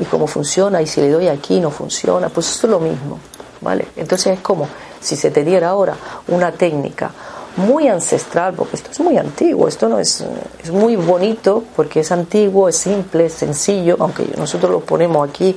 y 0.01 0.05
cómo 0.05 0.27
funciona 0.27 0.81
y 0.81 0.87
si 0.87 1.01
le 1.01 1.11
doy 1.11 1.29
aquí 1.29 1.61
no 1.61 1.71
funciona, 1.71 2.29
pues 2.29 2.51
esto 2.51 2.67
es 2.67 2.71
lo 2.71 2.81
mismo, 2.81 3.19
¿vale? 3.61 3.89
Entonces 3.97 4.35
es 4.35 4.41
como 4.41 4.67
si 5.03 5.17
se 5.17 5.31
te 5.31 5.45
diera 5.45 5.71
ahora 5.71 5.97
una 6.29 6.53
técnica 6.53 7.11
muy 7.57 7.89
ancestral, 7.89 8.55
porque 8.55 8.77
esto 8.77 8.91
es 8.91 9.01
muy 9.01 9.19
antiguo, 9.19 9.69
esto 9.69 9.89
no 9.89 9.99
es, 9.99 10.25
es 10.63 10.71
muy 10.71 10.97
bonito 10.97 11.65
porque 11.77 12.01
es 12.01 12.11
antiguo, 12.11 12.69
es 12.69 12.77
simple, 12.77 13.27
es 13.27 13.35
sencillo, 13.35 13.97
aunque 13.99 14.25
nosotros 14.39 14.71
lo 14.71 14.81
ponemos 14.81 15.29
aquí 15.29 15.55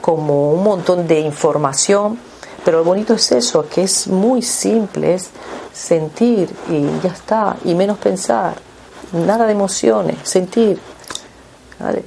como 0.00 0.52
un 0.52 0.64
montón 0.64 1.06
de 1.06 1.20
información, 1.20 2.18
pero 2.64 2.78
lo 2.78 2.84
bonito 2.84 3.14
es 3.14 3.30
eso, 3.32 3.66
que 3.68 3.82
es 3.82 4.08
muy 4.08 4.42
simple, 4.42 5.14
es 5.14 5.30
sentir 5.72 6.50
y 6.68 6.86
ya 7.02 7.12
está, 7.12 7.56
y 7.64 7.74
menos 7.74 7.98
pensar, 7.98 8.54
nada 9.12 9.46
de 9.46 9.52
emociones, 9.52 10.16
sentir. 10.24 10.78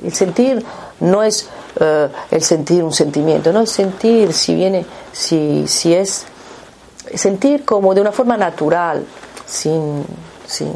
El 0.03 0.13
sentir 0.13 0.63
no 0.99 1.23
es 1.23 1.49
eh, 1.79 2.07
el 2.29 2.43
sentir 2.43 2.83
un 2.83 2.93
sentimiento, 2.93 3.51
no 3.51 3.61
es 3.61 3.71
sentir 3.71 4.31
si 4.33 4.53
viene, 4.53 4.85
si, 5.11 5.65
si 5.67 5.95
es 5.95 6.25
sentir 7.15 7.65
como 7.65 7.93
de 7.93 8.01
una 8.01 8.11
forma 8.11 8.37
natural, 8.37 9.05
sin, 9.45 10.05
sin 10.47 10.71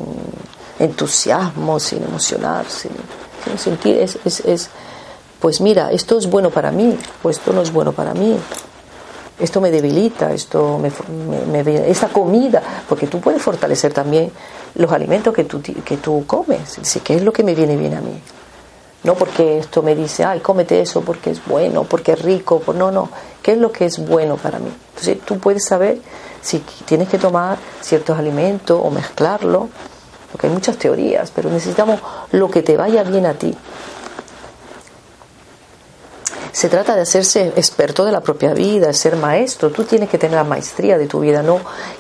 entusiasmo, 0.80 1.80
sin 1.80 2.04
emocionarse, 2.04 2.90
sin 3.46 3.58
sentir, 3.58 3.98
es, 3.98 4.20
es, 4.26 4.40
es, 4.42 4.70
pues 5.40 5.62
mira, 5.62 5.92
esto 5.92 6.18
es 6.18 6.30
bueno 6.30 6.50
para 6.50 6.72
mí, 6.72 6.98
o 7.24 7.30
esto 7.30 7.54
no 7.54 7.62
es 7.62 7.72
bueno 7.72 7.92
para 7.92 8.14
mí, 8.14 8.38
esto 9.40 9.62
me 9.62 9.72
debilita, 9.72 10.34
esto 10.34 10.80
me, 10.80 10.92
me, 11.64 11.90
esta 11.90 12.08
comida, 12.08 12.62
porque 12.90 13.08
tú 13.08 13.20
puedes 13.20 13.42
fortalecer 13.42 13.94
también 13.94 14.32
los 14.76 14.92
alimentos 14.92 15.34
que 15.34 15.44
tú, 15.44 15.62
que 15.62 15.98
tú 15.98 16.26
comes, 16.26 16.80
¿qué 17.04 17.16
es 17.16 17.24
lo 17.24 17.32
que 17.32 17.44
me 17.44 17.56
viene 17.56 17.76
bien 17.78 17.96
a 17.96 18.02
mí? 18.02 18.22
No 19.04 19.16
porque 19.16 19.60
esto 19.60 19.84
me 19.84 19.96
dice, 19.96 20.26
ay, 20.26 20.40
cómete 20.40 20.82
eso 20.82 21.02
porque 21.02 21.32
es 21.32 21.46
bueno, 21.46 21.84
porque 21.84 22.14
es 22.14 22.22
rico. 22.22 22.62
No, 22.74 22.92
no. 22.92 23.10
¿Qué 23.42 23.54
es 23.54 23.58
lo 23.58 23.72
que 23.72 23.86
es 23.86 24.06
bueno 24.06 24.38
para 24.38 24.60
mí? 24.60 24.72
Entonces 24.90 25.20
tú 25.26 25.40
puedes 25.40 25.66
saber 25.66 26.00
si 26.42 26.60
tienes 26.86 27.08
que 27.08 27.18
tomar 27.18 27.58
ciertos 27.82 28.18
alimentos 28.18 28.80
o 28.84 28.90
mezclarlo, 28.90 29.70
porque 30.32 30.48
hay 30.48 30.54
muchas 30.54 30.78
teorías, 30.78 31.32
pero 31.34 31.50
necesitamos 31.50 32.00
lo 32.32 32.50
que 32.50 32.64
te 32.64 32.76
vaya 32.76 33.04
bien 33.04 33.26
a 33.26 33.34
ti. 33.34 33.56
Se 36.52 36.70
trata 36.70 36.96
de 36.96 37.02
hacerse 37.02 37.54
experto 37.56 38.04
de 38.04 38.12
la 38.12 38.22
propia 38.22 38.54
vida, 38.54 38.92
ser 38.92 39.16
maestro. 39.16 39.70
Tú 39.70 39.84
tienes 39.84 40.10
que 40.10 40.18
tener 40.18 40.38
la 40.38 40.44
maestría 40.44 40.98
de 40.98 41.06
tu 41.06 41.20
vida, 41.20 41.44
no 41.44 41.60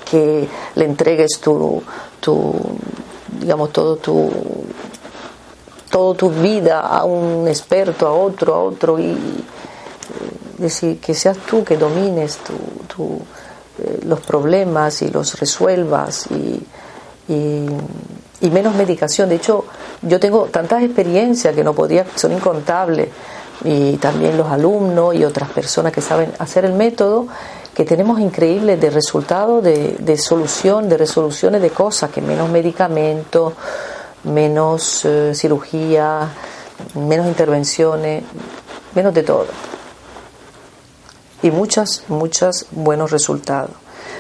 que 0.10 0.48
le 0.74 0.86
entregues 0.86 1.40
tu, 1.40 1.84
tu 2.20 2.56
digamos, 3.40 3.72
todo 3.72 3.98
tu 3.98 4.32
toda 5.90 6.16
tu 6.16 6.30
vida 6.30 6.82
a 6.82 7.04
un 7.06 7.48
experto, 7.48 8.08
a 8.08 8.14
otro, 8.14 8.54
a 8.54 8.64
otro, 8.64 9.00
y 9.00 9.18
decir 10.58 11.00
que 11.00 11.14
seas 11.14 11.38
tú 11.38 11.64
que 11.64 11.78
domines 11.78 12.40
tu, 12.88 13.20
eh, 13.84 14.00
los 14.06 14.20
problemas 14.22 15.02
y 15.02 15.10
los 15.10 15.40
resuelvas 15.40 16.28
y, 16.32 16.64
y, 17.32 18.50
menos 18.50 18.76
medicación. 18.76 19.30
De 19.30 19.36
hecho, 19.36 19.66
yo 20.02 20.20
tengo 20.20 20.46
tantas 20.46 20.82
experiencias 20.84 21.54
que 21.54 21.64
no 21.64 21.74
podría, 21.74 22.06
son 22.16 22.32
incontables, 22.32 23.10
y 23.64 23.98
también 23.98 24.38
los 24.38 24.48
alumnos 24.52 25.16
y 25.16 25.24
otras 25.24 25.50
personas 25.50 25.92
que 25.92 26.02
saben 26.02 26.32
hacer 26.40 26.66
el 26.66 26.74
método, 26.74 27.28
que 27.74 27.86
tenemos 27.86 28.20
increíbles 28.20 28.80
de 28.80 28.90
resultados, 28.90 29.64
de, 29.64 29.98
de 30.00 30.18
solución, 30.18 30.90
de 30.90 30.98
resoluciones 30.98 31.62
de 31.62 31.70
cosas, 31.70 32.10
que 32.12 32.22
menos 32.22 32.50
medicamentos 32.50 33.54
menos 34.28 35.06
eh, 35.06 35.34
cirugía, 35.34 36.30
menos 36.96 37.28
intervenciones, 37.28 38.24
menos 38.94 39.14
de 39.14 39.24
todo. 39.24 39.48
Y 41.42 41.52
muchas, 41.52 42.04
muchos 42.08 42.66
buenos 42.72 43.12
resultados. 43.12 43.72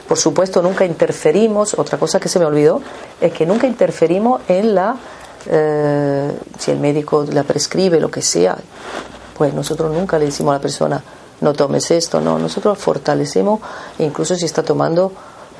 Por 0.07 0.17
supuesto, 0.17 0.61
nunca 0.61 0.85
interferimos, 0.85 1.73
otra 1.77 1.97
cosa 1.97 2.19
que 2.19 2.29
se 2.29 2.39
me 2.39 2.45
olvidó, 2.45 2.81
es 3.19 3.33
que 3.33 3.45
nunca 3.45 3.67
interferimos 3.67 4.41
en 4.47 4.73
la, 4.73 4.95
eh, 5.47 6.31
si 6.57 6.71
el 6.71 6.79
médico 6.79 7.25
la 7.29 7.43
prescribe, 7.43 7.99
lo 7.99 8.09
que 8.09 8.21
sea, 8.21 8.57
pues 9.37 9.53
nosotros 9.53 9.93
nunca 9.93 10.17
le 10.17 10.25
decimos 10.25 10.51
a 10.51 10.55
la 10.55 10.61
persona, 10.61 11.03
no 11.41 11.53
tomes 11.53 11.91
esto, 11.91 12.21
no, 12.21 12.39
nosotros 12.39 12.77
fortalecemos, 12.77 13.59
incluso 13.99 14.35
si 14.35 14.45
está 14.45 14.63
tomando 14.63 15.11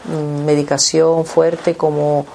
mm, 0.05 0.45
medicación 0.45 1.25
fuerte 1.25 1.75
como 1.75 2.25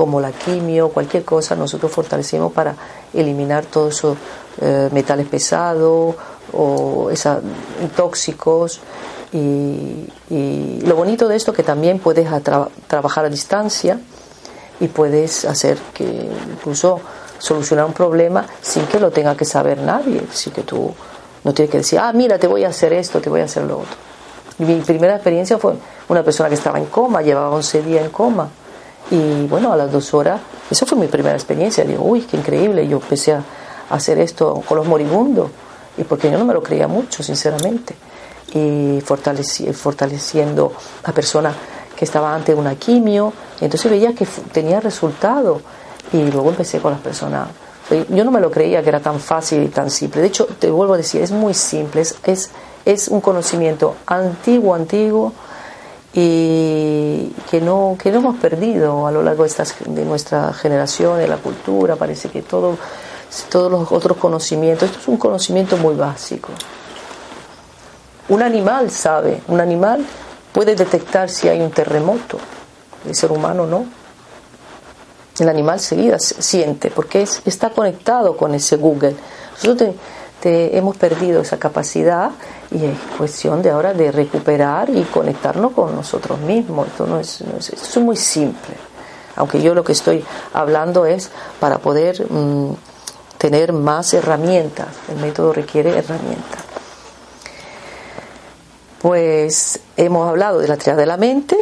como 0.00 0.18
la 0.18 0.32
quimio, 0.32 0.88
cualquier 0.88 1.26
cosa, 1.26 1.54
nosotros 1.54 1.92
fortalecemos 1.92 2.54
para 2.54 2.74
eliminar 3.12 3.66
todos 3.66 3.98
esos 3.98 4.16
eh, 4.62 4.88
metales 4.92 5.26
pesados 5.28 6.14
o 6.54 7.10
esos 7.10 7.40
tóxicos. 7.94 8.80
Y, 9.30 10.08
lo 10.86 10.96
bonito 10.96 11.28
de 11.28 11.36
esto 11.36 11.50
es 11.50 11.56
que 11.58 11.62
también 11.62 11.98
puedes 11.98 12.26
trabajar 12.86 13.26
a 13.26 13.28
distancia 13.28 14.00
y 14.80 14.88
puedes 14.88 15.44
hacer 15.44 15.76
que 15.92 16.30
incluso 16.50 16.98
solucionar 17.38 17.84
un 17.84 17.92
problema 17.92 18.46
sin 18.62 18.86
que 18.86 18.98
lo 18.98 19.10
tenga 19.10 19.36
que 19.36 19.44
saber 19.44 19.76
nadie. 19.82 20.22
Así 20.32 20.50
que 20.50 20.62
tú 20.62 20.94
no 21.44 21.52
tienes 21.52 21.70
que 21.70 21.76
decir, 21.76 21.98
ah, 21.98 22.10
mira, 22.14 22.38
te 22.38 22.46
voy 22.46 22.64
a 22.64 22.68
hacer 22.68 22.94
esto, 22.94 23.20
te 23.20 23.28
voy 23.28 23.42
a 23.42 23.44
hacer 23.44 23.64
lo 23.64 23.80
otro. 23.80 23.96
Mi 24.60 24.80
primera 24.80 25.16
experiencia 25.16 25.58
fue 25.58 25.74
una 26.08 26.22
persona 26.22 26.48
que 26.48 26.54
estaba 26.54 26.78
en 26.78 26.86
coma, 26.86 27.20
llevaba 27.20 27.50
11 27.50 27.82
días 27.82 28.02
en 28.06 28.10
coma 28.10 28.48
y 29.10 29.46
bueno, 29.46 29.72
a 29.72 29.76
las 29.76 29.90
dos 29.90 30.14
horas, 30.14 30.40
esa 30.70 30.86
fue 30.86 30.98
mi 30.98 31.06
primera 31.06 31.34
experiencia. 31.34 31.84
Digo, 31.84 32.04
uy, 32.04 32.22
qué 32.22 32.36
increíble. 32.36 32.86
Yo 32.86 32.98
empecé 32.98 33.32
a 33.32 33.42
hacer 33.90 34.18
esto 34.18 34.62
con 34.66 34.78
los 34.78 34.86
moribundos. 34.86 35.50
Y 35.96 36.04
porque 36.04 36.30
yo 36.30 36.38
no 36.38 36.44
me 36.44 36.54
lo 36.54 36.62
creía 36.62 36.88
mucho, 36.88 37.22
sinceramente. 37.22 37.94
y 38.52 39.00
fortaleciendo 39.02 40.72
a 41.04 41.12
persona 41.12 41.54
que 42.00 42.06
estaba 42.06 42.34
ante 42.34 42.54
una 42.54 42.76
quimio. 42.76 43.32
Entonces 43.60 43.90
veía 43.90 44.14
que 44.14 44.26
tenía 44.52 44.80
resultado 44.80 45.60
y 46.14 46.30
luego 46.30 46.48
empecé 46.48 46.80
con 46.80 46.92
las 46.92 47.00
personas. 47.02 47.48
Yo 48.08 48.24
no 48.24 48.30
me 48.30 48.40
lo 48.40 48.50
creía 48.50 48.82
que 48.82 48.88
era 48.88 49.00
tan 49.00 49.20
fácil 49.20 49.62
y 49.64 49.68
tan 49.68 49.90
simple. 49.90 50.22
De 50.22 50.28
hecho, 50.28 50.46
te 50.46 50.70
vuelvo 50.70 50.94
a 50.94 50.96
decir, 50.96 51.20
es 51.20 51.30
muy 51.30 51.52
simple, 51.52 52.00
es, 52.00 52.50
es, 52.84 53.08
un 53.08 53.20
conocimiento 53.20 53.96
antiguo, 54.06 54.74
antiguo 54.74 55.34
y 56.12 57.32
que 57.50 57.60
no, 57.60 57.96
que 58.00 58.10
no 58.10 58.18
hemos 58.18 58.36
perdido 58.36 59.06
a 59.06 59.12
lo 59.12 59.22
largo 59.22 59.44
de, 59.44 59.48
estas, 59.48 59.74
de 59.86 60.04
nuestra 60.04 60.52
generación, 60.52 61.18
de 61.18 61.28
la 61.28 61.36
cultura. 61.36 61.96
Parece 61.96 62.28
que 62.28 62.42
todo, 62.42 62.76
todos 63.48 63.70
los 63.70 63.92
otros 63.92 64.16
conocimientos, 64.16 64.88
esto 64.88 65.00
es 65.00 65.08
un 65.08 65.16
conocimiento 65.16 65.76
muy 65.76 65.94
básico. 65.94 66.48
Un 68.28 68.42
animal 68.42 68.90
sabe, 68.90 69.42
un 69.48 69.60
animal 69.60 70.04
puede 70.52 70.74
detectar 70.74 71.28
si 71.28 71.48
hay 71.48 71.60
un 71.60 71.70
terremoto, 71.70 72.38
el 73.06 73.14
ser 73.14 73.32
humano 73.32 73.66
no. 73.66 73.86
El 75.38 75.48
animal 75.48 75.80
seguida 75.80 76.18
siente 76.18 76.90
porque 76.90 77.22
es, 77.22 77.40
está 77.46 77.70
conectado 77.70 78.36
con 78.36 78.54
ese 78.54 78.76
Google. 78.76 79.16
Nosotros 79.52 79.94
te, 80.40 80.76
hemos 80.76 80.96
perdido 80.96 81.42
esa 81.42 81.58
capacidad 81.58 82.30
y 82.70 82.84
es 82.84 82.98
cuestión 83.16 83.62
de 83.62 83.70
ahora 83.70 83.92
de 83.92 84.10
recuperar 84.10 84.90
y 84.90 85.02
conectarnos 85.04 85.72
con 85.72 85.94
nosotros 85.94 86.38
mismos. 86.40 86.88
Esto, 86.88 87.06
no 87.06 87.18
es, 87.18 87.40
esto 87.40 88.00
es 88.00 88.04
muy 88.04 88.16
simple. 88.16 88.74
Aunque 89.36 89.62
yo 89.62 89.74
lo 89.74 89.84
que 89.84 89.92
estoy 89.92 90.24
hablando 90.52 91.06
es 91.06 91.30
para 91.58 91.78
poder 91.78 92.26
mm, 92.30 92.72
tener 93.38 93.72
más 93.72 94.12
herramientas. 94.14 94.88
El 95.08 95.16
método 95.16 95.52
requiere 95.52 95.96
herramientas 95.96 96.70
pues 99.00 99.80
hemos 99.96 100.28
hablado 100.28 100.58
de 100.58 100.68
la 100.68 100.76
triada 100.76 101.00
de 101.00 101.06
la 101.06 101.16
mente, 101.16 101.56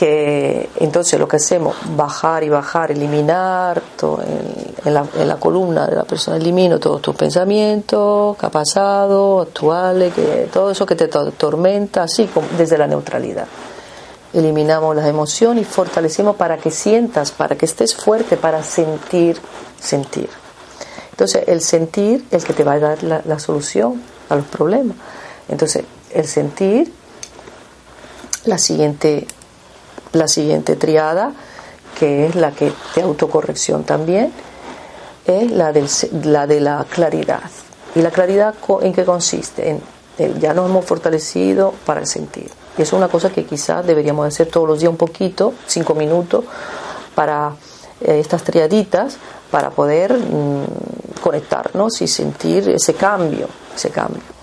que 0.00 0.70
entonces 0.76 1.20
lo 1.20 1.28
que 1.28 1.36
hacemos, 1.36 1.76
bajar 1.94 2.42
y 2.42 2.48
bajar, 2.48 2.90
eliminar, 2.90 3.82
todo, 3.98 4.22
en, 4.22 4.94
la, 4.94 5.36
columna 5.36 5.86
de 5.86 5.94
la 5.94 6.04
persona 6.04 6.38
elimino 6.38 6.78
todos 6.78 7.02
tus 7.02 7.14
pensamientos, 7.14 8.34
que 8.38 8.46
ha 8.46 8.50
pasado, 8.50 9.42
actuales, 9.42 10.14
que, 10.14 10.48
todo 10.50 10.70
eso 10.70 10.86
que 10.86 10.96
te 10.96 11.06
tormenta, 11.08 12.04
así 12.04 12.24
como 12.28 12.46
desde 12.56 12.78
la 12.78 12.86
neutralidad. 12.86 13.46
Eliminamos 14.32 14.96
las 14.96 15.04
emociones 15.04 15.64
y 15.64 15.70
fortalecemos 15.70 16.34
para 16.34 16.56
que 16.56 16.70
sientas, 16.70 17.30
para 17.30 17.56
que 17.56 17.66
estés 17.66 17.94
fuerte, 17.94 18.38
para 18.38 18.62
sentir, 18.62 19.36
sentir. 19.78 20.30
Entonces 21.10 21.44
el 21.46 21.60
sentir 21.60 22.24
es 22.30 22.44
el 22.44 22.46
que 22.46 22.54
te 22.54 22.64
va 22.64 22.72
a 22.72 22.78
dar 22.78 23.02
la, 23.02 23.20
la 23.26 23.38
solución 23.38 24.00
a 24.30 24.36
los 24.36 24.46
problemas. 24.46 24.96
Entonces 25.46 25.84
el 26.14 26.26
sentir, 26.26 26.90
la 28.46 28.56
siguiente, 28.56 29.26
la 30.12 30.28
siguiente 30.28 30.76
triada, 30.76 31.32
que 31.98 32.26
es 32.26 32.34
la 32.34 32.52
que 32.52 32.72
de 32.94 33.02
autocorrección 33.02 33.84
también, 33.84 34.32
es 35.26 35.50
la, 35.50 35.72
del, 35.72 35.88
la 36.24 36.46
de 36.46 36.60
la 36.60 36.84
claridad. 36.88 37.42
¿Y 37.94 38.02
la 38.02 38.10
claridad 38.10 38.54
en 38.82 38.92
qué 38.92 39.04
consiste? 39.04 39.70
En, 39.70 39.80
ya 40.38 40.52
nos 40.54 40.68
hemos 40.68 40.84
fortalecido 40.84 41.72
para 41.86 42.00
el 42.00 42.06
sentir. 42.06 42.50
Y 42.76 42.82
eso 42.82 42.96
es 42.96 42.98
una 42.98 43.08
cosa 43.08 43.30
que 43.30 43.44
quizás 43.44 43.86
deberíamos 43.86 44.26
hacer 44.26 44.48
todos 44.48 44.68
los 44.68 44.80
días 44.80 44.90
un 44.90 44.96
poquito, 44.96 45.54
cinco 45.66 45.94
minutos, 45.94 46.44
para 47.14 47.52
eh, 48.00 48.20
estas 48.20 48.42
triaditas, 48.42 49.16
para 49.50 49.70
poder 49.70 50.12
mm, 50.12 51.20
conectarnos 51.22 52.00
y 52.02 52.06
sentir 52.06 52.68
ese 52.68 52.94
cambio, 52.94 53.48
ese 53.74 53.90
cambio. 53.90 54.39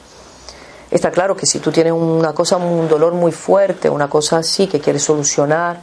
Está 0.97 1.11
claro 1.11 1.37
que 1.37 1.45
si 1.45 1.59
tú 1.59 1.71
tienes 1.71 1.93
una 1.93 2.33
cosa, 2.33 2.57
un 2.57 2.87
dolor 2.87 3.13
muy 3.13 3.31
fuerte, 3.31 3.87
una 3.87 4.09
cosa 4.09 4.37
así 4.37 4.65
que 4.65 4.79
quieres 4.79 5.03
solucionar 5.03 5.77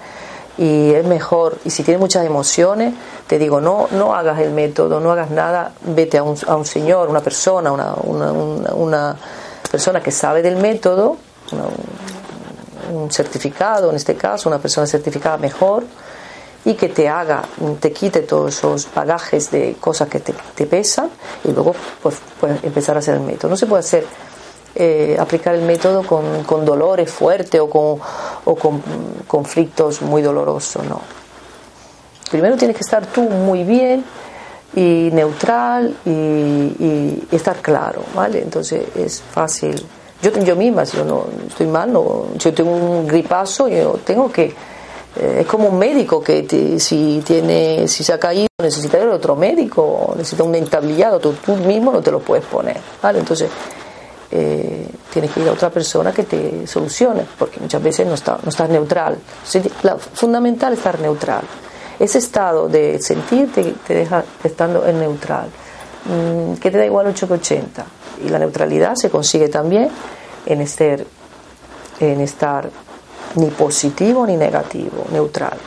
y 0.58 0.90
es 0.90 1.06
mejor, 1.06 1.56
y 1.64 1.70
si 1.70 1.84
tienes 1.84 2.00
muchas 2.00 2.26
emociones, 2.26 2.94
te 3.28 3.38
digo, 3.38 3.60
no, 3.60 3.86
no 3.92 4.12
hagas 4.12 4.40
el 4.40 4.50
método, 4.50 4.98
no 4.98 5.12
hagas 5.12 5.30
nada, 5.30 5.70
vete 5.82 6.18
a 6.18 6.24
un, 6.24 6.36
a 6.48 6.56
un 6.56 6.64
señor, 6.64 7.08
una 7.08 7.20
persona, 7.20 7.70
una, 7.70 7.94
una, 7.94 9.16
persona 9.70 10.02
que 10.02 10.10
sabe 10.10 10.42
del 10.42 10.56
método, 10.56 11.16
un 12.92 13.08
certificado, 13.12 13.90
en 13.90 13.94
este 13.94 14.16
caso, 14.16 14.48
una 14.48 14.58
persona 14.58 14.84
certificada 14.88 15.36
mejor, 15.36 15.84
y 16.64 16.74
que 16.74 16.88
te 16.88 17.08
haga, 17.08 17.44
te 17.78 17.92
quite 17.92 18.22
todos 18.22 18.56
esos 18.56 18.88
bagajes 18.92 19.52
de 19.52 19.76
cosas 19.78 20.08
que 20.08 20.18
te, 20.18 20.34
te 20.56 20.66
pesan 20.66 21.08
y 21.44 21.52
luego 21.52 21.72
pues, 22.02 22.16
puedes 22.40 22.64
empezar 22.64 22.96
a 22.96 22.98
hacer 22.98 23.14
el 23.14 23.20
método. 23.20 23.50
No 23.50 23.56
se 23.56 23.66
puede 23.66 23.80
hacer 23.80 24.04
eh, 24.74 25.16
aplicar 25.18 25.54
el 25.54 25.62
método 25.62 26.02
con, 26.02 26.42
con 26.44 26.64
dolores 26.64 27.10
fuertes 27.10 27.60
o 27.60 27.68
con, 27.70 27.98
o 28.44 28.56
con 28.56 28.82
conflictos 29.26 30.02
muy 30.02 30.22
dolorosos, 30.22 30.84
no. 30.84 31.00
Primero 32.30 32.56
tienes 32.56 32.76
que 32.76 32.82
estar 32.82 33.06
tú 33.06 33.22
muy 33.22 33.62
bien 33.62 34.04
y 34.74 35.10
neutral 35.12 35.96
y, 36.04 37.22
estar 37.30 37.56
claro, 37.58 38.02
¿vale? 38.14 38.42
Entonces 38.42 38.82
es 38.96 39.20
fácil. 39.20 39.84
Yo, 40.20 40.32
yo 40.32 40.56
misma, 40.56 40.86
si 40.86 40.96
yo 40.96 41.04
no 41.04 41.26
estoy 41.46 41.66
mal, 41.66 41.92
no, 41.92 42.26
yo 42.36 42.52
tengo 42.52 42.72
un 42.72 43.06
gripazo, 43.06 43.68
yo 43.68 44.00
tengo 44.04 44.32
que 44.32 44.54
eh, 45.16 45.38
es 45.40 45.46
como 45.46 45.68
un 45.68 45.78
médico 45.78 46.20
que 46.20 46.44
si 46.80 47.22
tiene 47.24 47.86
si 47.86 48.02
se 48.02 48.12
ha 48.12 48.18
caído 48.18 48.48
necesita 48.60 48.98
otro 49.12 49.36
médico 49.36 50.12
necesita 50.16 50.42
un 50.42 50.56
entablillado 50.56 51.20
tú, 51.20 51.34
tú 51.34 51.54
mismo 51.54 51.92
no 51.92 52.02
te 52.02 52.10
lo 52.10 52.18
puedes 52.18 52.44
poner 52.46 52.78
vale 53.00 53.20
entonces 53.20 53.48
eh, 54.36 54.88
tienes 55.12 55.30
que 55.30 55.40
ir 55.40 55.48
a 55.48 55.52
otra 55.52 55.70
persona 55.70 56.12
que 56.12 56.24
te 56.24 56.66
solucione, 56.66 57.24
porque 57.38 57.60
muchas 57.60 57.80
veces 57.80 58.04
no, 58.04 58.14
está, 58.14 58.36
no 58.42 58.48
estás 58.48 58.68
neutral. 58.68 59.16
Fundamental 60.14 60.72
es 60.72 60.78
estar 60.80 60.98
neutral. 60.98 61.42
Ese 62.00 62.18
estado 62.18 62.68
de 62.68 63.00
sentir 63.00 63.52
te, 63.52 63.94
deja 63.94 64.24
estando 64.42 64.84
en 64.88 64.98
neutral, 64.98 65.46
mm, 66.06 66.54
que 66.54 66.72
te 66.72 66.78
da 66.78 66.84
igual 66.84 67.06
8 67.06 67.28
que 67.28 67.34
80. 67.34 67.86
Y 68.26 68.28
la 68.28 68.40
neutralidad 68.40 68.96
se 68.96 69.08
consigue 69.08 69.48
también 69.48 69.88
en 70.46 70.66
en 72.00 72.20
estar 72.20 72.68
ni 73.36 73.46
positivo 73.50 74.26
ni 74.26 74.36
negativo, 74.36 75.06
neutral. 75.12 75.58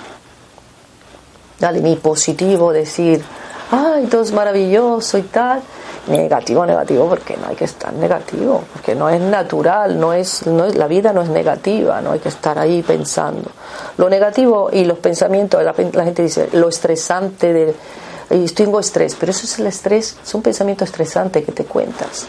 Dale, 1.57 1.79
ni 1.79 1.95
positivo, 1.95 2.73
decir, 2.73 3.23
ay, 3.71 4.07
todo 4.07 4.23
es 4.23 4.33
maravilloso 4.33 5.17
y 5.17 5.23
tal, 5.23 5.61
negativo, 6.07 6.65
negativo, 6.65 7.07
porque 7.07 7.37
no 7.37 7.47
hay 7.47 7.55
que 7.55 7.65
estar 7.65 7.93
negativo, 7.93 8.63
porque 8.73 8.95
no 8.95 9.09
es 9.09 9.19
natural, 9.19 9.99
no 9.99 10.13
es, 10.13 10.45
no 10.45 10.65
es, 10.65 10.75
la 10.75 10.87
vida 10.87 11.13
no 11.13 11.21
es 11.21 11.29
negativa, 11.29 12.01
no 12.01 12.11
hay 12.11 12.19
que 12.19 12.29
estar 12.29 12.57
ahí 12.57 12.81
pensando. 12.81 13.49
Lo 13.97 14.09
negativo 14.09 14.69
y 14.71 14.85
los 14.85 14.99
pensamientos, 14.99 15.63
la, 15.63 15.73
gente 15.73 16.21
dice, 16.21 16.49
lo 16.53 16.69
estresante 16.69 17.53
del, 17.53 18.53
tengo 18.53 18.79
estrés, 18.79 19.15
pero 19.19 19.31
eso 19.31 19.45
es 19.45 19.59
el 19.59 19.67
estrés, 19.67 20.17
es 20.23 20.33
un 20.33 20.41
pensamiento 20.41 20.83
estresante 20.83 21.43
que 21.43 21.51
te 21.51 21.65
cuentas. 21.65 22.25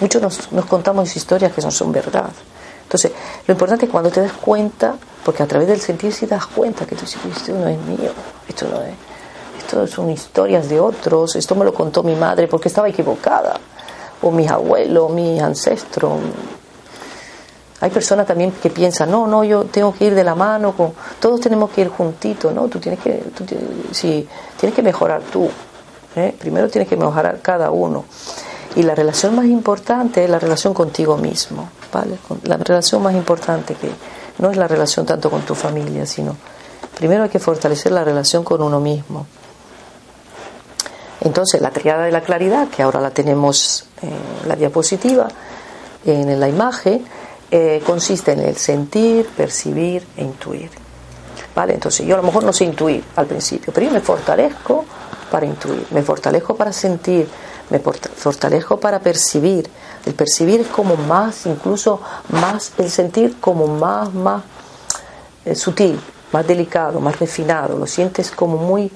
Muchos 0.00 0.20
nos, 0.20 0.52
nos 0.52 0.66
contamos 0.66 1.14
historias 1.16 1.52
que 1.52 1.62
no 1.62 1.70
son 1.70 1.92
verdad. 1.92 2.30
Entonces, 2.82 3.12
lo 3.46 3.52
importante 3.52 3.86
es 3.86 3.90
cuando 3.90 4.10
te 4.10 4.20
das 4.20 4.32
cuenta, 4.32 4.94
porque 5.24 5.42
a 5.42 5.46
través 5.46 5.68
del 5.68 5.80
sentir 5.80 6.12
si 6.12 6.26
das 6.26 6.46
cuenta 6.46 6.86
que 6.86 6.94
tú 6.94 7.02
dices, 7.02 7.20
esto 7.24 7.52
no 7.52 7.66
es 7.66 7.78
mío, 7.78 8.12
esto 8.48 8.68
no 8.68 8.80
es 8.82 8.94
esto 9.66 9.86
son 9.88 10.10
historias 10.10 10.68
de 10.68 10.78
otros, 10.78 11.34
esto 11.34 11.56
me 11.56 11.64
lo 11.64 11.74
contó 11.74 12.04
mi 12.04 12.14
madre 12.14 12.46
porque 12.46 12.68
estaba 12.68 12.88
equivocada, 12.88 13.58
o 14.22 14.30
mis 14.30 14.48
abuelos, 14.48 15.10
mis 15.10 15.42
ancestros. 15.42 16.12
Hay 17.80 17.90
personas 17.90 18.26
también 18.26 18.52
que 18.52 18.70
piensan, 18.70 19.10
no, 19.10 19.26
no, 19.26 19.42
yo 19.42 19.64
tengo 19.64 19.92
que 19.92 20.06
ir 20.06 20.14
de 20.14 20.22
la 20.22 20.36
mano, 20.36 20.72
con, 20.72 20.92
todos 21.20 21.40
tenemos 21.40 21.70
que 21.70 21.82
ir 21.82 21.88
juntitos, 21.88 22.54
¿no? 22.54 22.68
Tú 22.68 22.78
tienes 22.78 23.00
que, 23.00 23.24
tú, 23.36 23.44
tienes 23.44 24.74
que 24.74 24.82
mejorar 24.82 25.22
tú, 25.22 25.50
¿eh? 26.14 26.34
primero 26.38 26.68
tienes 26.68 26.88
que 26.88 26.96
mejorar 26.96 27.40
cada 27.42 27.70
uno. 27.70 28.04
Y 28.76 28.82
la 28.82 28.94
relación 28.94 29.34
más 29.34 29.46
importante 29.46 30.22
es 30.24 30.30
la 30.30 30.38
relación 30.38 30.74
contigo 30.74 31.16
mismo, 31.16 31.68
¿vale? 31.92 32.18
La 32.44 32.56
relación 32.56 33.02
más 33.02 33.14
importante 33.14 33.74
que 33.74 33.90
no 34.38 34.50
es 34.50 34.56
la 34.56 34.68
relación 34.68 35.04
tanto 35.04 35.28
con 35.28 35.42
tu 35.42 35.54
familia, 35.54 36.06
sino 36.06 36.36
primero 36.96 37.24
hay 37.24 37.30
que 37.30 37.40
fortalecer 37.40 37.92
la 37.92 38.04
relación 38.04 38.44
con 38.44 38.62
uno 38.62 38.80
mismo. 38.80 39.26
Entonces, 41.26 41.60
la 41.60 41.70
triada 41.70 42.04
de 42.04 42.12
la 42.12 42.20
claridad, 42.20 42.68
que 42.68 42.84
ahora 42.84 43.00
la 43.00 43.10
tenemos 43.10 43.86
en 44.00 44.48
la 44.48 44.54
diapositiva, 44.54 45.26
en 46.04 46.38
la 46.38 46.48
imagen, 46.48 47.04
eh, 47.50 47.82
consiste 47.84 48.30
en 48.30 48.40
el 48.40 48.56
sentir, 48.56 49.26
percibir 49.36 50.06
e 50.16 50.22
intuir. 50.22 50.70
¿Vale? 51.52 51.74
Entonces, 51.74 52.06
yo 52.06 52.14
a 52.14 52.18
lo 52.18 52.22
mejor 52.22 52.44
no 52.44 52.52
sé 52.52 52.64
intuir 52.64 53.02
al 53.16 53.26
principio, 53.26 53.72
pero 53.72 53.88
yo 53.88 53.92
me 53.92 54.00
fortalezco 54.00 54.84
para 55.28 55.46
intuir, 55.46 55.84
me 55.90 56.02
fortalezco 56.02 56.54
para 56.54 56.72
sentir, 56.72 57.26
me 57.70 57.80
fortalezco 57.80 58.78
para 58.78 59.00
percibir. 59.00 59.68
El 60.04 60.14
percibir 60.14 60.60
es 60.60 60.68
como 60.68 60.94
más, 60.94 61.44
incluso 61.46 62.00
más, 62.28 62.72
el 62.78 62.88
sentir 62.88 63.40
como 63.40 63.66
más, 63.66 64.14
más 64.14 64.44
eh, 65.44 65.56
sutil, 65.56 65.98
más 66.30 66.46
delicado, 66.46 67.00
más 67.00 67.18
refinado, 67.18 67.76
lo 67.76 67.86
sientes 67.88 68.30
como 68.30 68.58
muy 68.58 68.92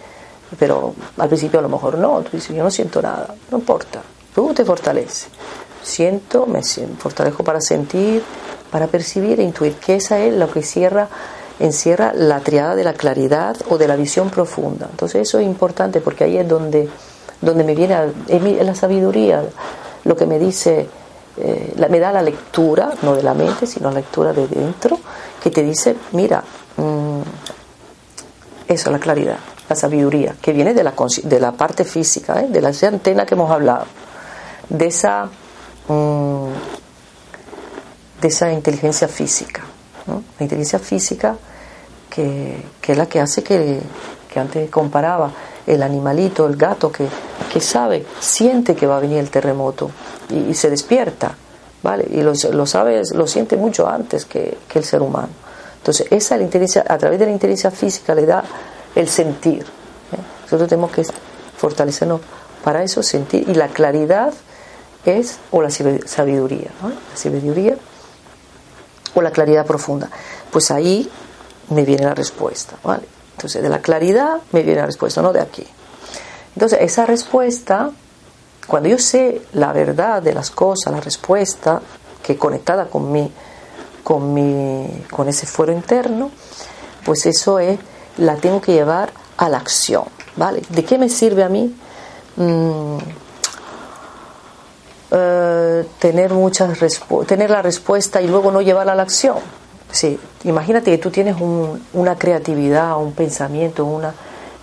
pero 0.58 0.94
al 1.18 1.28
principio 1.28 1.58
a 1.58 1.62
lo 1.62 1.68
mejor 1.68 1.98
no, 1.98 2.20
tú 2.22 2.30
dices, 2.32 2.54
yo 2.54 2.62
no 2.62 2.70
siento 2.70 3.00
nada, 3.00 3.34
no 3.50 3.58
importa, 3.58 4.02
tú 4.34 4.52
te 4.54 4.64
fortaleces. 4.64 5.28
siento, 5.82 6.46
me 6.46 6.62
fortalezco 6.62 7.42
para 7.42 7.60
sentir, 7.60 8.22
para 8.70 8.86
percibir 8.86 9.40
e 9.40 9.42
intuir, 9.42 9.74
que 9.74 9.96
esa 9.96 10.18
es 10.18 10.34
lo 10.34 10.50
que 10.50 10.62
cierra, 10.62 11.08
encierra 11.58 12.12
la 12.14 12.40
triada 12.40 12.74
de 12.74 12.84
la 12.84 12.94
claridad 12.94 13.56
o 13.68 13.78
de 13.78 13.88
la 13.88 13.96
visión 13.96 14.30
profunda. 14.30 14.88
Entonces 14.90 15.22
eso 15.22 15.38
es 15.38 15.46
importante 15.46 16.00
porque 16.00 16.24
ahí 16.24 16.36
es 16.36 16.48
donde, 16.48 16.88
donde 17.40 17.64
me 17.64 17.74
viene 17.74 18.64
la 18.64 18.74
sabiduría, 18.74 19.42
lo 20.04 20.16
que 20.16 20.26
me 20.26 20.38
dice, 20.38 20.88
eh, 21.36 21.74
me 21.88 22.00
da 22.00 22.12
la 22.12 22.22
lectura, 22.22 22.92
no 23.02 23.14
de 23.14 23.22
la 23.22 23.34
mente, 23.34 23.66
sino 23.66 23.90
la 23.90 23.96
lectura 23.96 24.32
de 24.32 24.46
dentro, 24.46 24.98
que 25.42 25.50
te 25.50 25.62
dice, 25.62 25.96
mira, 26.12 26.42
mm, 26.76 27.20
eso, 28.68 28.90
la 28.90 28.98
claridad, 28.98 29.38
la 29.70 29.76
sabiduría, 29.76 30.34
que 30.42 30.52
viene 30.52 30.74
de 30.74 30.82
la, 30.82 30.92
de 31.22 31.40
la 31.40 31.52
parte 31.52 31.84
física, 31.84 32.40
¿eh? 32.40 32.48
de 32.48 32.60
la 32.60 32.72
antena 32.82 33.24
que 33.24 33.34
hemos 33.34 33.50
hablado, 33.50 33.86
de 34.68 34.86
esa, 34.86 35.26
mm, 35.86 36.48
de 38.20 38.28
esa 38.28 38.52
inteligencia 38.52 39.06
física. 39.06 39.62
La 40.06 40.42
inteligencia 40.42 40.80
física 40.80 41.36
que, 42.08 42.64
es 42.84 42.96
la 42.96 43.06
que 43.06 43.20
hace 43.20 43.44
que, 43.44 43.80
que 44.32 44.40
antes 44.40 44.68
comparaba 44.70 45.30
el 45.68 45.84
animalito, 45.84 46.46
el 46.48 46.56
gato 46.56 46.90
que, 46.90 47.06
que 47.52 47.60
sabe, 47.60 48.04
siente 48.18 48.74
que 48.74 48.88
va 48.88 48.96
a 48.96 49.00
venir 49.00 49.18
el 49.18 49.30
terremoto 49.30 49.92
y, 50.30 50.52
se 50.54 50.68
despierta, 50.68 51.36
¿vale? 51.84 52.08
Y 52.10 52.22
lo, 52.22 52.32
lo, 52.52 52.66
sabe, 52.66 53.02
lo 53.14 53.28
siente 53.28 53.56
mucho 53.56 53.88
antes 53.88 54.24
que, 54.24 54.58
que, 54.66 54.80
el 54.80 54.84
ser 54.84 55.00
humano. 55.00 55.28
Entonces, 55.76 56.08
esa 56.10 56.36
inteligencia, 56.38 56.84
a 56.88 56.98
través 56.98 57.20
de 57.20 57.26
la 57.26 57.32
inteligencia 57.32 57.70
física 57.70 58.16
le 58.16 58.26
da 58.26 58.42
el 58.94 59.08
sentir. 59.08 59.62
¿eh? 59.62 60.20
Nosotros 60.44 60.68
tenemos 60.68 60.90
que 60.92 61.04
fortalecernos 61.56 62.20
para 62.64 62.82
eso, 62.82 63.02
sentir. 63.02 63.48
Y 63.48 63.54
la 63.54 63.68
claridad 63.68 64.32
es, 65.04 65.38
o 65.50 65.62
la 65.62 65.70
sabiduría, 65.70 66.70
¿no? 66.82 66.90
La 66.90 67.16
sabiduría 67.16 67.76
o 69.14 69.22
la 69.22 69.30
claridad 69.30 69.66
profunda. 69.66 70.08
Pues 70.50 70.70
ahí 70.70 71.10
me 71.70 71.84
viene 71.84 72.04
la 72.04 72.14
respuesta, 72.14 72.76
¿vale? 72.82 73.04
Entonces, 73.32 73.62
de 73.62 73.68
la 73.68 73.80
claridad 73.80 74.38
me 74.52 74.62
viene 74.62 74.80
la 74.80 74.86
respuesta, 74.86 75.22
no 75.22 75.32
de 75.32 75.40
aquí. 75.40 75.66
Entonces, 76.54 76.80
esa 76.82 77.06
respuesta, 77.06 77.90
cuando 78.66 78.88
yo 78.88 78.98
sé 78.98 79.42
la 79.52 79.72
verdad 79.72 80.22
de 80.22 80.34
las 80.34 80.50
cosas, 80.50 80.92
la 80.92 81.00
respuesta, 81.00 81.80
que 82.22 82.36
conectada 82.36 82.86
con 82.86 83.10
mi, 83.10 83.32
con 84.04 84.34
mi, 84.34 85.04
con 85.10 85.28
ese 85.28 85.46
fuero 85.46 85.72
interno, 85.72 86.30
pues 87.04 87.24
eso 87.26 87.58
es, 87.58 87.78
la 88.20 88.36
tengo 88.36 88.60
que 88.60 88.72
llevar 88.72 89.10
a 89.36 89.48
la 89.48 89.58
acción, 89.58 90.04
¿vale? 90.36 90.62
¿De 90.68 90.84
qué 90.84 90.98
me 90.98 91.08
sirve 91.08 91.42
a 91.42 91.48
mí? 91.48 91.74
Mm, 92.36 92.98
eh, 95.10 95.84
tener 95.98 96.32
muchas 96.32 96.78
tener 97.26 97.50
la 97.50 97.62
respuesta 97.62 98.20
y 98.20 98.28
luego 98.28 98.52
no 98.52 98.60
llevarla 98.60 98.92
a 98.92 98.94
la 98.94 99.02
acción. 99.02 99.38
Sí, 99.90 100.20
imagínate 100.44 100.92
que 100.92 100.98
tú 100.98 101.10
tienes 101.10 101.36
una 101.92 102.16
creatividad, 102.16 102.96
un 102.98 103.12
pensamiento, 103.12 103.84
una, 103.84 104.14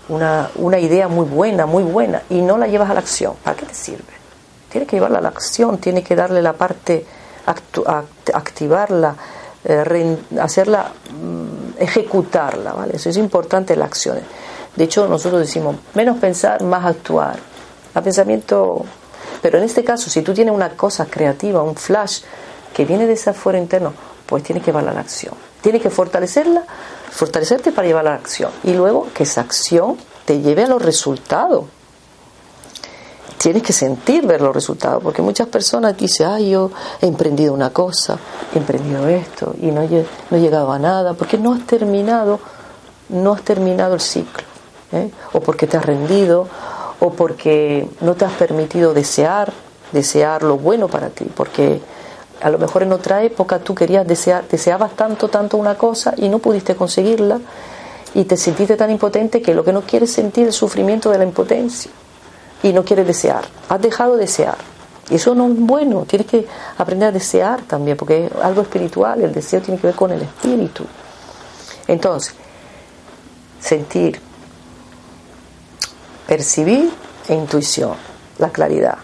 una, 0.07 0.49
una, 0.55 0.79
idea 0.79 1.09
muy 1.09 1.25
buena, 1.25 1.65
muy 1.65 1.83
buena, 1.83 2.21
y 2.29 2.41
no 2.41 2.57
la 2.57 2.67
llevas 2.67 2.89
a 2.89 2.93
la 2.93 3.01
acción. 3.01 3.33
¿Para 3.43 3.57
qué 3.57 3.65
te 3.65 3.73
sirve? 3.73 4.05
Tienes 4.69 4.87
que 4.87 4.95
llevarla 4.95 5.17
a 5.17 5.21
la 5.21 5.29
acción, 5.29 5.79
tienes 5.79 6.05
que 6.05 6.15
darle 6.15 6.41
la 6.41 6.53
parte, 6.53 7.05
activarla, 8.33 9.15
eh, 9.70 10.18
hacerla, 10.39 10.91
mm, 11.11 11.82
ejecutarla, 11.82 12.72
¿vale? 12.72 12.95
Eso 12.95 13.09
es 13.09 13.18
importante 13.18 13.76
la 13.76 13.86
acción. 13.86 14.18
De 14.76 14.84
hecho, 14.84 15.07
nosotros 15.07 15.41
decimos, 15.41 15.76
menos 15.93 16.18
pensar, 16.18 16.63
más 16.63 16.86
actuar. 16.86 17.38
El 17.93 18.03
pensamiento, 18.03 18.86
pero 19.41 19.57
en 19.57 19.65
este 19.65 19.84
caso, 19.84 20.09
si 20.09 20.22
tú 20.22 20.34
tienes 20.34 20.53
una 20.53 20.70
cosa 20.70 21.07
creativa, 21.07 21.61
un 21.63 21.76
flash 21.76 22.22
que 22.74 22.86
viene 22.86 23.07
de 23.07 23.13
ese 23.13 23.34
fuero 23.34 23.57
interno, 23.57 23.93
pues 24.26 24.43
tienes 24.43 24.63
que 24.63 24.72
llevarla 24.72 24.91
a 24.91 24.93
la 24.93 24.99
acción. 25.01 25.34
Tienes 25.61 25.82
que 25.82 25.89
fortalecerla, 25.89 26.63
fortalecerte 27.11 27.72
para 27.72 27.88
llevarla 27.88 28.11
a 28.11 28.13
la 28.13 28.20
acción. 28.20 28.51
Y 28.63 28.74
luego 28.74 29.07
que 29.13 29.24
esa 29.24 29.41
acción 29.41 29.97
te 30.26 30.39
lleve 30.39 30.63
a 30.63 30.68
los 30.68 30.82
resultados. 30.82 31.65
Tienes 33.38 33.61
que 33.61 33.71
sentir 33.71 34.25
ver 34.25 34.41
los 34.41 34.53
resultados, 34.53 35.03
porque 35.03 35.21
muchas 35.21 35.47
personas 35.47 35.95
dicen, 35.95 36.27
ay, 36.27 36.49
yo 36.51 36.71
he 36.99 37.05
emprendido 37.05 37.53
una 37.53 37.69
cosa, 37.69 38.17
he 38.53 38.57
emprendido 38.57 39.07
esto 39.07 39.53
y 39.61 39.67
no 39.67 39.83
he, 39.83 40.05
no 40.31 40.38
he 40.38 40.39
llegado 40.39 40.71
a 40.71 40.79
nada, 40.79 41.13
porque 41.13 41.38
no 41.38 41.53
has 41.53 41.65
terminado, 41.67 42.39
no 43.09 43.33
has 43.33 43.43
terminado 43.43 43.93
el 43.93 44.01
ciclo, 44.01 44.43
¿eh? 44.91 45.11
o 45.33 45.39
porque 45.39 45.67
te 45.67 45.77
has 45.77 45.85
rendido, 45.85 46.47
o 46.99 47.11
porque 47.11 47.88
no 48.01 48.15
te 48.15 48.25
has 48.25 48.33
permitido 48.33 48.95
desear, 48.95 49.53
desear 49.91 50.41
lo 50.41 50.57
bueno 50.57 50.88
para 50.88 51.09
ti, 51.09 51.25
porque 51.35 51.79
a 52.41 52.49
lo 52.49 52.57
mejor 52.57 52.83
en 52.83 52.91
otra 52.91 53.23
época 53.23 53.59
tú 53.59 53.75
querías 53.75 54.07
desear, 54.07 54.47
deseabas 54.47 54.95
tanto, 54.95 55.27
tanto 55.27 55.57
una 55.57 55.75
cosa 55.75 56.15
y 56.17 56.27
no 56.27 56.39
pudiste 56.39 56.75
conseguirla 56.75 57.39
y 58.15 58.23
te 58.23 58.35
sentiste 58.35 58.75
tan 58.75 58.89
impotente 58.89 59.43
que 59.43 59.53
lo 59.53 59.63
que 59.63 59.73
no 59.73 59.81
quieres 59.81 60.11
sentir 60.11 60.43
es 60.43 60.49
el 60.49 60.53
sufrimiento 60.53 61.11
de 61.11 61.19
la 61.19 61.23
impotencia 61.23 61.91
y 62.63 62.73
no 62.73 62.83
quieres 62.83 63.07
desear. 63.07 63.43
Has 63.69 63.81
dejado 63.81 64.15
de 64.15 64.21
desear. 64.21 64.57
Y 65.09 65.15
eso 65.15 65.33
no 65.33 65.47
es 65.47 65.57
bueno, 65.57 66.05
tienes 66.05 66.27
que 66.27 66.45
aprender 66.77 67.09
a 67.09 67.11
desear 67.11 67.61
también, 67.61 67.95
porque 67.95 68.25
es 68.25 68.31
algo 68.43 68.61
espiritual, 68.61 69.21
el 69.21 69.33
deseo 69.33 69.61
tiene 69.61 69.79
que 69.79 69.87
ver 69.87 69.95
con 69.95 70.11
el 70.11 70.21
espíritu. 70.21 70.85
Entonces, 71.87 72.33
sentir, 73.59 74.19
percibir 76.27 76.91
e 77.29 77.33
intuición, 77.33 77.93
la 78.37 78.49
claridad. 78.49 78.97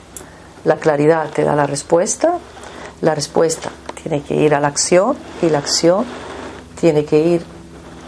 La 0.65 0.77
claridad 0.77 1.29
te 1.29 1.43
da 1.43 1.55
la 1.55 1.65
respuesta, 1.65 2.37
la 3.01 3.15
respuesta 3.15 3.69
tiene 4.01 4.21
que 4.21 4.35
ir 4.35 4.53
a 4.53 4.59
la 4.59 4.67
acción 4.67 5.15
y 5.41 5.49
la 5.49 5.59
acción 5.59 6.05
tiene 6.79 7.05
que 7.05 7.19
ir 7.19 7.45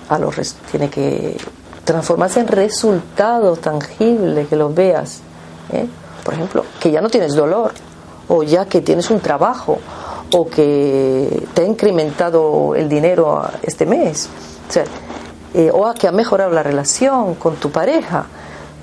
a 0.09 0.19
los 0.19 0.35
tiene 0.69 0.89
que 0.89 1.37
transformarse 1.83 2.41
en 2.41 2.47
resultados 2.47 3.59
tangibles 3.61 4.47
que 4.47 4.55
los 4.55 4.73
veas 4.75 5.21
¿eh? 5.71 5.87
por 6.23 6.33
ejemplo 6.33 6.65
que 6.79 6.91
ya 6.91 7.01
no 7.01 7.09
tienes 7.09 7.33
dolor 7.33 7.73
o 8.27 8.43
ya 8.43 8.65
que 8.65 8.81
tienes 8.81 9.09
un 9.09 9.19
trabajo 9.19 9.79
o 10.31 10.47
que 10.47 11.47
te 11.53 11.61
ha 11.61 11.65
incrementado 11.65 12.75
el 12.75 12.89
dinero 12.89 13.43
este 13.61 13.85
mes 13.85 14.29
o, 14.75 15.57
eh, 15.57 15.71
o 15.71 15.93
que 15.93 16.07
ha 16.07 16.11
mejorado 16.11 16.51
la 16.51 16.63
relación 16.63 17.35
con 17.35 17.55
tu 17.55 17.71
pareja 17.71 18.25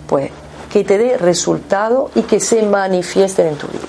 pues 0.06 0.30
que 0.70 0.84
te 0.84 0.96
dé 0.96 1.18
resultado 1.18 2.10
y 2.14 2.22
que 2.22 2.40
se 2.40 2.62
manifiesten 2.62 3.48
en 3.48 3.56
tu 3.56 3.66
vida 3.66 3.88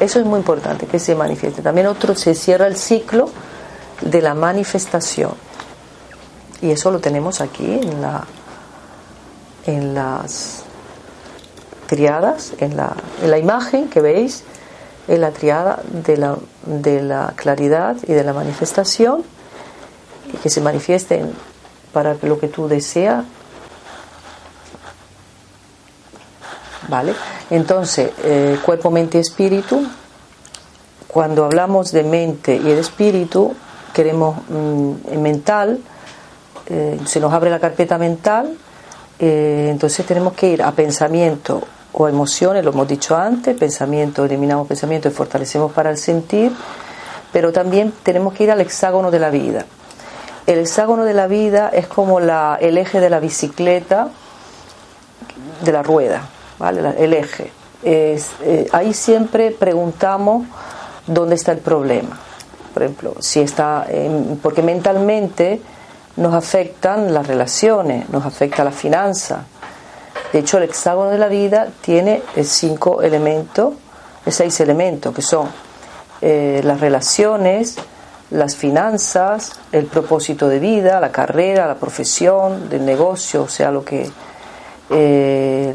eso 0.00 0.20
es 0.20 0.26
muy 0.26 0.38
importante, 0.38 0.86
que 0.86 0.98
se 0.98 1.14
manifieste. 1.14 1.62
También 1.62 1.86
otro 1.86 2.14
se 2.14 2.34
cierra 2.34 2.66
el 2.66 2.76
ciclo 2.76 3.30
de 4.02 4.20
la 4.20 4.34
manifestación. 4.34 5.32
Y 6.60 6.70
eso 6.70 6.90
lo 6.90 6.98
tenemos 6.98 7.40
aquí 7.40 7.64
en, 7.64 8.02
la, 8.02 8.24
en 9.66 9.94
las 9.94 10.64
triadas, 11.86 12.52
en 12.58 12.76
la, 12.76 12.94
en 13.22 13.30
la 13.30 13.38
imagen 13.38 13.88
que 13.88 14.00
veis, 14.00 14.44
en 15.08 15.20
la 15.20 15.30
triada 15.30 15.80
de 16.04 16.16
la, 16.16 16.36
de 16.64 17.02
la 17.02 17.32
claridad 17.36 17.96
y 18.06 18.12
de 18.12 18.24
la 18.24 18.32
manifestación, 18.32 19.22
que 20.42 20.50
se 20.50 20.60
manifiesten 20.60 21.32
para 21.92 22.16
lo 22.22 22.38
que 22.38 22.48
tú 22.48 22.68
deseas 22.68 23.24
¿Vale? 26.88 27.14
Entonces, 27.50 28.12
eh, 28.22 28.58
cuerpo, 28.64 28.90
mente 28.90 29.18
y 29.18 29.20
espíritu, 29.20 29.84
cuando 31.08 31.44
hablamos 31.44 31.92
de 31.92 32.02
mente 32.02 32.54
y 32.54 32.62
de 32.62 32.80
espíritu, 32.80 33.54
queremos 33.92 34.36
mm, 34.48 35.18
mental, 35.18 35.80
eh, 36.66 37.00
se 37.04 37.20
nos 37.20 37.32
abre 37.32 37.50
la 37.50 37.58
carpeta 37.58 37.98
mental, 37.98 38.56
eh, 39.18 39.68
entonces 39.70 40.04
tenemos 40.06 40.34
que 40.34 40.48
ir 40.48 40.62
a 40.62 40.72
pensamiento 40.72 41.62
o 41.98 42.08
emociones, 42.08 42.64
lo 42.64 42.72
hemos 42.72 42.86
dicho 42.86 43.16
antes, 43.16 43.56
pensamiento, 43.56 44.24
eliminamos 44.24 44.68
pensamiento 44.68 45.08
y 45.08 45.10
fortalecemos 45.10 45.72
para 45.72 45.90
el 45.90 45.96
sentir, 45.96 46.52
pero 47.32 47.52
también 47.52 47.92
tenemos 48.02 48.34
que 48.34 48.44
ir 48.44 48.50
al 48.50 48.60
hexágono 48.60 49.10
de 49.10 49.18
la 49.18 49.30
vida. 49.30 49.64
El 50.46 50.58
hexágono 50.58 51.04
de 51.04 51.14
la 51.14 51.26
vida 51.26 51.70
es 51.72 51.86
como 51.86 52.20
la, 52.20 52.58
el 52.60 52.76
eje 52.78 53.00
de 53.00 53.10
la 53.10 53.18
bicicleta 53.18 54.08
de 55.62 55.72
la 55.72 55.82
rueda. 55.82 56.22
¿vale? 56.58 56.94
el 56.98 57.14
eje. 57.14 57.50
Eh, 57.82 58.20
ahí 58.72 58.92
siempre 58.92 59.50
preguntamos 59.50 60.46
dónde 61.06 61.34
está 61.34 61.52
el 61.52 61.58
problema. 61.58 62.18
Por 62.72 62.82
ejemplo, 62.82 63.14
si 63.20 63.40
está, 63.40 63.86
porque 64.42 64.62
mentalmente 64.62 65.62
nos 66.16 66.34
afectan 66.34 67.12
las 67.14 67.26
relaciones, 67.26 68.08
nos 68.10 68.26
afecta 68.26 68.64
la 68.64 68.72
finanza. 68.72 69.46
De 70.32 70.40
hecho, 70.40 70.58
el 70.58 70.64
hexágono 70.64 71.10
de 71.10 71.18
la 71.18 71.28
vida 71.28 71.68
tiene 71.80 72.22
cinco 72.42 73.02
elementos, 73.02 73.74
seis 74.26 74.58
elementos, 74.60 75.14
que 75.14 75.22
son 75.22 75.48
eh, 76.20 76.60
las 76.64 76.80
relaciones, 76.80 77.76
las 78.30 78.56
finanzas, 78.56 79.52
el 79.72 79.86
propósito 79.86 80.48
de 80.48 80.58
vida, 80.58 81.00
la 81.00 81.12
carrera, 81.12 81.66
la 81.66 81.76
profesión, 81.76 82.68
del 82.68 82.84
negocio, 82.84 83.44
o 83.44 83.48
sea, 83.48 83.70
lo 83.70 83.84
que 83.84 84.10
eh, 84.90 85.72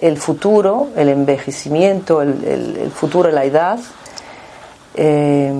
el, 0.00 0.16
futuro, 0.18 0.88
el 0.96 1.08
envejecimiento, 1.08 2.22
el, 2.22 2.90
futuro, 2.94 3.30
la 3.30 3.44
edad, 3.44 3.78
eh, 4.94 5.52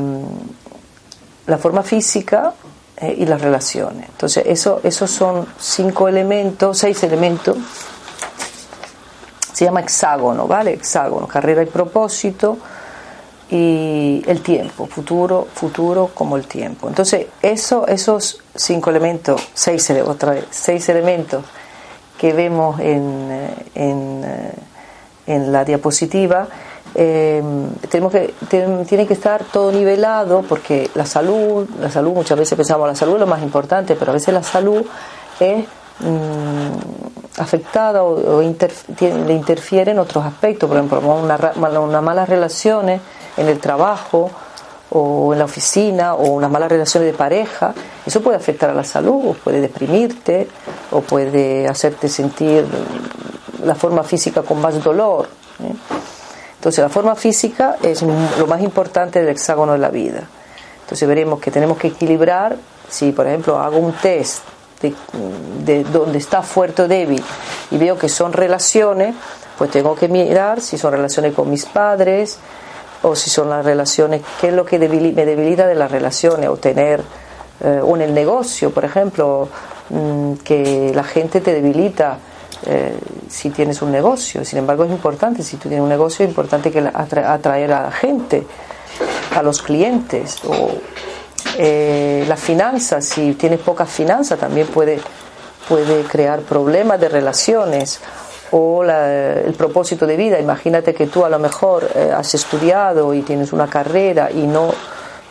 la 1.46 1.58
forma 1.58 1.82
física 1.82 2.52
eh, 3.00 3.14
y 3.18 3.26
las 3.26 3.40
relaciones. 3.40 4.08
Entonces, 4.08 4.44
eso, 4.46 4.80
esos 4.82 5.10
son 5.10 5.46
cinco 5.58 6.08
elementos, 6.08 6.78
seis 6.78 7.02
elementos. 7.02 7.56
Se 9.52 9.64
llama 9.64 9.80
hexágono, 9.80 10.46
¿vale? 10.46 10.72
Hexágono, 10.72 11.26
carrera 11.26 11.62
y 11.62 11.66
propósito 11.66 12.56
y 13.50 14.22
el 14.26 14.42
tiempo, 14.42 14.86
futuro, 14.86 15.48
futuro 15.52 16.10
como 16.14 16.36
el 16.36 16.46
tiempo. 16.46 16.88
Entonces, 16.88 17.26
eso, 17.42 17.86
esos 17.88 18.40
cinco 18.54 18.90
elementos, 18.90 19.48
seis, 19.54 19.90
otra 20.06 20.32
vez, 20.32 20.44
seis 20.50 20.88
elementos 20.88 21.44
que 22.16 22.32
vemos 22.32 22.78
en, 22.80 23.50
en, 23.74 24.52
en 25.26 25.52
la 25.52 25.64
diapositiva, 25.64 26.48
eh, 26.94 27.42
tenemos 27.88 28.12
que, 28.12 28.34
tiene 28.48 29.06
que 29.06 29.14
estar 29.14 29.44
todo 29.44 29.70
nivelado 29.70 30.42
porque 30.42 30.90
la 30.94 31.06
salud, 31.06 31.68
la 31.80 31.90
salud 31.90 32.12
muchas 32.12 32.38
veces 32.38 32.56
pensamos 32.56 32.88
la 32.88 32.94
salud 32.94 33.14
es 33.14 33.20
lo 33.20 33.26
más 33.26 33.42
importante, 33.42 33.94
pero 33.94 34.10
a 34.10 34.14
veces 34.14 34.34
la 34.34 34.42
salud 34.42 34.84
es 35.38 35.64
mm, 36.00 37.40
afectada 37.40 38.02
o, 38.02 38.40
le 38.40 39.34
interfiere 39.34 39.92
en 39.92 39.98
otros 39.98 40.24
aspectos, 40.24 40.68
por 40.68 40.78
ejemplo, 40.78 41.00
una, 41.00 41.52
una 41.80 42.00
malas 42.00 42.28
relaciones 42.28 43.00
en 43.36 43.48
el 43.48 43.60
trabajo 43.60 44.30
o 44.90 45.32
en 45.32 45.38
la 45.38 45.44
oficina 45.44 46.14
o 46.14 46.32
unas 46.32 46.50
malas 46.50 46.68
relaciones 46.68 47.12
de 47.12 47.16
pareja, 47.16 47.72
eso 48.04 48.20
puede 48.20 48.36
afectar 48.36 48.70
a 48.70 48.74
la 48.74 48.82
salud, 48.82 49.28
o 49.28 49.34
puede 49.34 49.60
deprimirte, 49.60 50.48
o 50.90 51.00
puede 51.00 51.68
hacerte 51.68 52.08
sentir 52.08 52.66
la 53.64 53.76
forma 53.76 54.02
física 54.02 54.42
con 54.42 54.60
más 54.60 54.82
dolor. 54.82 55.28
¿eh? 55.62 55.72
Entonces 56.60 56.82
la 56.82 56.90
forma 56.90 57.16
física 57.16 57.76
es 57.82 58.02
lo 58.02 58.46
más 58.46 58.60
importante 58.60 59.20
del 59.20 59.30
hexágono 59.30 59.72
de 59.72 59.78
la 59.78 59.88
vida. 59.88 60.24
Entonces 60.82 61.08
veremos 61.08 61.40
que 61.40 61.50
tenemos 61.50 61.78
que 61.78 61.88
equilibrar, 61.88 62.54
si 62.86 63.12
por 63.12 63.26
ejemplo 63.26 63.58
hago 63.58 63.78
un 63.78 63.94
test 63.94 64.42
de, 64.82 64.94
de 65.64 66.18
está 66.18 66.42
fuerte 66.42 66.82
o 66.82 66.88
débil 66.88 67.22
y 67.70 67.78
veo 67.78 67.96
que 67.96 68.10
son 68.10 68.34
relaciones, 68.34 69.14
pues 69.56 69.70
tengo 69.70 69.94
que 69.94 70.08
mirar 70.08 70.60
si 70.60 70.76
son 70.76 70.92
relaciones 70.92 71.32
con 71.32 71.48
mis 71.48 71.64
padres, 71.64 72.38
o 73.02 73.16
si 73.16 73.30
son 73.30 73.48
las 73.48 73.64
relaciones, 73.64 74.22
qué 74.40 74.48
es 74.48 74.54
lo 74.54 74.64
que 74.64 74.78
me 74.78 74.88
debilita 74.88 75.66
de 75.66 75.74
las 75.74 75.90
relaciones, 75.90 76.48
o 76.48 76.56
tener, 76.56 77.02
eh, 77.62 77.80
o 77.82 77.96
en 77.96 78.02
el 78.02 78.14
negocio, 78.14 78.70
por 78.70 78.84
ejemplo, 78.84 79.48
mm, 79.88 80.34
que 80.44 80.92
la 80.94 81.04
gente 81.04 81.40
te 81.40 81.54
debilita 81.54 82.18
eh, 82.66 82.94
si 83.28 83.50
tienes 83.50 83.82
un 83.82 83.90
negocio. 83.90 84.44
Sin 84.44 84.58
embargo, 84.58 84.84
es 84.84 84.90
importante, 84.90 85.42
si 85.42 85.56
tú 85.56 85.68
tienes 85.68 85.82
un 85.82 85.88
negocio, 85.88 86.24
es 86.24 86.30
importante 86.30 86.70
que 86.70 86.80
atraer 86.80 87.72
a 87.72 87.82
la 87.82 87.92
gente, 87.92 88.46
a 89.36 89.42
los 89.42 89.62
clientes, 89.62 90.38
o 90.44 90.70
eh, 91.58 92.24
las 92.28 92.40
finanzas, 92.40 93.04
si 93.04 93.34
tienes 93.34 93.60
pocas 93.60 93.88
finanzas, 93.88 94.38
también 94.38 94.66
puede, 94.66 95.00
puede 95.68 96.02
crear 96.02 96.40
problemas 96.40 97.00
de 97.00 97.08
relaciones 97.08 98.00
o 98.52 98.82
el 98.84 99.54
propósito 99.54 100.06
de 100.06 100.16
vida. 100.16 100.38
Imagínate 100.40 100.92
que 100.92 101.06
tú 101.06 101.24
a 101.24 101.28
lo 101.28 101.38
mejor 101.38 101.88
eh, 101.94 102.12
has 102.14 102.34
estudiado 102.34 103.14
y 103.14 103.22
tienes 103.22 103.52
una 103.52 103.68
carrera 103.68 104.30
y 104.30 104.46
no 104.46 104.70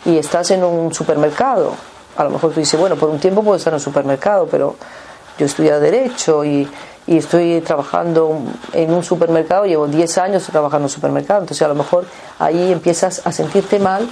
y 0.05 0.17
estás 0.17 0.51
en 0.51 0.63
un 0.63 0.93
supermercado. 0.93 1.73
A 2.15 2.23
lo 2.23 2.29
mejor 2.29 2.53
tú 2.53 2.59
dices, 2.59 2.79
bueno, 2.79 2.95
por 2.95 3.09
un 3.09 3.19
tiempo 3.19 3.43
puedo 3.43 3.57
estar 3.57 3.71
en 3.71 3.75
un 3.75 3.81
supermercado, 3.81 4.47
pero 4.49 4.75
yo 5.37 5.45
he 5.45 5.47
estudiado 5.47 5.79
derecho 5.79 6.43
y, 6.45 6.69
y 7.09 7.17
estoy 7.17 7.59
trabajando 7.61 8.39
en 8.71 8.93
un 8.93 9.03
supermercado, 9.03 9.65
llevo 9.65 9.87
10 9.87 10.17
años 10.19 10.43
trabajando 10.45 10.83
en 10.83 10.83
un 10.83 10.89
supermercado, 10.89 11.39
entonces 11.39 11.65
a 11.65 11.67
lo 11.67 11.73
mejor 11.73 12.05
ahí 12.37 12.71
empiezas 12.71 13.25
a 13.25 13.31
sentirte 13.31 13.79
mal 13.79 14.07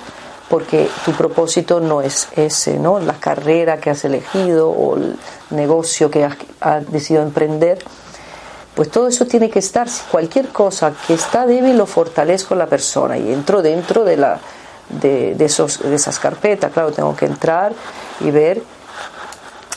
porque 0.49 0.89
tu 1.05 1.11
propósito 1.11 1.79
no 1.79 2.01
es 2.01 2.27
ese, 2.35 2.79
¿no? 2.79 2.99
La 2.99 3.13
carrera 3.13 3.77
que 3.77 3.91
has 3.91 4.03
elegido 4.03 4.71
o 4.71 4.97
el 4.97 5.15
negocio 5.51 6.09
que 6.09 6.27
has, 6.59 6.91
decidido 6.91 7.21
emprender 7.21 7.77
pues 8.73 8.89
todo 8.89 9.07
eso 9.07 9.27
tiene 9.27 9.51
que 9.51 9.59
estar, 9.59 9.87
cualquier 10.09 10.47
cosa 10.47 10.91
que 11.05 11.13
está 11.13 11.45
débil 11.45 11.77
lo 11.77 11.85
fortalezco 11.85 12.55
la 12.55 12.65
persona 12.65 13.15
y 13.19 13.31
entro 13.31 13.61
dentro 13.61 14.05
de, 14.05 14.17
la, 14.17 14.39
de, 14.89 15.35
esos, 15.39 15.83
de 15.83 15.95
esas 15.95 16.17
carpetas, 16.17 16.71
claro, 16.71 16.91
tengo 16.91 17.15
que 17.15 17.25
entrar 17.25 17.73
y 18.21 18.31
ver 18.31 18.63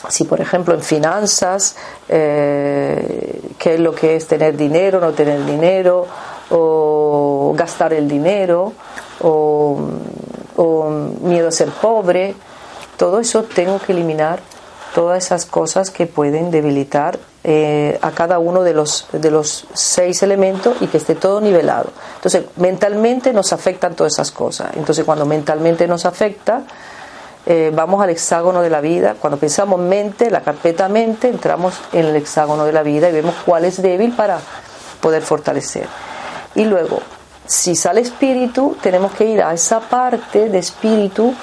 si 0.09 0.23
por 0.23 0.41
ejemplo 0.41 0.73
en 0.73 0.81
finanzas, 0.81 1.75
eh, 2.09 3.41
qué 3.57 3.75
es 3.75 3.79
lo 3.79 3.93
que 3.93 4.15
es 4.15 4.27
tener 4.27 4.57
dinero, 4.57 4.99
no 4.99 5.11
tener 5.11 5.45
dinero, 5.45 6.05
o 6.49 7.53
gastar 7.55 7.93
el 7.93 8.07
dinero, 8.07 8.73
o, 9.21 9.79
o 10.57 10.89
miedo 11.21 11.47
a 11.47 11.51
ser 11.51 11.69
pobre, 11.69 12.35
todo 12.97 13.19
eso 13.19 13.43
tengo 13.43 13.79
que 13.79 13.93
eliminar 13.93 14.39
todas 14.93 15.25
esas 15.25 15.45
cosas 15.45 15.89
que 15.89 16.05
pueden 16.05 16.51
debilitar 16.51 17.17
eh, 17.43 17.97
a 18.01 18.11
cada 18.11 18.39
uno 18.39 18.61
de 18.61 18.73
los, 18.73 19.07
de 19.11 19.31
los 19.31 19.65
seis 19.73 20.21
elementos 20.21 20.77
y 20.81 20.87
que 20.87 20.97
esté 20.97 21.15
todo 21.15 21.41
nivelado. 21.41 21.89
Entonces, 22.15 22.43
mentalmente 22.57 23.33
nos 23.33 23.53
afectan 23.53 23.95
todas 23.95 24.13
esas 24.13 24.31
cosas. 24.31 24.71
Entonces, 24.75 25.05
cuando 25.05 25.25
mentalmente 25.25 25.87
nos 25.87 26.05
afecta, 26.05 26.63
eh, 27.45 27.71
vamos 27.73 28.03
al 28.03 28.09
hexágono 28.09 28.61
de 28.61 28.69
la 28.69 28.81
vida. 28.81 29.15
Cuando 29.19 29.37
pensamos 29.37 29.79
mente, 29.79 30.29
la 30.29 30.41
carpeta 30.41 30.87
mente, 30.89 31.27
entramos 31.27 31.75
en 31.91 32.05
el 32.05 32.15
hexágono 32.15 32.65
de 32.65 32.73
la 32.73 32.83
vida 32.83 33.09
y 33.09 33.13
vemos 33.13 33.35
cuál 33.45 33.65
es 33.65 33.81
débil 33.81 34.13
para 34.13 34.39
poder 34.99 35.23
fortalecer. 35.23 35.87
Y 36.55 36.65
luego, 36.65 36.99
si 37.45 37.75
sale 37.75 38.01
espíritu, 38.01 38.77
tenemos 38.81 39.13
que 39.13 39.25
ir 39.25 39.41
a 39.41 39.53
esa 39.53 39.79
parte 39.79 40.49
de 40.49 40.59
espíritu 40.59 41.33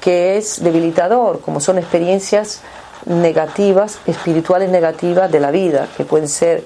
que 0.00 0.36
es 0.36 0.62
debilitador, 0.62 1.40
como 1.40 1.60
son 1.60 1.78
experiencias 1.78 2.60
negativas, 3.06 3.98
espirituales 4.06 4.70
negativas 4.70 5.30
de 5.30 5.40
la 5.40 5.50
vida, 5.50 5.88
que 5.96 6.04
pueden 6.04 6.28
ser 6.28 6.64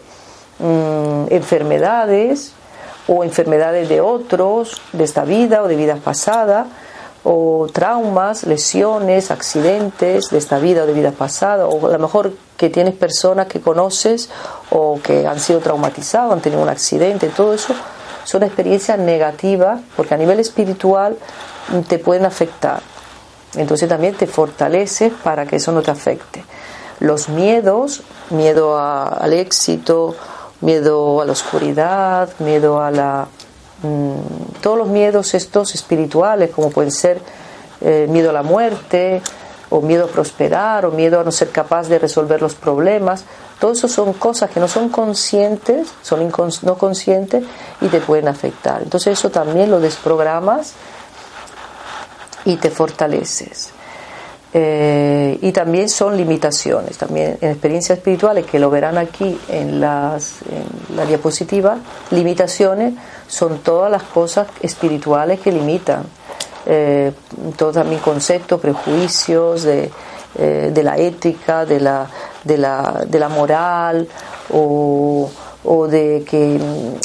mm, 0.58 1.26
enfermedades 1.30 2.52
o 3.08 3.24
enfermedades 3.24 3.88
de 3.88 4.00
otros, 4.00 4.80
de 4.92 5.04
esta 5.04 5.24
vida 5.24 5.62
o 5.62 5.68
de 5.68 5.76
vidas 5.76 6.00
pasadas, 6.00 6.66
o 7.28 7.66
traumas, 7.72 8.44
lesiones, 8.44 9.32
accidentes 9.32 10.30
de 10.30 10.38
esta 10.38 10.60
vida 10.60 10.84
o 10.84 10.86
de 10.86 10.92
vidas 10.92 11.14
pasadas, 11.14 11.66
o 11.68 11.84
a 11.84 11.90
lo 11.90 11.98
mejor 11.98 12.32
que 12.56 12.70
tienes 12.70 12.94
personas 12.94 13.48
que 13.48 13.60
conoces 13.60 14.30
o 14.70 15.00
que 15.02 15.26
han 15.26 15.40
sido 15.40 15.58
traumatizados, 15.58 16.32
han 16.32 16.40
tenido 16.40 16.62
un 16.62 16.68
accidente, 16.68 17.26
todo 17.28 17.52
eso 17.52 17.74
son 18.22 18.44
experiencias 18.44 18.96
negativas 19.00 19.80
porque 19.96 20.14
a 20.14 20.16
nivel 20.16 20.38
espiritual 20.38 21.16
te 21.88 21.98
pueden 21.98 22.26
afectar. 22.26 22.80
Entonces 23.56 23.88
también 23.88 24.14
te 24.14 24.28
fortaleces 24.28 25.12
para 25.24 25.46
que 25.46 25.56
eso 25.56 25.72
no 25.72 25.82
te 25.82 25.90
afecte. 25.90 26.44
Los 27.00 27.28
miedos, 27.28 28.02
miedo 28.30 28.78
al 28.78 29.32
éxito, 29.32 30.14
miedo 30.60 31.20
a 31.20 31.24
la 31.24 31.32
oscuridad, 31.32 32.28
miedo 32.38 32.80
a 32.80 32.92
la... 32.92 33.26
Mm, 33.86 34.60
todos 34.60 34.78
los 34.78 34.88
miedos 34.88 35.34
estos 35.34 35.74
espirituales, 35.74 36.50
como 36.50 36.70
pueden 36.70 36.90
ser 36.90 37.20
eh, 37.80 38.06
miedo 38.08 38.30
a 38.30 38.32
la 38.32 38.42
muerte, 38.42 39.22
o 39.70 39.80
miedo 39.80 40.06
a 40.06 40.08
prosperar, 40.08 40.86
o 40.86 40.90
miedo 40.90 41.20
a 41.20 41.24
no 41.24 41.32
ser 41.32 41.50
capaz 41.50 41.88
de 41.88 41.98
resolver 41.98 42.40
los 42.40 42.54
problemas, 42.54 43.24
todo 43.60 43.72
eso 43.72 43.88
son 43.88 44.12
cosas 44.12 44.50
que 44.50 44.60
no 44.60 44.68
son 44.68 44.88
conscientes, 44.88 45.88
son 46.02 46.30
no 46.62 46.78
conscientes 46.78 47.44
y 47.80 47.88
te 47.88 48.00
pueden 48.00 48.28
afectar. 48.28 48.82
Entonces 48.82 49.18
eso 49.18 49.30
también 49.30 49.70
lo 49.70 49.80
desprogramas 49.80 50.74
y 52.44 52.56
te 52.56 52.70
fortaleces. 52.70 53.75
Eh, 54.58 55.38
y 55.42 55.52
también 55.52 55.90
son 55.90 56.16
limitaciones, 56.16 56.96
también 56.96 57.36
en 57.42 57.50
experiencias 57.50 57.98
espirituales 57.98 58.46
que 58.46 58.58
lo 58.58 58.70
verán 58.70 58.96
aquí 58.96 59.38
en, 59.50 59.82
las, 59.82 60.36
en 60.48 60.96
la 60.96 61.04
diapositiva, 61.04 61.76
limitaciones 62.10 62.94
son 63.28 63.58
todas 63.58 63.90
las 63.90 64.04
cosas 64.04 64.46
espirituales 64.62 65.40
que 65.40 65.52
limitan, 65.52 66.04
eh, 66.64 67.12
todos 67.58 67.74
también 67.74 68.00
conceptos, 68.00 68.58
prejuicios 68.58 69.64
de, 69.64 69.90
eh, 70.38 70.70
de 70.72 70.82
la 70.82 70.96
ética, 70.96 71.66
de 71.66 71.78
la, 71.78 72.06
de 72.42 72.56
la, 72.56 73.04
de 73.06 73.18
la 73.18 73.28
moral 73.28 74.08
o, 74.54 75.30
o 75.64 75.86
de 75.86 76.24
que 76.26 76.58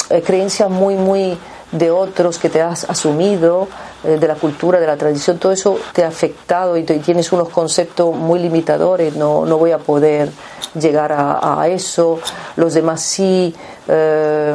eh, 0.08 0.22
creencias 0.22 0.70
muy, 0.70 0.94
muy 0.94 1.36
de 1.70 1.90
otros 1.90 2.38
que 2.38 2.48
te 2.48 2.62
has 2.62 2.88
asumido, 2.88 3.68
de 4.02 4.28
la 4.28 4.34
cultura, 4.34 4.80
de 4.80 4.86
la 4.86 4.96
tradición, 4.96 5.38
todo 5.38 5.52
eso 5.52 5.78
te 5.92 6.04
ha 6.04 6.08
afectado 6.08 6.76
y, 6.76 6.82
tienes 6.82 7.32
unos 7.32 7.48
conceptos 7.48 8.14
muy 8.14 8.40
limitadores, 8.40 9.14
no, 9.14 9.46
no 9.46 9.58
voy 9.58 9.70
a 9.70 9.78
poder 9.78 10.30
llegar 10.74 11.12
a, 11.12 11.68
eso, 11.68 12.18
los 12.56 12.74
demás 12.74 13.00
sí, 13.02 13.54
eh, 13.88 14.54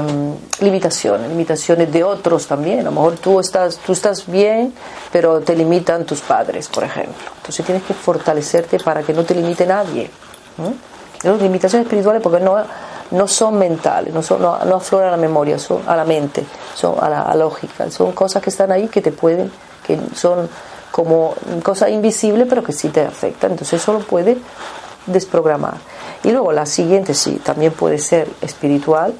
limitaciones, 0.60 1.30
limitaciones 1.30 1.92
de 1.92 2.04
otros 2.04 2.48
también, 2.48 2.82
a 2.82 2.84
lo 2.84 2.92
mejor 2.92 3.18
tú 3.18 3.40
estás, 3.40 3.78
tú 3.78 3.94
estás 3.94 4.26
bien, 4.28 4.74
pero 5.12 5.40
te 5.42 5.56
limitan 5.56 6.06
tus 6.06 6.22
padres, 6.22 6.68
por 6.68 6.84
ejemplo. 6.84 7.32
Entonces 7.38 7.66
tienes 7.66 7.84
que 7.84 7.94
fortalecerte 7.94 8.80
para 8.80 9.04
que 9.04 9.14
no 9.14 9.24
te 9.24 9.36
limite 9.36 9.66
nadie, 9.66 10.10
limitaciones 11.24 11.86
espirituales 11.86 12.22
porque 12.22 12.40
no, 12.40 12.58
no 13.12 13.28
son 13.28 13.58
mentales, 13.58 14.14
no, 14.14 14.22
son, 14.22 14.42
no, 14.42 14.54
afloran 14.54 15.10
a 15.10 15.12
la 15.12 15.18
memoria, 15.18 15.60
son 15.60 15.82
a 15.88 15.96
la 15.96 16.06
mente, 16.06 16.44
son 16.76 16.96
a 17.02 17.10
la 17.10 17.36
lógica, 17.36 17.90
son 17.92 18.12
cosas 18.12 18.42
que 18.42 18.50
están 18.50 18.72
ahí 18.72 18.88
que 18.88 19.02
te 19.02 19.12
pueden, 19.12 19.52
que 19.86 20.00
son 20.16 20.50
como 20.92 21.36
cosas 21.64 21.90
invisibles 21.90 22.48
pero 22.50 22.64
que 22.64 22.74
sí 22.74 22.90
te 22.90 23.02
afectan, 23.02 23.52
entonces 23.52 23.82
eso 23.82 23.94
lo 23.94 24.00
puede 24.00 24.38
desprogramar. 25.06 25.76
Y 26.24 26.32
luego 26.32 26.52
la 26.52 26.66
siguiente 26.66 27.14
sí, 27.14 27.40
también 27.44 27.72
puede 27.72 28.00
ser 28.00 28.28
espiritual, 28.42 29.14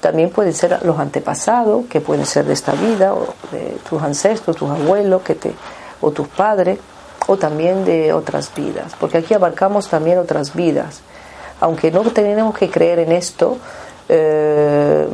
también 0.00 0.30
pueden 0.30 0.52
ser 0.52 0.80
los 0.84 0.98
antepasados, 0.98 1.86
que 1.86 2.00
pueden 2.00 2.26
ser 2.26 2.44
de 2.44 2.52
esta 2.52 2.72
vida, 2.72 3.14
o 3.14 3.34
de 3.50 3.78
tus 3.88 4.02
ancestros, 4.02 4.56
tus 4.56 4.70
abuelos, 4.70 5.22
que 5.22 5.34
te, 5.34 5.54
o 6.00 6.10
tus 6.10 6.28
padres, 6.28 6.78
o 7.26 7.36
también 7.36 7.84
de 7.84 8.12
otras 8.12 8.54
vidas, 8.54 8.92
porque 9.00 9.18
aquí 9.18 9.34
abarcamos 9.34 9.88
también 9.88 10.18
otras 10.18 10.54
vidas. 10.54 11.00
Aunque 11.64 11.90
no 11.90 12.02
tenemos 12.02 12.54
que 12.54 12.68
creer 12.68 12.98
en 12.98 13.12
esto, 13.12 13.56
eh, 14.06 15.08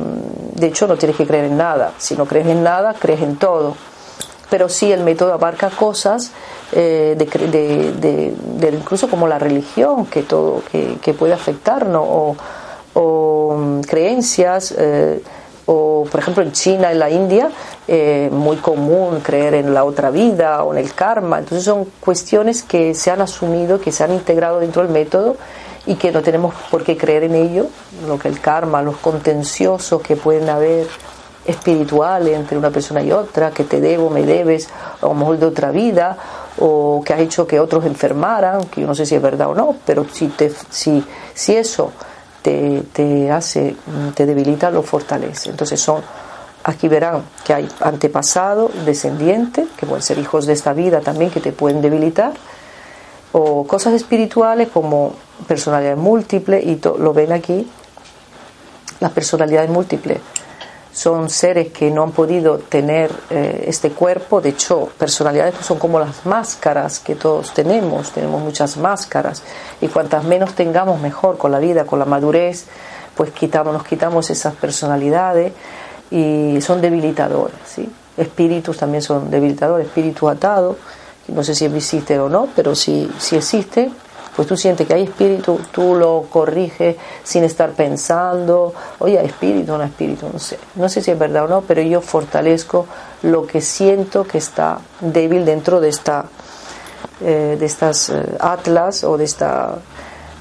de 0.53 0.67
hecho 0.67 0.85
no 0.85 0.97
tienes 0.97 1.15
que 1.15 1.25
creer 1.25 1.45
en 1.45 1.55
nada. 1.55 1.93
Si 1.97 2.13
no 2.17 2.25
crees 2.25 2.45
en 2.45 2.61
nada, 2.61 2.93
crees 2.93 3.21
en 3.21 3.37
todo. 3.37 3.77
Pero 4.49 4.67
sí 4.67 4.91
el 4.91 5.01
método 5.01 5.31
abarca 5.31 5.69
cosas 5.69 6.33
eh, 6.73 7.15
de, 7.17 8.69
incluso 8.73 9.09
como 9.09 9.29
la 9.29 9.39
religión 9.39 10.05
que 10.07 10.23
todo 10.23 10.61
que, 10.69 11.13
puede 11.13 11.31
afectarnos 11.31 12.03
o, 12.05 12.35
o 12.95 13.55
mm, 13.57 13.81
creencias 13.83 14.75
eh, 14.77 15.23
o 15.67 16.05
por 16.11 16.19
ejemplo 16.19 16.43
en 16.43 16.51
China 16.51 16.91
en 16.91 16.99
la 16.99 17.09
India 17.09 17.49
eh, 17.87 18.29
muy 18.31 18.57
común 18.57 19.21
creer 19.21 19.53
en 19.53 19.73
la 19.73 19.85
otra 19.85 20.09
vida 20.11 20.63
o 20.63 20.73
en 20.73 20.79
el 20.79 20.93
karma 20.93 21.39
entonces 21.39 21.63
son 21.63 21.85
cuestiones 21.99 22.63
que 22.63 22.93
se 22.93 23.11
han 23.11 23.21
asumido 23.21 23.79
que 23.79 23.91
se 23.91 24.03
han 24.03 24.11
integrado 24.11 24.59
dentro 24.59 24.81
del 24.81 24.91
método 24.91 25.37
y 25.85 25.95
que 25.95 26.11
no 26.11 26.21
tenemos 26.21 26.53
por 26.69 26.83
qué 26.83 26.97
creer 26.97 27.23
en 27.23 27.35
ello 27.35 27.67
lo 28.07 28.19
que 28.19 28.27
el 28.27 28.39
karma 28.39 28.81
los 28.81 28.97
contenciosos 28.97 30.01
que 30.01 30.15
pueden 30.15 30.49
haber 30.49 30.87
espirituales 31.45 32.35
entre 32.35 32.57
una 32.57 32.69
persona 32.69 33.01
y 33.01 33.11
otra 33.11 33.51
que 33.51 33.63
te 33.63 33.81
debo 33.81 34.09
me 34.09 34.23
debes 34.23 34.69
a 35.01 35.07
lo 35.07 35.13
mejor 35.15 35.39
de 35.39 35.45
otra 35.47 35.71
vida 35.71 36.17
o 36.59 37.01
que 37.03 37.13
ha 37.13 37.19
hecho 37.19 37.47
que 37.47 37.59
otros 37.59 37.85
enfermaran, 37.85 38.65
que 38.65 38.81
yo 38.81 38.87
no 38.87 38.93
sé 38.93 39.05
si 39.05 39.15
es 39.15 39.21
verdad 39.21 39.49
o 39.49 39.55
no, 39.55 39.75
pero 39.85 40.05
si, 40.11 40.27
te, 40.27 40.51
si, 40.69 41.03
si 41.33 41.55
eso 41.55 41.91
te, 42.41 42.83
te 42.93 43.31
hace, 43.31 43.75
te 44.13 44.25
debilita, 44.25 44.69
lo 44.69 44.83
fortalece. 44.83 45.49
Entonces 45.49 45.79
son, 45.79 46.01
aquí 46.63 46.87
verán 46.87 47.23
que 47.43 47.53
hay 47.53 47.69
antepasado, 47.79 48.69
descendiente, 48.85 49.67
que 49.77 49.85
pueden 49.85 50.03
ser 50.03 50.19
hijos 50.19 50.45
de 50.45 50.53
esta 50.53 50.73
vida 50.73 51.01
también, 51.01 51.31
que 51.31 51.39
te 51.39 51.51
pueden 51.51 51.81
debilitar, 51.81 52.33
o 53.33 53.65
cosas 53.65 53.93
espirituales 53.93 54.69
como 54.69 55.13
personalidad 55.47 55.97
múltiple, 55.97 56.61
y 56.61 56.79
lo 56.99 57.13
ven 57.13 57.31
aquí, 57.31 57.67
las 58.99 59.11
personalidades 59.11 59.69
múltiples 59.69 60.19
son 60.93 61.29
seres 61.29 61.71
que 61.71 61.89
no 61.89 62.03
han 62.03 62.11
podido 62.11 62.57
tener 62.57 63.11
eh, 63.29 63.63
este 63.67 63.91
cuerpo, 63.91 64.41
de 64.41 64.49
hecho, 64.49 64.89
personalidades 64.97 65.55
son 65.61 65.79
como 65.79 65.99
las 65.99 66.25
máscaras 66.25 66.99
que 66.99 67.15
todos 67.15 67.53
tenemos, 67.53 68.11
tenemos 68.11 68.41
muchas 68.41 68.75
máscaras, 68.77 69.41
y 69.79 69.87
cuantas 69.87 70.25
menos 70.25 70.53
tengamos 70.53 70.99
mejor. 70.99 71.37
Con 71.37 71.51
la 71.51 71.59
vida, 71.59 71.85
con 71.85 71.99
la 71.99 72.05
madurez, 72.05 72.65
pues 73.15 73.31
quitamos, 73.31 73.73
nos 73.73 73.85
quitamos 73.85 74.29
esas 74.29 74.53
personalidades 74.55 75.53
y 76.09 76.59
son 76.61 76.81
debilitadores, 76.81 77.55
¿sí? 77.65 77.89
Espíritus 78.17 78.77
también 78.77 79.01
son 79.01 79.31
debilitadores, 79.31 79.87
espíritus 79.87 80.29
atados, 80.29 80.75
no 81.27 81.43
sé 81.43 81.55
si 81.55 81.65
existe 81.65 82.19
o 82.19 82.29
no, 82.29 82.49
pero 82.55 82.75
si, 82.75 83.09
si 83.19 83.35
existe, 83.35 83.91
pues 84.35 84.47
tú 84.47 84.55
sientes 84.55 84.87
que 84.87 84.93
hay 84.93 85.03
espíritu, 85.03 85.59
tú 85.71 85.95
lo 85.95 86.25
corriges 86.29 86.95
sin 87.23 87.43
estar 87.43 87.71
pensando, 87.71 88.73
oye, 88.99 89.19
hay 89.19 89.27
espíritu, 89.27 89.77
no 89.77 89.83
espíritu, 89.83 90.29
no 90.31 90.39
sé, 90.39 90.57
no 90.75 90.89
sé 90.89 91.01
si 91.01 91.11
es 91.11 91.19
verdad 91.19 91.45
o 91.45 91.47
no, 91.47 91.61
pero 91.61 91.81
yo 91.81 92.01
fortalezco 92.01 92.87
lo 93.23 93.45
que 93.45 93.61
siento 93.61 94.23
que 94.23 94.37
está 94.37 94.79
débil 95.01 95.45
dentro 95.45 95.81
de 95.81 95.89
esta, 95.89 96.25
eh, 97.21 97.57
de 97.59 97.65
estas 97.65 98.09
eh, 98.09 98.23
atlas 98.39 99.03
o 99.03 99.17
de 99.17 99.25
esta 99.25 99.77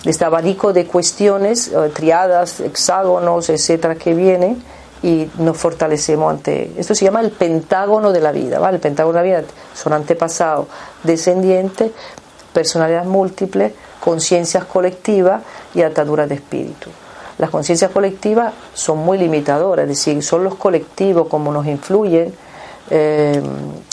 de 0.04 0.10
este 0.10 0.24
abanico 0.24 0.72
de 0.72 0.86
cuestiones, 0.86 1.68
eh, 1.68 1.90
triadas, 1.94 2.60
hexágonos, 2.60 3.50
etcétera, 3.50 3.96
que 3.96 4.14
viene 4.14 4.56
y 5.02 5.28
nos 5.38 5.56
fortalecemos 5.56 6.30
ante. 6.30 6.72
Esto 6.76 6.94
se 6.94 7.04
llama 7.04 7.20
el 7.20 7.30
pentágono 7.30 8.12
de 8.12 8.20
la 8.20 8.32
vida, 8.32 8.58
¿vale? 8.58 8.76
El 8.76 8.80
pentágono 8.80 9.18
de 9.18 9.30
la 9.30 9.38
vida 9.38 9.48
son 9.74 9.92
antepasados, 9.92 10.66
descendientes, 11.02 11.92
personalidades 12.52 13.06
múltiples, 13.06 13.72
conciencias 14.00 14.64
colectivas 14.64 15.42
y 15.74 15.82
ataduras 15.82 16.28
de 16.28 16.36
espíritu. 16.36 16.90
Las 17.38 17.50
conciencias 17.50 17.90
colectivas 17.90 18.52
son 18.74 18.98
muy 18.98 19.16
limitadoras, 19.16 19.84
es 19.84 19.88
decir, 19.88 20.22
son 20.22 20.44
los 20.44 20.56
colectivos 20.56 21.26
como 21.28 21.50
nos 21.52 21.66
influyen, 21.66 22.34
eh, 22.90 23.40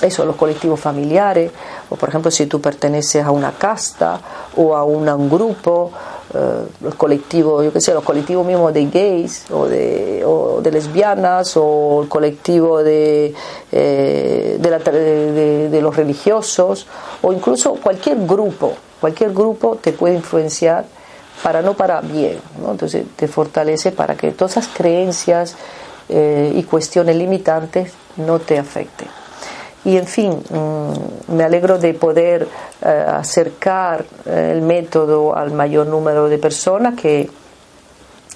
eso, 0.02 0.26
los 0.26 0.36
colectivos 0.36 0.80
familiares, 0.80 1.52
o 1.90 1.96
por 1.96 2.10
ejemplo 2.10 2.32
si 2.32 2.48
tú 2.48 2.60
perteneces 2.60 3.24
a 3.24 3.32
una 3.32 3.52
casta 3.52 4.20
o 4.58 4.76
a 4.76 4.84
un 4.84 5.30
grupo, 5.30 5.92
eh, 6.34 6.68
los 6.82 6.96
colectivos, 6.96 7.64
yo 7.64 7.72
qué 7.72 7.80
sé, 7.80 7.94
los 7.94 8.04
colectivos 8.04 8.46
mismos 8.46 8.74
de 8.74 8.86
gays 8.88 9.46
o 9.50 9.66
de, 9.66 10.24
o 10.26 10.60
de 10.62 10.72
lesbianas 10.72 11.56
o 11.56 12.02
el 12.04 12.10
colectivo 12.10 12.84
de, 12.84 13.34
eh, 13.72 14.58
de, 14.60 15.70
de, 15.70 15.82
los 15.82 15.96
religiosos 15.96 16.86
o 17.22 17.32
incluso 17.32 17.76
cualquier 17.76 18.18
grupo, 18.26 18.74
cualquier 19.00 19.32
grupo 19.32 19.78
te 19.82 19.94
puede 19.94 20.16
influenciar 20.16 20.86
para 21.42 21.62
no 21.62 21.76
para 21.76 22.02
bien, 22.02 22.40
¿no? 22.62 22.72
entonces 22.72 23.06
te 23.16 23.28
fortalece 23.28 23.92
para 23.92 24.16
que 24.16 24.32
todas 24.32 24.58
esas 24.58 24.68
creencias 24.68 25.56
eh, 26.10 26.52
y 26.56 26.64
cuestiones 26.64 27.16
limitantes 27.16 27.94
no 28.18 28.40
te 28.40 28.58
afecten. 28.58 29.08
Y 29.88 29.96
en 29.96 30.06
fin, 30.06 30.44
mm, 30.50 31.32
me 31.34 31.46
alegro 31.46 31.80
de 31.80 31.94
poder 31.94 32.46
eh, 32.82 33.06
acercar 33.08 34.04
eh, 34.26 34.52
el 34.54 34.62
método 34.62 35.34
al 35.34 35.52
mayor 35.52 35.88
número 35.88 36.28
de 36.28 36.38
personas 36.38 37.00
que, 37.00 37.30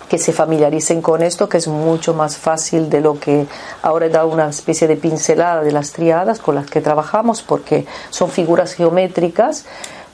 que 0.07 0.17
se 0.17 0.31
familiaricen 0.31 1.01
con 1.01 1.21
esto, 1.21 1.49
que 1.49 1.57
es 1.57 1.67
mucho 1.67 2.13
más 2.13 2.37
fácil 2.37 2.89
de 2.89 3.01
lo 3.01 3.19
que 3.19 3.47
ahora 3.81 4.05
he 4.05 4.09
dado 4.09 4.29
una 4.29 4.47
especie 4.47 4.87
de 4.87 4.95
pincelada 4.95 5.61
de 5.61 5.73
las 5.73 5.91
triadas 5.91 6.39
con 6.39 6.55
las 6.55 6.67
que 6.67 6.79
trabajamos, 6.79 7.41
porque 7.41 7.85
son 8.11 8.29
figuras 8.29 8.71
geométricas. 8.71 9.65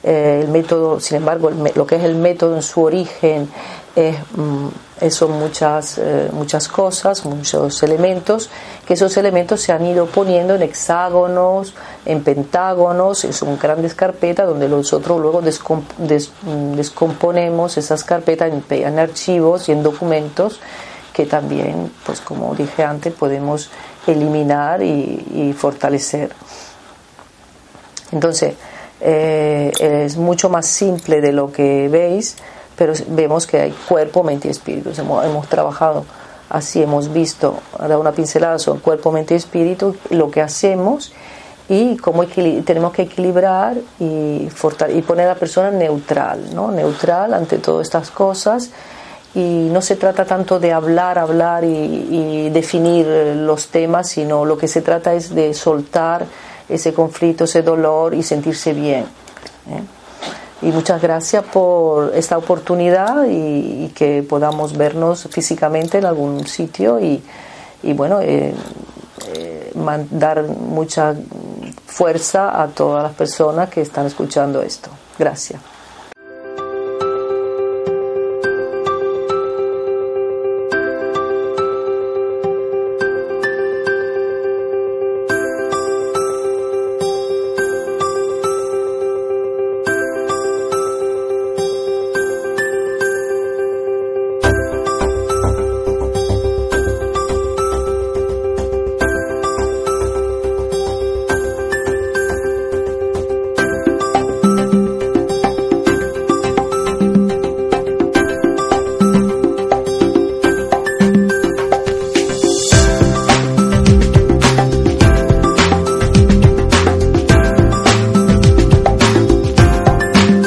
Eh, 0.02 0.40
el 0.42 0.48
método, 0.48 0.98
sin 0.98 1.18
embargo, 1.18 1.50
lo 1.50 1.86
que 1.86 1.94
es 1.94 2.02
el 2.02 2.16
método 2.16 2.56
en 2.56 2.62
su 2.62 2.82
origen 2.82 3.48
es 3.94 4.16
mm, 4.34 4.66
son 5.10 5.38
muchas, 5.38 5.98
eh, 5.98 6.30
muchas 6.32 6.68
cosas, 6.68 7.24
muchos 7.24 7.82
elementos, 7.82 8.50
que 8.86 8.94
esos 8.94 9.16
elementos 9.16 9.60
se 9.60 9.72
han 9.72 9.84
ido 9.86 10.06
poniendo 10.06 10.54
en 10.54 10.62
hexágonos, 10.62 11.74
en 12.04 12.22
pentágonos, 12.22 13.18
son 13.18 13.58
grandes 13.58 13.94
carpetas 13.94 14.46
donde 14.46 14.68
nosotros 14.68 15.20
luego 15.20 15.40
descomponemos 15.40 17.78
esas 17.78 18.04
carpetas 18.04 18.52
en, 18.70 18.98
archivos 18.98 19.68
y 19.68 19.72
en 19.72 19.82
documentos 19.82 20.60
que 21.12 21.26
también, 21.26 21.90
pues 22.04 22.20
como 22.20 22.54
dije 22.54 22.84
antes, 22.84 23.12
podemos 23.12 23.70
eliminar 24.06 24.82
y, 24.82 25.52
fortalecer. 25.56 26.30
Entonces, 28.12 28.54
eh, 29.00 29.72
es 29.80 30.16
mucho 30.16 30.48
más 30.48 30.66
simple 30.66 31.20
de 31.20 31.32
lo 31.32 31.52
que 31.52 31.88
veis 31.88 32.36
pero 32.78 32.92
vemos 33.08 33.46
que 33.46 33.60
hay 33.60 33.74
cuerpo, 33.88 34.22
mente 34.22 34.46
y 34.46 34.52
espíritu. 34.52 34.90
Hemos, 34.96 35.48
trabajado 35.48 36.04
así, 36.48 36.80
hemos 36.80 37.12
visto, 37.12 37.58
dado 37.76 38.00
una 38.00 38.12
pincelada 38.12 38.58
sobre 38.60 38.80
cuerpo, 38.80 39.10
mente 39.10 39.34
y 39.34 39.36
espíritu, 39.36 39.96
lo 40.10 40.30
que 40.30 40.40
hacemos 40.40 41.12
y 41.68 41.96
cómo 41.96 42.24
tenemos 42.26 42.92
que 42.92 43.02
equilibrar 43.02 43.76
y, 43.98 44.48
y 44.94 45.02
poner 45.02 45.26
a 45.26 45.30
la 45.30 45.34
persona 45.34 45.70
neutral, 45.70 46.54
¿no? 46.54 46.70
neutral 46.70 47.34
ante 47.34 47.58
todas 47.58 47.86
estas 47.88 48.10
cosas. 48.10 48.70
Y 49.34 49.68
no 49.70 49.82
se 49.82 49.96
trata 49.96 50.24
tanto 50.24 50.58
de 50.58 50.72
hablar, 50.72 51.18
hablar 51.18 51.64
y, 51.64 52.48
definir 52.48 53.06
los 53.36 53.68
temas, 53.68 54.08
sino 54.08 54.44
lo 54.44 54.56
que 54.56 54.68
se 54.68 54.80
trata 54.80 55.12
es 55.12 55.34
de 55.34 55.52
soltar 55.52 56.24
ese 56.68 56.94
conflicto, 56.94 57.44
ese 57.44 57.62
dolor 57.62 58.14
y 58.14 58.22
sentirse 58.22 58.72
bien. 58.72 59.04
¿eh? 59.68 59.97
Y 60.60 60.66
muchas 60.66 61.00
gracias 61.00 61.44
por 61.44 62.14
esta 62.14 62.36
oportunidad 62.36 63.26
y, 63.28 63.88
que 63.94 64.22
podamos 64.22 64.76
vernos 64.76 65.28
físicamente 65.30 65.98
en 65.98 66.04
algún 66.04 66.46
sitio 66.46 67.00
y, 67.00 67.22
bueno, 67.94 68.20
eh, 68.20 68.54
eh, 69.28 69.72
dar 70.10 70.42
mucha 70.42 71.14
fuerza 71.86 72.62
a 72.62 72.68
todas 72.68 73.02
las 73.02 73.14
personas 73.14 73.70
que 73.70 73.80
están 73.80 74.06
escuchando 74.06 74.62
esto. 74.62 74.90
Gracias. 75.18 75.77